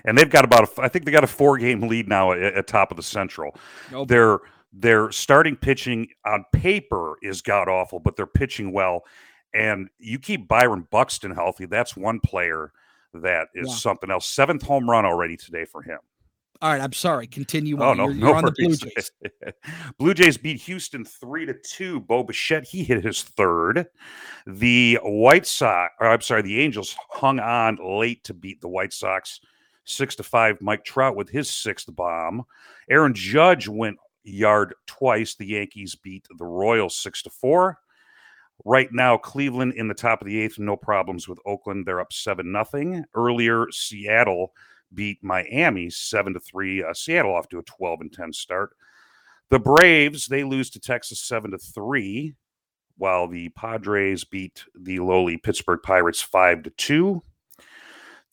and 0.04 0.18
they've 0.18 0.28
got 0.28 0.44
about 0.44 0.68
a, 0.76 0.82
I 0.82 0.88
think 0.88 1.04
they 1.04 1.12
got 1.12 1.24
a 1.24 1.28
four 1.28 1.56
game 1.56 1.82
lead 1.82 2.08
now 2.08 2.32
at, 2.32 2.40
at 2.42 2.66
top 2.66 2.90
of 2.90 2.96
the 2.96 3.02
Central. 3.02 3.56
Oh, 3.94 4.04
Their 4.04 4.40
their 4.72 5.10
starting 5.12 5.56
pitching 5.56 6.08
on 6.26 6.44
paper 6.52 7.14
is 7.22 7.40
god 7.40 7.68
awful, 7.68 8.00
but 8.00 8.16
they're 8.16 8.26
pitching 8.26 8.72
well. 8.72 9.04
And 9.54 9.88
you 9.98 10.18
keep 10.18 10.46
Byron 10.48 10.86
Buxton 10.90 11.30
healthy. 11.30 11.66
That's 11.66 11.96
one 11.96 12.20
player 12.20 12.72
that 13.14 13.48
is 13.54 13.68
Wow. 13.68 13.74
something 13.74 14.10
else. 14.10 14.26
Seventh 14.28 14.62
home 14.62 14.88
run 14.88 15.04
already 15.06 15.36
today 15.36 15.64
for 15.64 15.82
him. 15.82 15.98
All 16.60 16.70
right, 16.72 16.80
I'm 16.80 16.92
sorry. 16.92 17.26
Continue 17.28 17.78
Oh 17.80 17.90
on. 17.90 17.96
no, 17.98 18.04
you're, 18.08 18.14
no 18.14 18.26
you're 18.28 18.36
on 18.36 18.44
the 18.44 18.52
Blue. 18.52 18.74
Jays. 18.76 19.10
Blue 19.98 20.12
Jays 20.12 20.36
beat 20.36 20.60
Houston 20.62 21.04
three 21.04 21.46
to 21.46 21.54
two. 21.54 22.00
Bo 22.00 22.24
Bichette 22.24 22.66
he 22.66 22.82
hit 22.82 23.04
his 23.04 23.22
third. 23.22 23.86
The 24.46 24.98
White 25.02 25.46
Sox, 25.46 25.94
or 26.00 26.08
I'm 26.08 26.20
sorry, 26.20 26.42
the 26.42 26.60
Angels 26.60 26.96
hung 27.10 27.38
on 27.38 27.78
late 27.80 28.24
to 28.24 28.34
beat 28.34 28.60
the 28.60 28.68
White 28.68 28.92
Sox 28.92 29.40
six 29.84 30.16
to 30.16 30.22
five. 30.24 30.60
Mike 30.60 30.84
Trout 30.84 31.14
with 31.16 31.30
his 31.30 31.48
sixth 31.48 31.94
bomb. 31.94 32.44
Aaron 32.90 33.14
Judge 33.14 33.68
went 33.68 33.96
yard 34.24 34.74
twice. 34.86 35.36
The 35.36 35.46
Yankees 35.46 35.94
beat 35.94 36.26
the 36.36 36.44
Royals 36.44 36.96
six 36.96 37.22
to 37.22 37.30
four. 37.30 37.78
Right 38.64 38.88
now, 38.92 39.16
Cleveland 39.16 39.74
in 39.74 39.88
the 39.88 39.94
top 39.94 40.20
of 40.20 40.26
the 40.26 40.40
eighth, 40.40 40.58
no 40.58 40.76
problems 40.76 41.28
with 41.28 41.38
Oakland. 41.46 41.86
They're 41.86 42.00
up 42.00 42.12
seven 42.12 42.50
nothing. 42.50 43.04
Earlier, 43.14 43.66
Seattle 43.70 44.52
beat 44.92 45.22
Miami 45.22 45.90
seven 45.90 46.34
to 46.34 46.40
three. 46.40 46.82
Uh, 46.82 46.92
Seattle 46.92 47.34
off 47.34 47.48
to 47.50 47.58
a 47.58 47.62
twelve 47.62 48.00
and 48.00 48.12
ten 48.12 48.32
start. 48.32 48.70
The 49.50 49.58
Braves 49.58 50.26
they 50.26 50.44
lose 50.44 50.70
to 50.70 50.80
Texas 50.80 51.20
seven 51.20 51.52
to 51.52 51.58
three, 51.58 52.34
while 52.96 53.28
the 53.28 53.48
Padres 53.50 54.24
beat 54.24 54.64
the 54.78 54.98
lowly 54.98 55.36
Pittsburgh 55.36 55.80
Pirates 55.82 56.20
five 56.20 56.64
to 56.64 56.70
two. 56.70 57.22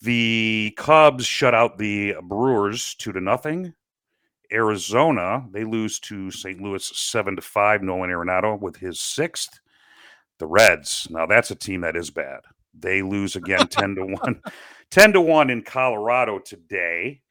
The 0.02 0.74
Cubs 0.76 1.26
shut 1.26 1.54
out 1.54 1.78
the 1.78 2.16
Brewers 2.24 2.96
two 2.96 3.12
to 3.14 3.22
nothing. 3.22 3.74
Arizona 4.52 5.46
they 5.52 5.64
lose 5.64 6.00
to 6.00 6.32
St. 6.32 6.62
Louis 6.62 6.84
seven 6.84 7.36
to 7.36 7.42
five. 7.42 7.84
Nolan 7.84 8.10
Arenado 8.10 8.60
with 8.60 8.76
his 8.76 9.00
sixth. 9.00 9.60
The 10.40 10.48
Reds 10.48 11.08
now 11.10 11.26
that's 11.26 11.52
a 11.52 11.56
team 11.56 11.82
that 11.82 11.96
is 11.96 12.10
bad. 12.10 12.42
They 12.78 13.02
lose 13.02 13.36
again 13.36 13.68
ten 13.68 13.96
to 13.96 14.06
one. 14.06 14.42
10 14.92 15.14
to 15.14 15.22
1 15.22 15.50
in 15.50 15.62
Colorado 15.62 16.40
today. 16.40 17.22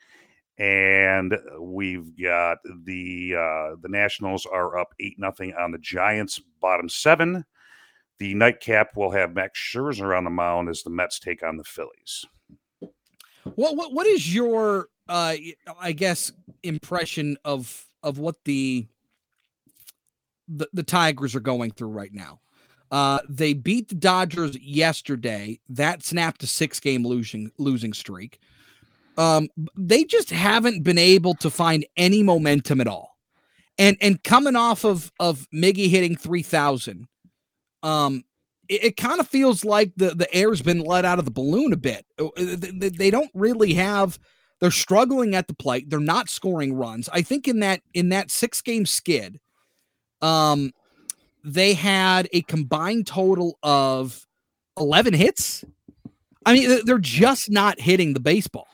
And 0.59 1.37
we've 1.59 2.13
got 2.21 2.59
the 2.85 3.35
uh, 3.35 3.77
the 3.81 3.89
Nationals 3.89 4.47
are 4.47 4.79
up 4.79 4.95
8 5.01 5.19
nothing 5.19 5.53
on 5.59 5.73
the 5.73 5.79
Giants, 5.79 6.41
bottom 6.61 6.89
seven. 6.89 7.45
The 8.21 8.35
nightcap 8.35 8.97
will 8.97 9.11
have 9.11 9.35
Max 9.35 9.59
Scherzer 9.59 10.17
on 10.17 10.23
the 10.23 10.31
mound 10.31 10.69
as 10.69 10.85
the 10.85 10.91
Mets 10.91 11.19
take 11.19 11.43
on 11.43 11.57
the 11.57 11.65
Phillies. 11.65 12.25
What 13.57 13.77
what 13.77 13.93
what 13.93 14.07
is 14.07 14.33
your 14.33 14.89
uh 15.09 15.35
I 15.81 15.91
guess 15.91 16.31
impression 16.63 17.37
of 17.45 17.87
of 18.05 18.19
what 18.19 18.37
the 18.45 18.87
the, 20.47 20.69
the 20.73 20.85
Tigers 20.85 21.35
are 21.35 21.41
going 21.41 21.73
through 21.73 21.89
right 21.89 22.13
now? 22.13 22.41
Uh 22.91 23.19
they 23.29 23.53
beat 23.55 23.89
the 23.89 23.95
Dodgers 23.95 24.59
yesterday. 24.61 25.59
That 25.69 26.03
snapped 26.05 26.43
a 26.43 26.47
six 26.47 26.81
game 26.81 27.05
losing 27.07 27.51
losing 27.59 27.93
streak. 27.93 28.39
Um 29.17 29.49
they 29.77 30.05
just 30.05 30.31
haven't 30.31 30.83
been 30.83 30.99
able 30.99 31.35
to 31.37 31.51
find 31.51 31.87
any 31.97 32.23
momentum 32.23 32.81
at 32.81 32.87
all. 32.89 33.17
And 33.79 33.97
and 34.01 34.23
coming 34.23 34.57
off 34.57 34.85
of 34.85 35.11
of 35.19 35.47
Miggy 35.55 35.89
hitting 35.89 36.17
3000 36.17 37.07
um 37.83 38.23
it, 38.69 38.85
it 38.85 38.97
kind 38.97 39.21
of 39.21 39.29
feels 39.29 39.65
like 39.65 39.93
the 39.97 40.11
the 40.15 40.33
air's 40.35 40.63
been 40.63 40.81
let 40.81 41.05
out 41.05 41.19
of 41.19 41.25
the 41.25 41.31
balloon 41.31 41.73
a 41.73 41.77
bit. 41.77 42.07
Uh, 42.19 42.29
They, 42.37 42.71
they- 42.71 42.89
they 42.91 43.11
don't 43.11 43.31
really 43.35 43.75
have. 43.75 44.19
They're 44.61 44.71
struggling 44.71 45.35
at 45.35 45.49
the 45.49 45.55
plate. 45.55 45.91
They're 45.91 45.99
not 46.01 46.31
scoring 46.31 46.75
runs. 46.75 47.09
I 47.13 47.21
think 47.23 47.47
in 47.49 47.59
that 47.61 47.83
in 47.93 48.09
that 48.11 48.31
six 48.31 48.63
game 48.63 48.87
skid, 48.87 49.39
um, 50.23 50.73
they 51.45 51.75
had 51.75 52.29
a 52.33 52.43
combined 52.43 53.07
total 53.07 53.59
of 53.63 54.27
eleven 54.79 55.15
hits. 55.15 55.65
I 56.47 56.55
mean, 56.55 56.81
they're 56.85 56.99
just 56.99 57.51
not 57.51 57.81
hitting 57.81 58.13
the 58.15 58.21
baseball. 58.21 58.69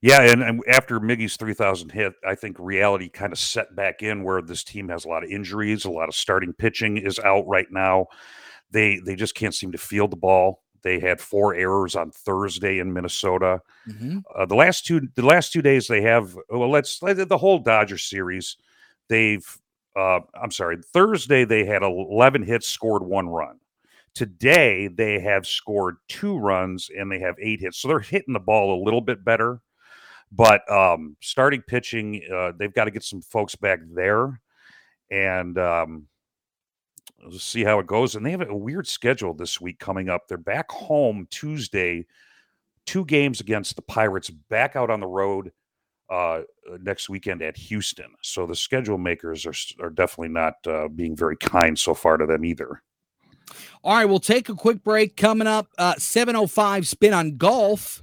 Yeah, 0.00 0.22
and, 0.22 0.42
and 0.42 0.62
after 0.68 1.00
Miggy's 1.00 1.36
3,000 1.36 1.90
hit, 1.90 2.14
I 2.24 2.36
think 2.36 2.56
reality 2.60 3.08
kind 3.08 3.32
of 3.32 3.38
set 3.38 3.74
back 3.74 4.00
in 4.00 4.22
where 4.22 4.40
this 4.40 4.62
team 4.62 4.88
has 4.90 5.04
a 5.04 5.08
lot 5.08 5.24
of 5.24 5.30
injuries, 5.30 5.84
a 5.84 5.90
lot 5.90 6.08
of 6.08 6.14
starting 6.14 6.52
pitching 6.52 6.98
is 6.98 7.18
out 7.18 7.46
right 7.48 7.66
now. 7.70 8.06
They 8.70 9.00
they 9.04 9.16
just 9.16 9.34
can't 9.34 9.54
seem 9.54 9.72
to 9.72 9.78
field 9.78 10.10
the 10.10 10.16
ball. 10.16 10.62
They 10.82 11.00
had 11.00 11.20
four 11.20 11.54
errors 11.54 11.96
on 11.96 12.10
Thursday 12.10 12.78
in 12.78 12.92
Minnesota. 12.92 13.60
Uh, 14.36 14.46
the 14.46 14.54
last 14.54 14.86
two 14.86 15.08
the 15.14 15.24
last 15.24 15.52
two 15.52 15.62
days 15.62 15.88
they 15.88 16.02
have 16.02 16.36
well 16.50 16.70
let's 16.70 17.00
the 17.00 17.38
whole 17.38 17.58
Dodger 17.58 17.98
series 17.98 18.56
they've 19.08 19.58
uh, 19.98 20.20
I'm 20.40 20.50
sorry 20.50 20.78
Thursday 20.92 21.44
they 21.44 21.64
had 21.64 21.82
11 21.82 22.42
hits 22.42 22.68
scored 22.68 23.02
one 23.02 23.28
run. 23.28 23.58
Today 24.14 24.88
they 24.88 25.20
have 25.20 25.46
scored 25.46 25.96
two 26.08 26.38
runs 26.38 26.90
and 26.96 27.10
they 27.10 27.18
have 27.18 27.34
eight 27.40 27.60
hits. 27.60 27.78
So 27.78 27.88
they're 27.88 28.00
hitting 28.00 28.34
the 28.34 28.40
ball 28.40 28.80
a 28.80 28.84
little 28.84 29.00
bit 29.00 29.24
better. 29.24 29.60
But 30.30 30.70
um, 30.70 31.16
starting 31.20 31.62
pitching, 31.62 32.22
uh, 32.32 32.52
they've 32.58 32.72
got 32.72 32.84
to 32.84 32.90
get 32.90 33.02
some 33.02 33.22
folks 33.22 33.56
back 33.56 33.80
there, 33.94 34.38
and 35.10 35.56
um, 35.58 36.06
we'll 37.22 37.38
see 37.38 37.64
how 37.64 37.78
it 37.78 37.86
goes. 37.86 38.14
And 38.14 38.26
they 38.26 38.32
have 38.32 38.42
a 38.42 38.54
weird 38.54 38.86
schedule 38.86 39.32
this 39.32 39.58
week 39.58 39.78
coming 39.78 40.10
up. 40.10 40.28
They're 40.28 40.36
back 40.36 40.70
home 40.70 41.26
Tuesday, 41.30 42.04
two 42.84 43.06
games 43.06 43.40
against 43.40 43.76
the 43.76 43.82
Pirates, 43.82 44.28
back 44.28 44.76
out 44.76 44.90
on 44.90 45.00
the 45.00 45.06
road 45.06 45.50
uh, 46.10 46.42
next 46.80 47.08
weekend 47.08 47.42
at 47.42 47.56
Houston. 47.56 48.06
So 48.22 48.46
the 48.46 48.56
schedule 48.56 48.98
makers 48.98 49.46
are 49.46 49.54
are 49.84 49.90
definitely 49.90 50.32
not 50.32 50.54
uh, 50.66 50.88
being 50.88 51.16
very 51.16 51.36
kind 51.36 51.78
so 51.78 51.94
far 51.94 52.16
to 52.16 52.26
them 52.26 52.44
either. 52.44 52.82
All 53.82 53.94
right, 53.94 54.04
we'll 54.04 54.20
take 54.20 54.48
a 54.48 54.54
quick 54.54 54.82
break. 54.82 55.16
Coming 55.16 55.46
up, 55.46 55.68
uh, 55.78 55.94
705 55.96 56.86
spin 56.86 57.14
on 57.14 57.36
golf. 57.36 58.02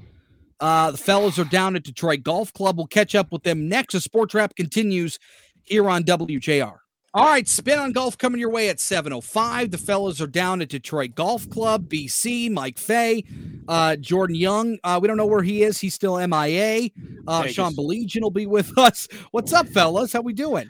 Uh, 0.60 0.92
the 0.92 0.98
fellas 0.98 1.38
are 1.38 1.46
down 1.46 1.76
at 1.76 1.84
Detroit 1.84 2.24
Golf 2.24 2.54
Club. 2.54 2.78
We'll 2.78 2.88
catch 2.88 3.14
up 3.14 3.32
with 3.32 3.44
them 3.44 3.68
next. 3.68 3.94
The 3.94 4.02
sports 4.02 4.34
wrap 4.34 4.56
continues 4.56 5.20
here 5.64 5.90
on 5.90 6.04
WJR. 6.04 6.78
All 7.16 7.24
right, 7.28 7.48
spin 7.48 7.80
on 7.80 7.94
golf 7.94 8.18
coming 8.18 8.42
your 8.42 8.50
way 8.50 8.68
at 8.68 8.78
705. 8.82 9.72
The 9.72 9.78
fellas 9.78 10.20
are 10.20 10.28
down 10.28 10.62
at 10.62 10.68
Detroit 10.68 11.16
Golf 11.16 11.50
Club, 11.50 11.88
BC, 11.88 12.52
Mike 12.52 12.78
Fay, 12.78 13.24
uh, 13.70 13.96
Jordan 13.96 14.36
Young. 14.36 14.78
Uh, 14.84 15.00
we 15.02 15.08
don't 15.08 15.16
know 15.16 15.26
where 15.26 15.42
he 15.42 15.64
is. 15.64 15.80
He's 15.80 15.94
still 15.94 16.18
MIA. 16.28 16.90
Uh, 17.26 17.48
Sean 17.48 17.74
Baligian 17.74 18.22
will 18.22 18.32
be 18.32 18.46
with 18.46 18.78
us. 18.78 19.08
What's 19.32 19.54
up, 19.54 19.70
fellas? 19.70 20.12
How 20.12 20.20
we 20.20 20.34
doing? 20.34 20.70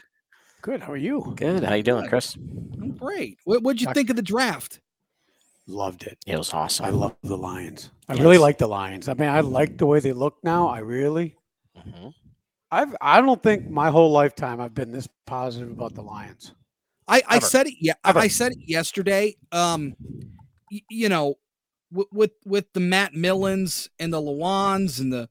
Good. 0.62 0.82
How 0.82 0.92
are 0.92 0.98
you? 0.98 1.34
Good. 1.36 1.64
How 1.64 1.74
you 1.74 1.82
doing, 1.82 2.04
Good. 2.04 2.10
Chris? 2.12 2.36
I'm 2.36 2.92
great. 2.92 3.40
What, 3.46 3.64
what'd 3.64 3.82
you 3.82 3.88
Doc- 3.88 3.96
think 3.96 4.12
of 4.12 4.16
the 4.16 4.22
draft? 4.22 4.82
Loved 5.66 6.04
it. 6.04 6.20
It 6.28 6.38
was 6.38 6.54
awesome. 6.54 6.86
I 6.86 6.90
love 6.90 7.16
the 7.24 7.38
Lions. 7.38 7.90
I 8.08 8.14
really 8.14 8.38
like 8.38 8.60
the 8.60 8.68
Lions. 8.68 9.10
I 9.10 9.16
mean, 9.16 9.30
I 9.30 9.40
like 9.40 9.80
the 9.80 9.88
way 9.88 10.00
they 10.00 10.14
look 10.14 10.36
now. 10.44 10.68
I 10.68 10.78
really. 10.78 11.38
Mhm. 11.76 12.14
I've. 12.72 12.96
I 13.02 13.22
don't 13.22 13.42
think 13.42 13.70
my 13.70 13.90
whole 13.90 14.12
lifetime 14.12 14.60
I've 14.60 14.74
been 14.74 14.92
this 14.92 15.08
positive 15.26 15.72
about 15.72 15.94
the 15.96 16.02
Lions. 16.02 16.54
I, 17.08 17.22
I 17.28 17.36
Ever. 17.38 17.46
said 17.46 17.68
it. 17.68 17.76
Yeah, 17.80 17.94
I- 18.04 18.10
Ever. 18.10 18.20
I 18.20 18.28
said 18.28 18.54
it 18.54 18.60
yesterday. 18.66 19.36
Um, 19.52 19.94
y- 20.72 20.82
you 20.90 21.08
know, 21.10 21.36
with, 21.92 22.08
with 22.12 22.32
with 22.46 22.74
the 22.74 22.80
Matt 22.80 23.14
Millens 23.14 23.88
and 24.00 24.12
the 24.12 24.22
Lawans 24.22 25.00
and 25.00 25.14
the 25.14 25.30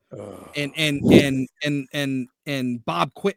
and 0.56 0.72
and 0.76 1.02
and 1.12 1.48
and 1.64 1.88
and 1.92 2.28
and 2.46 2.84
Bob 2.84 3.12
Quinn. 3.14 3.34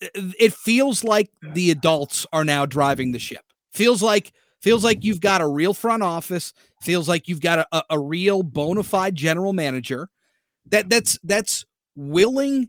It 0.00 0.52
feels 0.52 1.02
like 1.04 1.30
the 1.42 1.70
adults 1.70 2.26
are 2.32 2.44
now 2.44 2.66
driving 2.66 3.12
the 3.12 3.18
ship. 3.18 3.42
Feels 3.72 4.02
like 4.02 4.32
feels 4.60 4.84
like 4.84 5.02
you've 5.04 5.20
got 5.22 5.40
a 5.40 5.46
real 5.48 5.72
front 5.74 6.02
office. 6.02 6.52
Feels 6.82 7.08
like 7.08 7.28
you've 7.28 7.40
got 7.40 7.60
a, 7.60 7.66
a, 7.72 7.82
a 7.90 7.98
real 7.98 8.42
bona 8.42 8.82
fide 8.82 9.14
general 9.14 9.52
manager 9.54 10.08
that 10.66 10.90
that's 10.90 11.18
that's 11.24 11.64
willing 11.96 12.68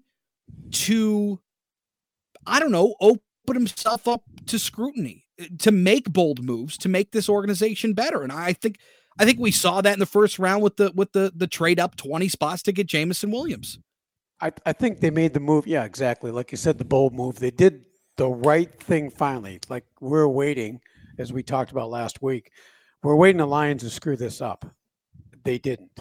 to 0.71 1.39
I 2.45 2.59
don't 2.59 2.71
know 2.71 2.95
open 2.99 3.21
himself 3.53 4.07
up 4.07 4.23
to 4.47 4.59
scrutiny 4.59 5.25
to 5.59 5.71
make 5.71 6.11
bold 6.11 6.43
moves 6.43 6.77
to 6.79 6.89
make 6.89 7.11
this 7.11 7.29
organization 7.29 7.93
better. 7.93 8.23
And 8.23 8.31
I 8.31 8.53
think 8.53 8.79
I 9.19 9.25
think 9.25 9.39
we 9.39 9.51
saw 9.51 9.81
that 9.81 9.93
in 9.93 9.99
the 9.99 10.05
first 10.05 10.39
round 10.39 10.63
with 10.63 10.77
the 10.77 10.91
with 10.95 11.11
the 11.11 11.31
the 11.35 11.47
trade 11.47 11.79
up 11.79 11.95
20 11.95 12.27
spots 12.29 12.63
to 12.63 12.71
get 12.71 12.87
Jameson 12.87 13.31
Williams. 13.31 13.79
I, 14.39 14.51
I 14.65 14.73
think 14.73 14.99
they 14.99 15.09
made 15.09 15.33
the 15.33 15.39
move. 15.39 15.65
Yeah, 15.65 15.83
exactly. 15.83 16.29
Like 16.29 16.51
you 16.51 16.57
said, 16.57 16.77
the 16.77 16.85
bold 16.85 17.13
move. 17.13 17.39
They 17.39 17.49
did 17.49 17.85
the 18.17 18.29
right 18.29 18.71
thing 18.81 19.09
finally. 19.09 19.59
Like 19.67 19.85
we're 19.99 20.27
waiting, 20.27 20.79
as 21.17 21.33
we 21.33 21.41
talked 21.41 21.71
about 21.71 21.89
last 21.89 22.21
week, 22.21 22.51
we're 23.01 23.15
waiting 23.15 23.37
the 23.37 23.47
Lions 23.47 23.81
to 23.83 23.89
screw 23.89 24.15
this 24.15 24.41
up. 24.41 24.65
They 25.43 25.57
didn't. 25.57 25.99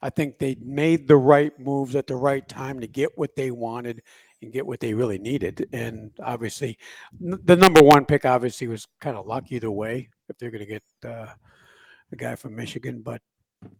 I 0.00 0.10
think 0.10 0.38
they 0.38 0.56
made 0.60 1.08
the 1.08 1.16
right 1.16 1.58
moves 1.58 1.96
at 1.96 2.06
the 2.06 2.16
right 2.16 2.46
time 2.48 2.80
to 2.80 2.86
get 2.86 3.16
what 3.16 3.34
they 3.34 3.50
wanted 3.50 4.02
and 4.42 4.52
get 4.52 4.66
what 4.66 4.80
they 4.80 4.94
really 4.94 5.18
needed. 5.18 5.68
And 5.72 6.12
obviously, 6.22 6.78
n- 7.20 7.40
the 7.44 7.56
number 7.56 7.82
one 7.82 8.04
pick 8.04 8.24
obviously 8.24 8.68
was 8.68 8.86
kind 9.00 9.16
of 9.16 9.26
luck 9.26 9.50
either 9.50 9.70
way 9.70 10.08
if 10.28 10.38
they're 10.38 10.50
going 10.50 10.64
to 10.64 10.66
get 10.66 10.82
uh, 11.04 11.26
the 12.10 12.16
guy 12.16 12.36
from 12.36 12.54
Michigan, 12.54 13.02
but 13.02 13.20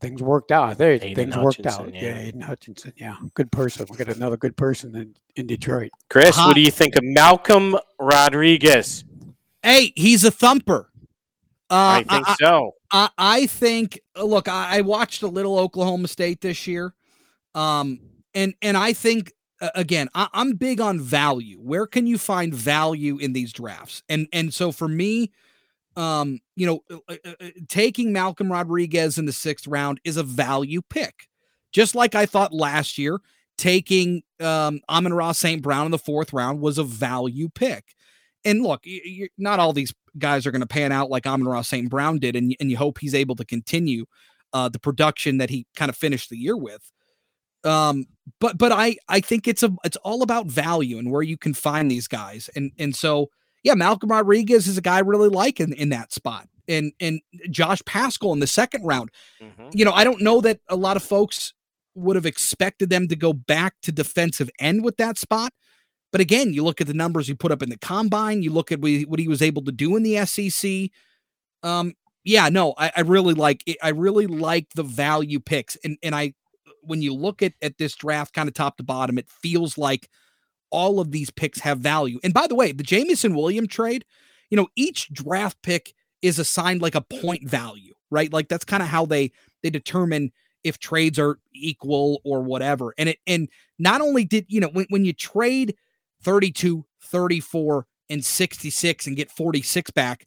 things 0.00 0.22
worked 0.22 0.50
out. 0.50 0.76
There, 0.78 0.92
Aidan 0.92 1.14
things 1.14 1.36
worked 1.36 1.66
out. 1.66 1.92
Yeah. 1.94 2.02
yeah. 2.02 2.18
Aidan 2.18 2.40
Hutchinson. 2.40 2.92
Yeah, 2.96 3.16
good 3.34 3.52
person. 3.52 3.86
We 3.88 3.96
got 3.96 4.08
another 4.08 4.36
good 4.36 4.56
person 4.56 4.96
in, 4.96 5.14
in 5.36 5.46
Detroit. 5.46 5.90
Chris, 6.10 6.36
Hot. 6.36 6.48
what 6.48 6.54
do 6.54 6.60
you 6.60 6.70
think 6.70 6.96
of 6.96 7.04
Malcolm 7.04 7.76
Rodriguez? 8.00 9.04
Hey, 9.62 9.92
he's 9.96 10.24
a 10.24 10.30
thumper. 10.30 10.90
Uh, 11.70 12.02
I 12.02 12.04
think 12.08 12.26
so. 12.40 12.72
I, 12.90 13.10
I 13.18 13.46
think 13.46 14.00
uh, 14.16 14.24
look, 14.24 14.48
I, 14.48 14.78
I 14.78 14.80
watched 14.82 15.22
a 15.22 15.28
little 15.28 15.58
Oklahoma 15.58 16.08
State 16.08 16.40
this 16.40 16.66
year. 16.66 16.94
Um 17.54 18.00
and 18.34 18.54
and 18.62 18.76
I 18.76 18.92
think 18.92 19.32
uh, 19.60 19.70
again, 19.74 20.08
I, 20.14 20.28
I'm 20.32 20.52
big 20.52 20.80
on 20.80 21.00
value. 21.00 21.58
Where 21.58 21.86
can 21.86 22.06
you 22.06 22.18
find 22.18 22.54
value 22.54 23.18
in 23.18 23.32
these 23.32 23.52
drafts? 23.52 24.02
And 24.08 24.28
and 24.32 24.52
so 24.52 24.72
for 24.72 24.88
me, 24.88 25.32
um, 25.96 26.38
you 26.54 26.66
know, 26.66 26.80
uh, 26.90 27.16
uh, 27.24 27.30
uh, 27.40 27.48
taking 27.68 28.12
Malcolm 28.12 28.52
Rodriguez 28.52 29.18
in 29.18 29.26
the 29.26 29.32
sixth 29.32 29.66
round 29.66 30.00
is 30.04 30.16
a 30.16 30.22
value 30.22 30.80
pick. 30.88 31.28
Just 31.72 31.94
like 31.94 32.14
I 32.14 32.24
thought 32.24 32.52
last 32.52 32.98
year, 32.98 33.18
taking 33.58 34.22
um, 34.40 34.80
Amon-Ra 34.88 35.32
St. 35.32 35.60
Brown 35.60 35.86
in 35.86 35.90
the 35.90 35.98
fourth 35.98 36.32
round 36.32 36.60
was 36.60 36.78
a 36.78 36.84
value 36.84 37.48
pick. 37.48 37.96
And 38.48 38.62
look, 38.62 38.84
not 39.36 39.58
all 39.58 39.72
these 39.72 39.92
guys 40.16 40.46
are 40.46 40.50
going 40.50 40.62
to 40.62 40.66
pan 40.66 40.90
out 40.90 41.10
like 41.10 41.26
Amon-Ra 41.26 41.62
St. 41.62 41.90
Brown 41.90 42.18
did, 42.18 42.34
and, 42.34 42.56
and 42.58 42.70
you 42.70 42.76
hope 42.76 42.98
he's 42.98 43.14
able 43.14 43.36
to 43.36 43.44
continue 43.44 44.06
uh, 44.52 44.68
the 44.68 44.78
production 44.78 45.38
that 45.38 45.50
he 45.50 45.66
kind 45.76 45.90
of 45.90 45.96
finished 45.96 46.30
the 46.30 46.38
year 46.38 46.56
with. 46.56 46.90
Um, 47.64 48.06
but 48.40 48.56
but 48.56 48.72
I 48.72 48.96
I 49.08 49.20
think 49.20 49.48
it's 49.48 49.62
a 49.62 49.74
it's 49.84 49.96
all 49.98 50.22
about 50.22 50.46
value 50.46 50.98
and 50.98 51.10
where 51.10 51.22
you 51.22 51.36
can 51.36 51.54
find 51.54 51.90
these 51.90 52.08
guys, 52.08 52.48
and 52.54 52.72
and 52.78 52.94
so 52.94 53.28
yeah, 53.64 53.74
Malcolm 53.74 54.10
Rodriguez 54.10 54.66
is 54.66 54.78
a 54.78 54.80
guy 54.80 54.96
I 54.96 55.00
really 55.00 55.28
like 55.28 55.60
in, 55.60 55.72
in 55.72 55.90
that 55.90 56.12
spot. 56.12 56.48
And 56.68 56.92
and 57.00 57.20
Josh 57.50 57.80
Paschal 57.84 58.32
in 58.32 58.40
the 58.40 58.46
second 58.46 58.84
round. 58.84 59.10
Mm-hmm. 59.42 59.70
You 59.72 59.84
know, 59.84 59.92
I 59.92 60.04
don't 60.04 60.22
know 60.22 60.40
that 60.40 60.60
a 60.68 60.76
lot 60.76 60.96
of 60.96 61.02
folks 61.02 61.52
would 61.94 62.16
have 62.16 62.26
expected 62.26 62.90
them 62.90 63.08
to 63.08 63.16
go 63.16 63.32
back 63.32 63.74
to 63.82 63.92
defensive 63.92 64.50
end 64.58 64.84
with 64.84 64.96
that 64.98 65.18
spot. 65.18 65.52
But 66.10 66.20
again, 66.20 66.54
you 66.54 66.64
look 66.64 66.80
at 66.80 66.86
the 66.86 66.94
numbers 66.94 67.26
he 67.26 67.34
put 67.34 67.52
up 67.52 67.62
in 67.62 67.70
the 67.70 67.78
combine, 67.78 68.42
you 68.42 68.50
look 68.50 68.72
at 68.72 68.80
what 68.80 69.18
he 69.18 69.28
was 69.28 69.42
able 69.42 69.62
to 69.64 69.72
do 69.72 69.96
in 69.96 70.02
the 70.02 70.24
SEC. 70.24 70.90
Um, 71.62 71.94
yeah, 72.24 72.48
no, 72.48 72.74
I, 72.76 72.92
I 72.96 73.00
really 73.02 73.34
like 73.34 73.62
it. 73.66 73.78
I 73.82 73.90
really 73.90 74.26
like 74.26 74.68
the 74.74 74.82
value 74.82 75.40
picks. 75.40 75.76
And 75.84 75.98
and 76.02 76.14
I 76.14 76.34
when 76.82 77.02
you 77.02 77.14
look 77.14 77.42
at 77.42 77.54
at 77.62 77.78
this 77.78 77.94
draft 77.94 78.34
kind 78.34 78.48
of 78.48 78.54
top 78.54 78.76
to 78.78 78.82
bottom, 78.82 79.18
it 79.18 79.28
feels 79.28 79.78
like 79.78 80.08
all 80.70 81.00
of 81.00 81.10
these 81.10 81.30
picks 81.30 81.60
have 81.60 81.78
value. 81.78 82.18
And 82.22 82.34
by 82.34 82.46
the 82.46 82.54
way, 82.54 82.72
the 82.72 82.82
Jameson 82.82 83.34
William 83.34 83.66
trade, 83.66 84.04
you 84.50 84.56
know, 84.56 84.68
each 84.76 85.08
draft 85.12 85.60
pick 85.62 85.94
is 86.22 86.38
assigned 86.38 86.82
like 86.82 86.94
a 86.94 87.00
point 87.00 87.48
value, 87.48 87.94
right? 88.10 88.32
Like 88.32 88.48
that's 88.48 88.64
kind 88.64 88.82
of 88.82 88.88
how 88.88 89.06
they 89.06 89.32
they 89.62 89.70
determine 89.70 90.32
if 90.64 90.78
trades 90.78 91.18
are 91.18 91.38
equal 91.54 92.20
or 92.24 92.42
whatever. 92.42 92.94
And 92.98 93.10
it 93.10 93.18
and 93.26 93.48
not 93.78 94.00
only 94.00 94.24
did, 94.24 94.46
you 94.48 94.60
know, 94.60 94.68
when, 94.68 94.86
when 94.90 95.04
you 95.04 95.12
trade 95.12 95.74
32, 96.22 96.84
34 97.02 97.86
and 98.10 98.24
66 98.24 99.06
and 99.06 99.16
get 99.16 99.30
46 99.30 99.90
back, 99.92 100.26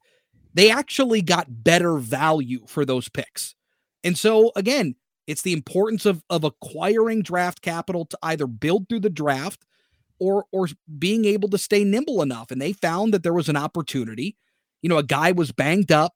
they 0.54 0.70
actually 0.70 1.22
got 1.22 1.64
better 1.64 1.98
value 1.98 2.66
for 2.68 2.86
those 2.86 3.10
picks. 3.10 3.56
And 4.04 4.18
so 4.18 4.52
again, 4.56 4.96
it's 5.28 5.44
the 5.44 5.54
importance 5.54 6.06
of 6.06 6.24
of 6.30 6.44
acquiring 6.44 7.22
draft 7.22 7.62
capital 7.62 8.06
to 8.06 8.18
either 8.24 8.48
build 8.48 8.90
through 8.90 9.02
the 9.02 9.10
draft 9.10 9.66
or 10.20 10.46
or 10.52 10.68
being 10.98 11.26
able 11.26 11.50
to 11.50 11.58
stay 11.58 11.84
nimble 11.84 12.22
enough. 12.22 12.52
And 12.52 12.62
they 12.62 12.74
found 12.74 13.14
that 13.14 13.24
there 13.24 13.34
was 13.34 13.50
an 13.50 13.58
opportunity. 13.58 14.36
You 14.82 14.90
know, 14.90 14.98
a 14.98 15.04
guy 15.04 15.32
was 15.32 15.52
banged 15.52 15.92
up, 15.92 16.14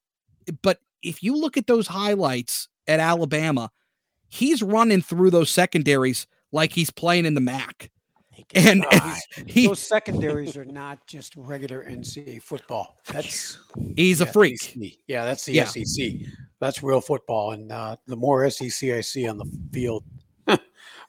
but 0.62 0.80
if 1.04 1.22
you 1.22 1.36
look 1.36 1.56
at 1.56 1.68
those 1.68 1.88
highlights 1.88 2.68
at 2.88 3.00
Alabama, 3.00 3.70
he's 4.30 4.64
running 4.64 5.02
through 5.02 5.30
those 5.30 5.52
secondaries 5.52 6.26
like 6.52 6.74
he's 6.74 6.90
playing 6.90 7.26
in 7.26 7.36
the 7.36 7.42
MAC. 7.42 7.92
And, 8.56 8.86
and 8.92 9.50
he, 9.50 9.68
those 9.68 9.80
secondaries 9.80 10.56
are 10.56 10.66
not 10.66 11.06
just 11.08 11.36
regular 11.36 11.84
NCAA 11.84 12.42
football. 12.42 12.98
That's 13.12 13.58
he's 13.96 14.22
a 14.22 14.26
freak. 14.26 14.62
SEC. 14.62 14.76
Yeah, 15.08 15.26
that's 15.26 15.46
the 15.46 15.54
yeah. 15.54 15.66
SEC. 15.66 16.14
That's 16.60 16.82
real 16.82 17.02
football. 17.02 17.52
And 17.52 17.72
uh, 17.72 17.98
the 18.08 18.16
more 18.16 18.50
SEC 18.50 18.92
I 18.92 19.02
see 19.02 19.28
on 19.28 19.38
the 19.38 19.46
field 19.74 20.04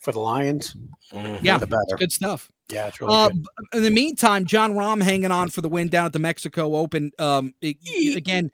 for 0.01 0.13
the 0.13 0.19
Lions, 0.19 0.77
mm-hmm. 1.13 1.45
yeah, 1.45 1.59
the 1.59 1.67
better. 1.67 1.97
good 1.97 2.11
stuff. 2.11 2.51
Yeah, 2.69 2.89
it's 2.89 3.01
really 3.01 3.15
uh, 3.15 3.29
good. 3.29 3.47
In 3.75 3.83
the 3.85 3.91
meantime, 3.91 4.45
Jon 4.45 4.75
Rahm 4.75 5.03
hanging 5.03 5.31
on 5.31 5.51
for 5.51 5.61
the 5.61 5.69
win 5.69 5.89
down 5.89 6.07
at 6.07 6.13
the 6.13 6.19
Mexico 6.19 6.75
Open. 6.75 7.13
Um, 7.19 7.55
it, 7.61 7.77
again, 8.17 8.51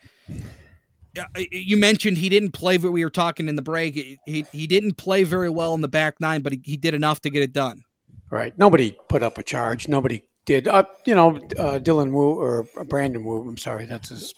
you 1.51 1.77
mentioned 1.77 2.19
he 2.19 2.29
didn't 2.29 2.53
play. 2.53 2.77
We 2.79 3.05
were 3.05 3.11
talking 3.11 3.49
in 3.49 3.57
the 3.57 3.63
break. 3.63 4.19
He 4.27 4.47
he 4.53 4.67
didn't 4.67 4.95
play 4.95 5.25
very 5.25 5.51
well 5.51 5.75
in 5.75 5.81
the 5.81 5.89
back 5.89 6.21
nine, 6.21 6.43
but 6.43 6.53
he, 6.53 6.61
he 6.65 6.77
did 6.77 6.95
enough 6.95 7.21
to 7.23 7.31
get 7.31 7.43
it 7.43 7.53
done. 7.53 7.85
Right. 8.33 8.57
Nobody 8.57 8.97
put 9.11 9.23
up 9.23 9.37
a 9.37 9.43
charge. 9.43 9.89
Nobody 9.89 10.25
did. 10.47 10.67
Uh, 10.67 10.85
you 11.05 11.15
know, 11.15 11.37
uh, 11.59 11.79
Dylan 11.79 12.13
Wu 12.13 12.41
or 12.41 12.67
Brandon 12.87 13.23
Wu. 13.23 13.47
I'm 13.47 13.59
sorry, 13.59 13.85
that's 13.85 14.09
his 14.09 14.35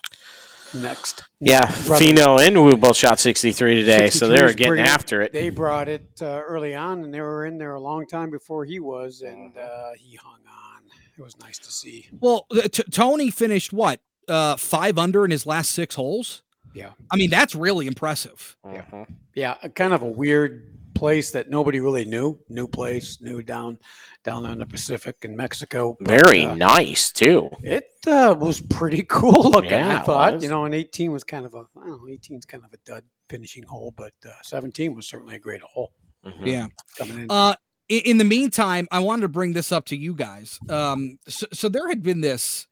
next. 0.75 1.23
Yeah, 1.39 1.65
Finau 1.65 2.45
and 2.45 2.61
Wu 2.61 2.77
both 2.77 2.97
shot 2.97 3.21
63 3.21 3.77
today, 3.77 4.11
63 4.11 4.19
so 4.19 4.29
they 4.29 4.43
were 4.43 4.53
getting 4.53 4.81
after 4.81 5.23
it. 5.23 5.33
They 5.33 5.49
brought 5.49 5.89
it 5.89 6.09
uh, 6.21 6.43
early 6.43 6.75
on, 6.75 7.05
and 7.05 7.15
they 7.15 7.21
were 7.21 7.47
in 7.47 7.57
there 7.57 7.75
a 7.75 7.81
long 7.81 8.05
time 8.05 8.31
before 8.31 8.65
he 8.65 8.81
was, 8.81 9.23
and 9.23 9.57
uh, 9.57 9.91
he 9.97 10.17
hung 10.17 10.41
on. 10.49 10.83
It 11.17 11.23
was 11.23 11.39
nice 11.39 11.59
to 11.59 11.71
see. 11.71 12.09
Well, 12.19 12.49
t- 12.73 12.83
Tony 12.91 13.31
finished 13.31 13.73
what 13.73 14.01
uh, 14.27 14.57
five 14.57 14.99
under 14.99 15.25
in 15.25 15.31
his 15.31 15.47
last 15.47 15.71
six 15.71 15.95
holes. 15.95 16.43
Yeah, 16.75 16.91
I 17.13 17.17
mean 17.17 17.31
that's 17.31 17.55
really 17.55 17.87
impressive. 17.87 18.57
Yeah, 18.65 18.79
uh-huh. 18.81 19.05
yeah, 19.37 19.55
kind 19.77 19.95
of 19.95 20.03
a 20.03 20.09
weird 20.09 20.75
place 20.95 21.31
that 21.33 21.51
nobody 21.51 21.81
really 21.81 22.05
knew. 22.05 22.39
New 22.49 22.67
place, 22.67 23.21
new 23.21 23.43
down 23.43 23.79
down 24.25 24.47
on 24.47 24.59
the 24.59 24.67
Pacific 24.67 25.17
in 25.23 25.37
Mexico. 25.37 25.97
But, 26.01 26.21
Very 26.21 26.47
uh, 26.47 26.55
nice 26.55 27.13
too. 27.13 27.51
It 27.63 27.91
uh, 28.07 28.35
was 28.39 28.61
pretty 28.61 29.03
cool 29.09 29.51
looking. 29.51 29.71
Yeah, 29.71 30.01
I 30.01 30.03
thought, 30.03 30.43
you 30.43 30.49
know, 30.49 30.65
and 30.65 30.75
18 30.75 31.13
was 31.13 31.25
kind 31.25 31.45
of 31.45 31.55
a, 31.55 31.67
I 31.77 31.87
don't 31.87 32.03
know, 32.03 32.09
18 32.09 32.39
is 32.39 32.47
kind 32.47 32.65
of 32.65 32.73
a 32.73 32.79
dud 32.85 33.05
finishing 33.29 33.63
hole, 33.65 33.93
but 33.97 34.15
uh, 34.27 34.31
17 34.43 34.95
was 34.95 35.07
certainly 35.07 35.37
a 35.37 35.39
great 35.39 35.61
hole. 35.61 35.93
Mm-hmm. 36.25 36.47
Yeah, 36.47 36.67
coming 36.97 37.19
in. 37.21 37.27
Uh, 37.31 37.55
in 37.89 38.17
the 38.17 38.25
meantime, 38.25 38.89
I 38.91 39.01
wanted 39.01 39.23
to 39.23 39.29
bring 39.29 39.53
this 39.53 39.71
up 39.71 39.85
to 39.87 39.97
you 39.97 40.15
guys. 40.15 40.59
Um, 40.71 41.19
so, 41.29 41.47
so 41.53 41.69
there 41.69 41.89
had 41.89 42.03
been 42.03 42.23
this, 42.23 42.67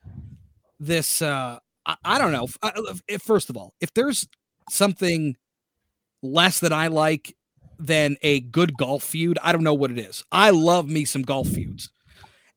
this, 0.80 1.20
uh, 1.20 1.58
I, 1.84 1.96
I 2.02 2.18
don't 2.18 2.32
know. 2.32 2.48
If, 3.08 3.22
first 3.22 3.50
of 3.50 3.56
all, 3.58 3.74
if 3.80 3.92
there's 3.92 4.26
something 4.70 5.36
less 6.22 6.60
that 6.60 6.72
I 6.72 6.86
like 6.86 7.34
than 7.82 8.16
a 8.22 8.40
good 8.40 8.76
golf 8.76 9.02
feud. 9.02 9.38
I 9.42 9.52
don't 9.52 9.64
know 9.64 9.74
what 9.74 9.90
it 9.90 9.98
is. 9.98 10.24
I 10.30 10.50
love 10.50 10.88
me 10.88 11.04
some 11.04 11.22
golf 11.22 11.48
feuds. 11.48 11.90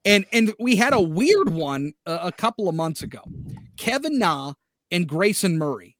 And 0.06 0.26
and 0.32 0.54
we 0.60 0.76
had 0.76 0.94
a 0.94 1.02
weird 1.02 1.50
one 1.50 1.94
uh, 2.06 2.20
a 2.22 2.32
couple 2.32 2.70
of 2.70 2.76
months 2.76 3.02
ago. 3.02 3.22
Kevin 3.78 4.20
Na 4.20 4.54
and 4.92 5.08
Grayson 5.08 5.58
Murray. 5.58 5.98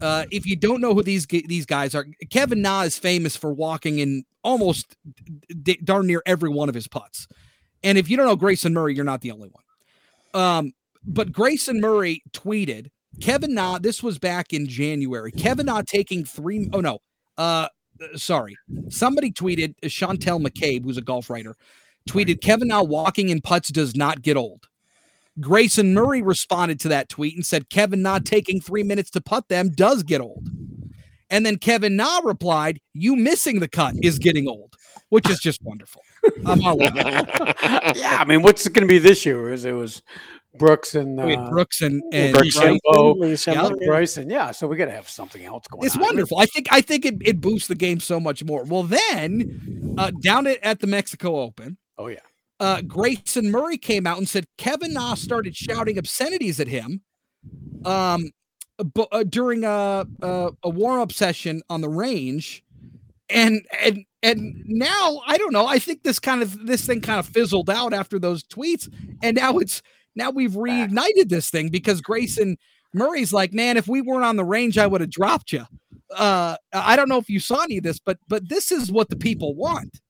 Uh, 0.00 0.24
if 0.30 0.46
you 0.46 0.54
don't 0.54 0.80
know 0.80 0.94
who 0.94 1.02
these 1.02 1.26
these 1.26 1.66
guys 1.66 1.94
are, 1.94 2.06
Kevin 2.30 2.62
Na 2.62 2.82
is 2.82 2.98
famous 2.98 3.36
for 3.36 3.52
walking 3.52 3.98
in 3.98 4.24
almost 4.44 4.96
d- 5.62 5.80
darn 5.82 6.06
near 6.06 6.22
every 6.26 6.50
one 6.50 6.68
of 6.68 6.74
his 6.74 6.86
putts. 6.86 7.26
And 7.82 7.98
if 7.98 8.08
you 8.08 8.16
don't 8.16 8.26
know 8.26 8.36
Grayson 8.36 8.72
Murray, 8.72 8.94
you're 8.94 9.04
not 9.04 9.20
the 9.20 9.32
only 9.32 9.48
one. 9.48 10.42
Um, 10.42 10.72
but 11.04 11.32
Grayson 11.32 11.80
Murray 11.80 12.22
tweeted 12.32 12.90
Kevin 13.20 13.54
Na. 13.54 13.78
This 13.78 14.02
was 14.02 14.18
back 14.18 14.52
in 14.52 14.68
January. 14.68 15.32
Kevin 15.32 15.66
Na 15.66 15.82
taking 15.82 16.24
three. 16.24 16.70
Oh 16.72 16.80
no, 16.80 16.98
uh, 17.36 17.40
uh, 17.40 17.68
sorry, 18.16 18.56
somebody 18.88 19.32
tweeted 19.32 19.74
uh, 19.82 19.86
Chantel 19.86 20.44
McCabe, 20.44 20.84
who's 20.84 20.96
a 20.96 21.02
golf 21.02 21.30
writer, 21.30 21.56
tweeted 22.08 22.40
Kevin 22.40 22.68
Na 22.68 22.82
walking 22.82 23.28
in 23.28 23.40
putts 23.40 23.70
does 23.70 23.94
not 23.94 24.22
get 24.22 24.36
old. 24.36 24.66
Grayson 25.40 25.94
Murray 25.94 26.22
responded 26.22 26.78
to 26.80 26.88
that 26.88 27.08
tweet 27.08 27.34
and 27.34 27.44
said 27.44 27.68
Kevin 27.68 28.02
Na 28.02 28.18
taking 28.18 28.60
three 28.60 28.82
minutes 28.82 29.10
to 29.10 29.20
putt 29.20 29.48
them 29.48 29.70
does 29.70 30.02
get 30.02 30.20
old. 30.20 30.48
And 31.30 31.44
then 31.44 31.58
Kevin 31.58 31.96
Na 31.96 32.20
replied, 32.22 32.80
"You 32.92 33.16
missing 33.16 33.60
the 33.60 33.68
cut 33.68 33.94
is 34.02 34.18
getting 34.18 34.48
old," 34.48 34.76
which 35.08 35.28
is 35.28 35.40
just 35.40 35.62
wonderful. 35.62 36.02
I'm 36.46 36.64
all 36.64 36.78
yeah, 36.82 38.18
I 38.20 38.24
mean, 38.26 38.42
what's 38.42 38.66
it 38.66 38.72
going 38.72 38.86
to 38.86 38.92
be 38.92 38.98
this 38.98 39.26
year? 39.26 39.52
Is 39.52 39.64
it 39.64 39.72
was 39.72 40.02
Brooks 40.56 40.94
and 40.94 41.18
uh, 41.18 41.50
Brooks 41.50 41.82
and 41.82 42.02
and 42.12 42.32
Brooks 42.32 42.56
yeah. 42.56 43.68
Bryson. 43.86 44.30
Yeah, 44.30 44.52
so 44.52 44.66
we 44.66 44.76
got 44.76 44.86
to 44.86 44.92
have 44.92 45.08
something 45.08 45.44
else 45.44 45.66
going. 45.66 45.80
On. 45.80 45.86
It's 45.86 45.96
on. 45.96 46.02
wonderful. 46.02 46.38
I 46.38 46.46
think 46.46 46.68
I 46.70 46.80
think 46.80 47.04
it, 47.04 47.16
it 47.20 47.40
boosts 47.40 47.68
the 47.68 47.74
game 47.74 48.00
so 48.00 48.20
much 48.20 48.44
more. 48.44 48.64
Well, 48.64 48.84
then 48.84 49.94
uh, 49.98 50.12
down 50.22 50.46
at, 50.46 50.62
at 50.62 50.80
the 50.80 50.86
Mexico 50.86 51.40
Open. 51.40 51.78
Oh 51.98 52.06
yeah. 52.06 52.20
Uh, 52.60 52.82
Grayson 52.82 53.50
Murray 53.50 53.76
came 53.76 54.06
out 54.06 54.18
and 54.18 54.28
said 54.28 54.46
Kevin 54.58 54.92
Na 54.92 55.14
started 55.14 55.56
shouting 55.56 55.98
obscenities 55.98 56.60
at 56.60 56.68
him, 56.68 57.02
um, 57.84 58.30
but 58.94 59.08
uh, 59.10 59.24
during 59.24 59.64
a 59.64 60.06
a, 60.22 60.50
a 60.62 60.68
warm 60.70 61.00
up 61.00 61.10
session 61.10 61.62
on 61.68 61.80
the 61.80 61.88
range, 61.88 62.62
and 63.28 63.66
and 63.82 64.04
and 64.22 64.54
now 64.66 65.20
I 65.26 65.36
don't 65.36 65.52
know. 65.52 65.66
I 65.66 65.80
think 65.80 66.04
this 66.04 66.20
kind 66.20 66.42
of 66.42 66.66
this 66.66 66.86
thing 66.86 67.00
kind 67.00 67.18
of 67.18 67.26
fizzled 67.26 67.68
out 67.68 67.92
after 67.92 68.20
those 68.20 68.44
tweets, 68.44 68.88
and 69.20 69.36
now 69.36 69.58
it's 69.58 69.82
now 70.14 70.30
we've 70.30 70.52
reignited 70.52 71.28
this 71.28 71.50
thing 71.50 71.68
because 71.68 72.00
Grayson 72.00 72.56
Murray's 72.92 73.32
like, 73.32 73.52
man, 73.52 73.76
if 73.76 73.88
we 73.88 74.00
weren't 74.00 74.24
on 74.24 74.36
the 74.36 74.44
range, 74.44 74.78
I 74.78 74.86
would 74.86 75.00
have 75.00 75.10
dropped 75.10 75.52
you. 75.52 75.66
Uh, 76.14 76.56
I 76.72 76.96
don't 76.96 77.08
know 77.08 77.18
if 77.18 77.28
you 77.28 77.40
saw 77.40 77.62
any 77.62 77.78
of 77.78 77.84
this, 77.84 77.98
but 77.98 78.18
but 78.28 78.48
this 78.48 78.70
is 78.70 78.92
what 78.92 79.08
the 79.08 79.16
people 79.16 79.54
want. 79.54 80.00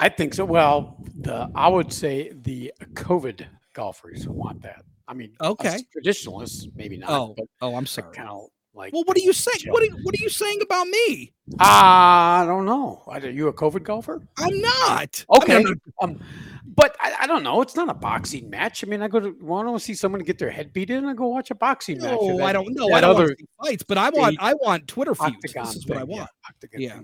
I 0.00 0.08
think 0.08 0.34
so. 0.34 0.44
Well, 0.44 1.02
the 1.18 1.50
I 1.54 1.68
would 1.68 1.92
say 1.92 2.32
the 2.42 2.72
COVID 2.94 3.46
golfers 3.72 4.28
want 4.28 4.62
that. 4.62 4.84
I 5.08 5.14
mean, 5.14 5.32
okay, 5.40 5.82
traditionalists 5.92 6.68
maybe 6.74 6.98
not. 6.98 7.10
Oh, 7.10 7.36
oh, 7.62 7.74
I'm 7.74 7.86
sorry. 7.86 8.14
Kind 8.14 8.28
of 8.28 8.48
Like, 8.78 8.92
Well, 8.92 9.02
what 9.04 9.16
are 9.16 9.20
you 9.20 9.32
saying? 9.32 9.70
What 9.72 9.82
are, 9.82 9.94
what 10.04 10.14
are 10.14 10.22
you 10.22 10.28
saying 10.28 10.60
about 10.62 10.86
me? 10.86 11.32
I 11.58 12.44
don't 12.46 12.64
know. 12.64 13.02
Are 13.08 13.18
you 13.18 13.48
a 13.48 13.52
COVID 13.52 13.82
golfer? 13.82 14.22
I'm 14.38 14.60
not. 14.60 15.24
I 15.30 15.36
Okay. 15.38 15.58
mean, 15.58 15.66
I'm 15.66 15.72
not- 15.72 16.10
Um, 16.10 16.20
but 16.76 16.96
I, 17.00 17.12
I 17.22 17.26
don't 17.26 17.42
know. 17.42 17.60
It's 17.60 17.74
not 17.74 17.88
a 17.88 17.94
boxing 17.94 18.48
match. 18.48 18.84
I 18.84 18.86
mean, 18.86 19.02
I 19.02 19.08
go 19.08 19.18
to 19.18 19.30
want 19.40 19.66
to 19.76 19.80
see 19.84 19.94
someone 19.94 20.20
get 20.20 20.38
their 20.38 20.50
head 20.50 20.72
beat 20.72 20.90
in. 20.90 21.04
I 21.06 21.14
go 21.14 21.26
watch 21.26 21.50
a 21.50 21.56
boxing 21.56 21.98
match. 21.98 22.18
no, 22.20 22.36
that- 22.38 22.44
I 22.44 22.52
don't 22.52 22.72
know. 22.72 22.92
I 22.92 23.00
don't 23.00 23.16
other 23.16 23.36
fights, 23.60 23.82
but 23.82 23.98
I 23.98 24.10
want 24.10 24.36
I 24.38 24.54
want 24.54 24.86
Twitter 24.86 25.14
feuds. 25.14 25.32
octagon 25.34 25.64
This 25.66 25.76
is 25.76 25.86
what 25.88 25.98
I 25.98 26.02
thing, 26.02 26.10
yeah, 26.10 26.18
want. 26.20 26.30
octagon 26.48 26.80
Yeah. 26.80 27.00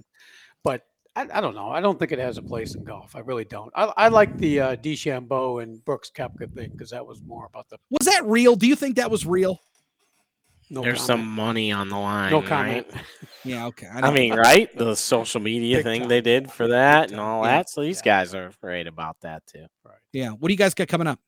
But 0.62 0.82
I, 1.16 1.26
I 1.32 1.40
don't 1.40 1.54
know. 1.56 1.70
I 1.70 1.80
don't 1.80 1.98
think 1.98 2.12
it 2.12 2.18
has 2.20 2.38
a 2.38 2.42
place 2.42 2.74
in 2.76 2.84
golf. 2.84 3.16
I 3.16 3.20
really 3.20 3.44
don't. 3.44 3.72
I, 3.74 3.92
I 3.96 4.08
like 4.08 4.36
the 4.38 4.60
uh, 4.60 4.76
DeChambeau 4.76 5.62
and 5.62 5.84
Brooks 5.84 6.10
Koepka 6.16 6.52
thing 6.54 6.70
because 6.70 6.90
that 6.90 7.04
was 7.06 7.20
more 7.22 7.46
about 7.46 7.68
the 7.68 7.78
Was 7.90 8.06
that 8.06 8.24
real? 8.24 8.54
Do 8.56 8.66
you 8.68 8.76
think 8.76 8.96
that 8.96 9.10
was 9.10 9.26
real? 9.26 9.60
No 10.70 10.82
There's 10.82 10.98
comment. 11.06 11.06
some 11.22 11.28
money 11.28 11.72
on 11.72 11.88
the 11.88 11.96
line. 11.98 12.30
no 12.30 12.40
right? 12.40 12.48
comment. 12.48 12.86
Yeah. 13.46 13.66
Okay. 13.66 13.86
I 13.86 14.00
don't- 14.00 14.14
mean, 14.14 14.32
right? 14.34 14.74
The 14.74 14.94
social 14.94 15.38
media 15.38 15.76
Big 15.76 15.84
thing 15.84 16.00
time. 16.00 16.08
they 16.08 16.22
did 16.22 16.50
for 16.50 16.68
that 16.68 17.10
and 17.10 17.20
all 17.20 17.44
Yeah. 17.44 17.56
that. 17.58 17.68
So 17.68 17.82
these 17.82 17.98
Yeah. 18.02 18.20
guys 18.22 18.34
are 18.34 18.46
afraid 18.46 18.86
about 18.86 19.18
that 19.20 19.46
too. 19.46 19.66
yeah. 20.12 20.30
What 20.30 20.48
do 20.48 20.54
you 20.54 20.58
guys 20.58 20.72
got 20.72 20.88
coming 20.88 21.06
up? 21.06 21.20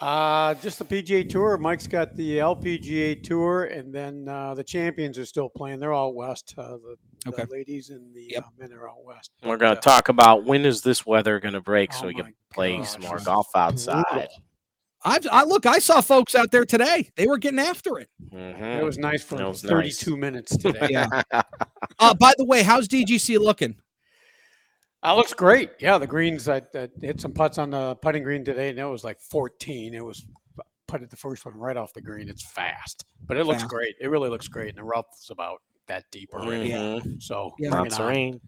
Uh, 0.00 0.54
just 0.54 0.80
the 0.80 0.84
PGA 0.84 1.22
Tour. 1.22 1.56
Mike's 1.58 1.86
got 1.86 2.16
the 2.16 2.38
LPGA 2.38 3.22
Tour, 3.22 3.66
and 3.66 3.94
then 3.94 4.26
uh, 4.28 4.52
the 4.54 4.64
champions 4.64 5.16
are 5.16 5.24
still 5.24 5.48
playing. 5.48 5.78
They're 5.78 5.92
all 5.92 6.12
west. 6.12 6.54
Uh, 6.58 6.76
the, 7.24 7.30
the 7.30 7.46
ladies 7.48 7.90
and 7.90 8.12
the 8.12 8.30
Yep. 8.32 8.44
uh, 8.44 8.48
men 8.58 8.72
are 8.72 8.88
all 8.88 9.04
west. 9.06 9.30
We're 9.44 9.58
going 9.58 9.76
to 9.76 9.80
talk 9.80 10.08
about 10.08 10.44
when 10.44 10.64
is 10.66 10.80
this 10.82 11.06
weather 11.06 11.38
going 11.38 11.54
to 11.54 11.60
break 11.60 11.92
so 11.92 12.02
Oh 12.02 12.06
we 12.08 12.14
can 12.14 12.34
play 12.52 12.78
gosh, 12.78 12.88
some 12.90 13.02
more 13.02 13.20
golf 13.20 13.46
outside. 13.54 14.02
brutal. 14.10 14.28
I've 15.04 15.26
I 15.30 15.44
look. 15.44 15.66
I 15.66 15.78
saw 15.78 16.00
folks 16.00 16.34
out 16.34 16.50
there 16.50 16.64
today. 16.64 17.10
They 17.16 17.26
were 17.26 17.38
getting 17.38 17.58
after 17.58 17.98
it. 17.98 18.08
Mhm. 18.32 18.80
It 18.80 18.84
was 18.84 18.98
nice 18.98 19.22
for 19.22 19.36
was 19.36 19.62
32 19.62 20.16
minutes 20.16 20.56
today. 20.56 20.88
Yeah. 20.90 21.22
Uh, 21.98 22.14
by 22.14 22.32
the 22.38 22.44
way, 22.44 22.62
how's 22.62 22.88
DGC 22.88 23.38
looking? 23.38 23.76
That 25.02 25.12
looks 25.12 25.34
great. 25.34 25.70
Yeah, 25.80 25.98
the 25.98 26.06
greens. 26.06 26.48
I, 26.48 26.62
I 26.74 26.88
hit 27.00 27.20
some 27.20 27.32
putts 27.32 27.58
on 27.58 27.70
the 27.70 27.96
putting 27.96 28.22
green 28.22 28.44
today, 28.44 28.70
and 28.70 28.78
it 28.78 28.84
was 28.84 29.04
like 29.04 29.20
14. 29.20 29.94
It 29.94 30.04
was 30.04 30.24
putted 30.88 31.10
the 31.10 31.16
first 31.16 31.44
one 31.44 31.56
right 31.56 31.76
off 31.76 31.92
the 31.92 32.00
green. 32.00 32.28
It's 32.28 32.42
fast, 32.42 33.04
but 33.26 33.36
it 33.36 33.44
looks 33.46 33.62
Fast. 33.62 33.70
great. 33.70 33.94
It 34.00 34.08
really 34.08 34.30
looks 34.30 34.48
great, 34.48 34.70
and 34.70 34.78
the 34.78 34.84
rough 34.84 35.06
is 35.20 35.30
about 35.30 35.60
that 35.88 36.04
deep 36.12 36.30
already. 36.32 36.70
Mhm. 36.70 37.22
So 37.22 37.52
Yeah. 37.58 37.70
bring 37.70 37.82
Lots 37.84 37.98
of 37.98 38.06
rain. 38.06 38.40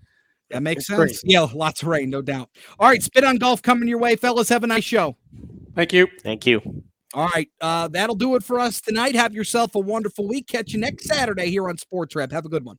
That 0.51 0.63
makes 0.63 0.81
It's 0.81 0.87
sense. 0.89 0.99
great. 0.99 1.21
Yeah, 1.25 1.47
lots 1.55 1.83
of 1.83 1.89
rain, 1.89 2.11
no 2.11 2.23
doubt. 2.23 2.49
All 2.79 2.89
right, 2.89 3.03
spin 3.03 3.25
on 3.25 3.37
golf 3.37 3.63
coming 3.63 3.89
your 3.89 3.99
way, 3.99 4.17
fellas. 4.17 4.49
Have 4.51 4.63
a 4.65 4.67
nice 4.67 4.85
show. 4.85 5.17
Thank 5.75 5.93
you. 5.93 6.07
Thank 6.23 6.47
you. 6.47 6.61
All 7.15 7.29
right, 7.29 7.49
uh, 7.61 7.89
that'll 7.89 8.17
do 8.17 8.35
it 8.35 8.43
for 8.43 8.59
us 8.59 8.81
tonight. 8.81 9.15
Have 9.15 9.35
yourself 9.35 9.75
a 9.75 9.79
wonderful 9.81 10.27
week. 10.29 10.47
Catch 10.49 10.73
you 10.73 10.81
next 10.81 11.07
Saturday 11.07 11.47
here 11.51 11.69
on 11.69 11.79
Sports 11.79 12.15
Wrap. 12.17 12.33
Have 12.33 12.45
a 12.45 12.49
good 12.49 12.65
one. 12.65 12.77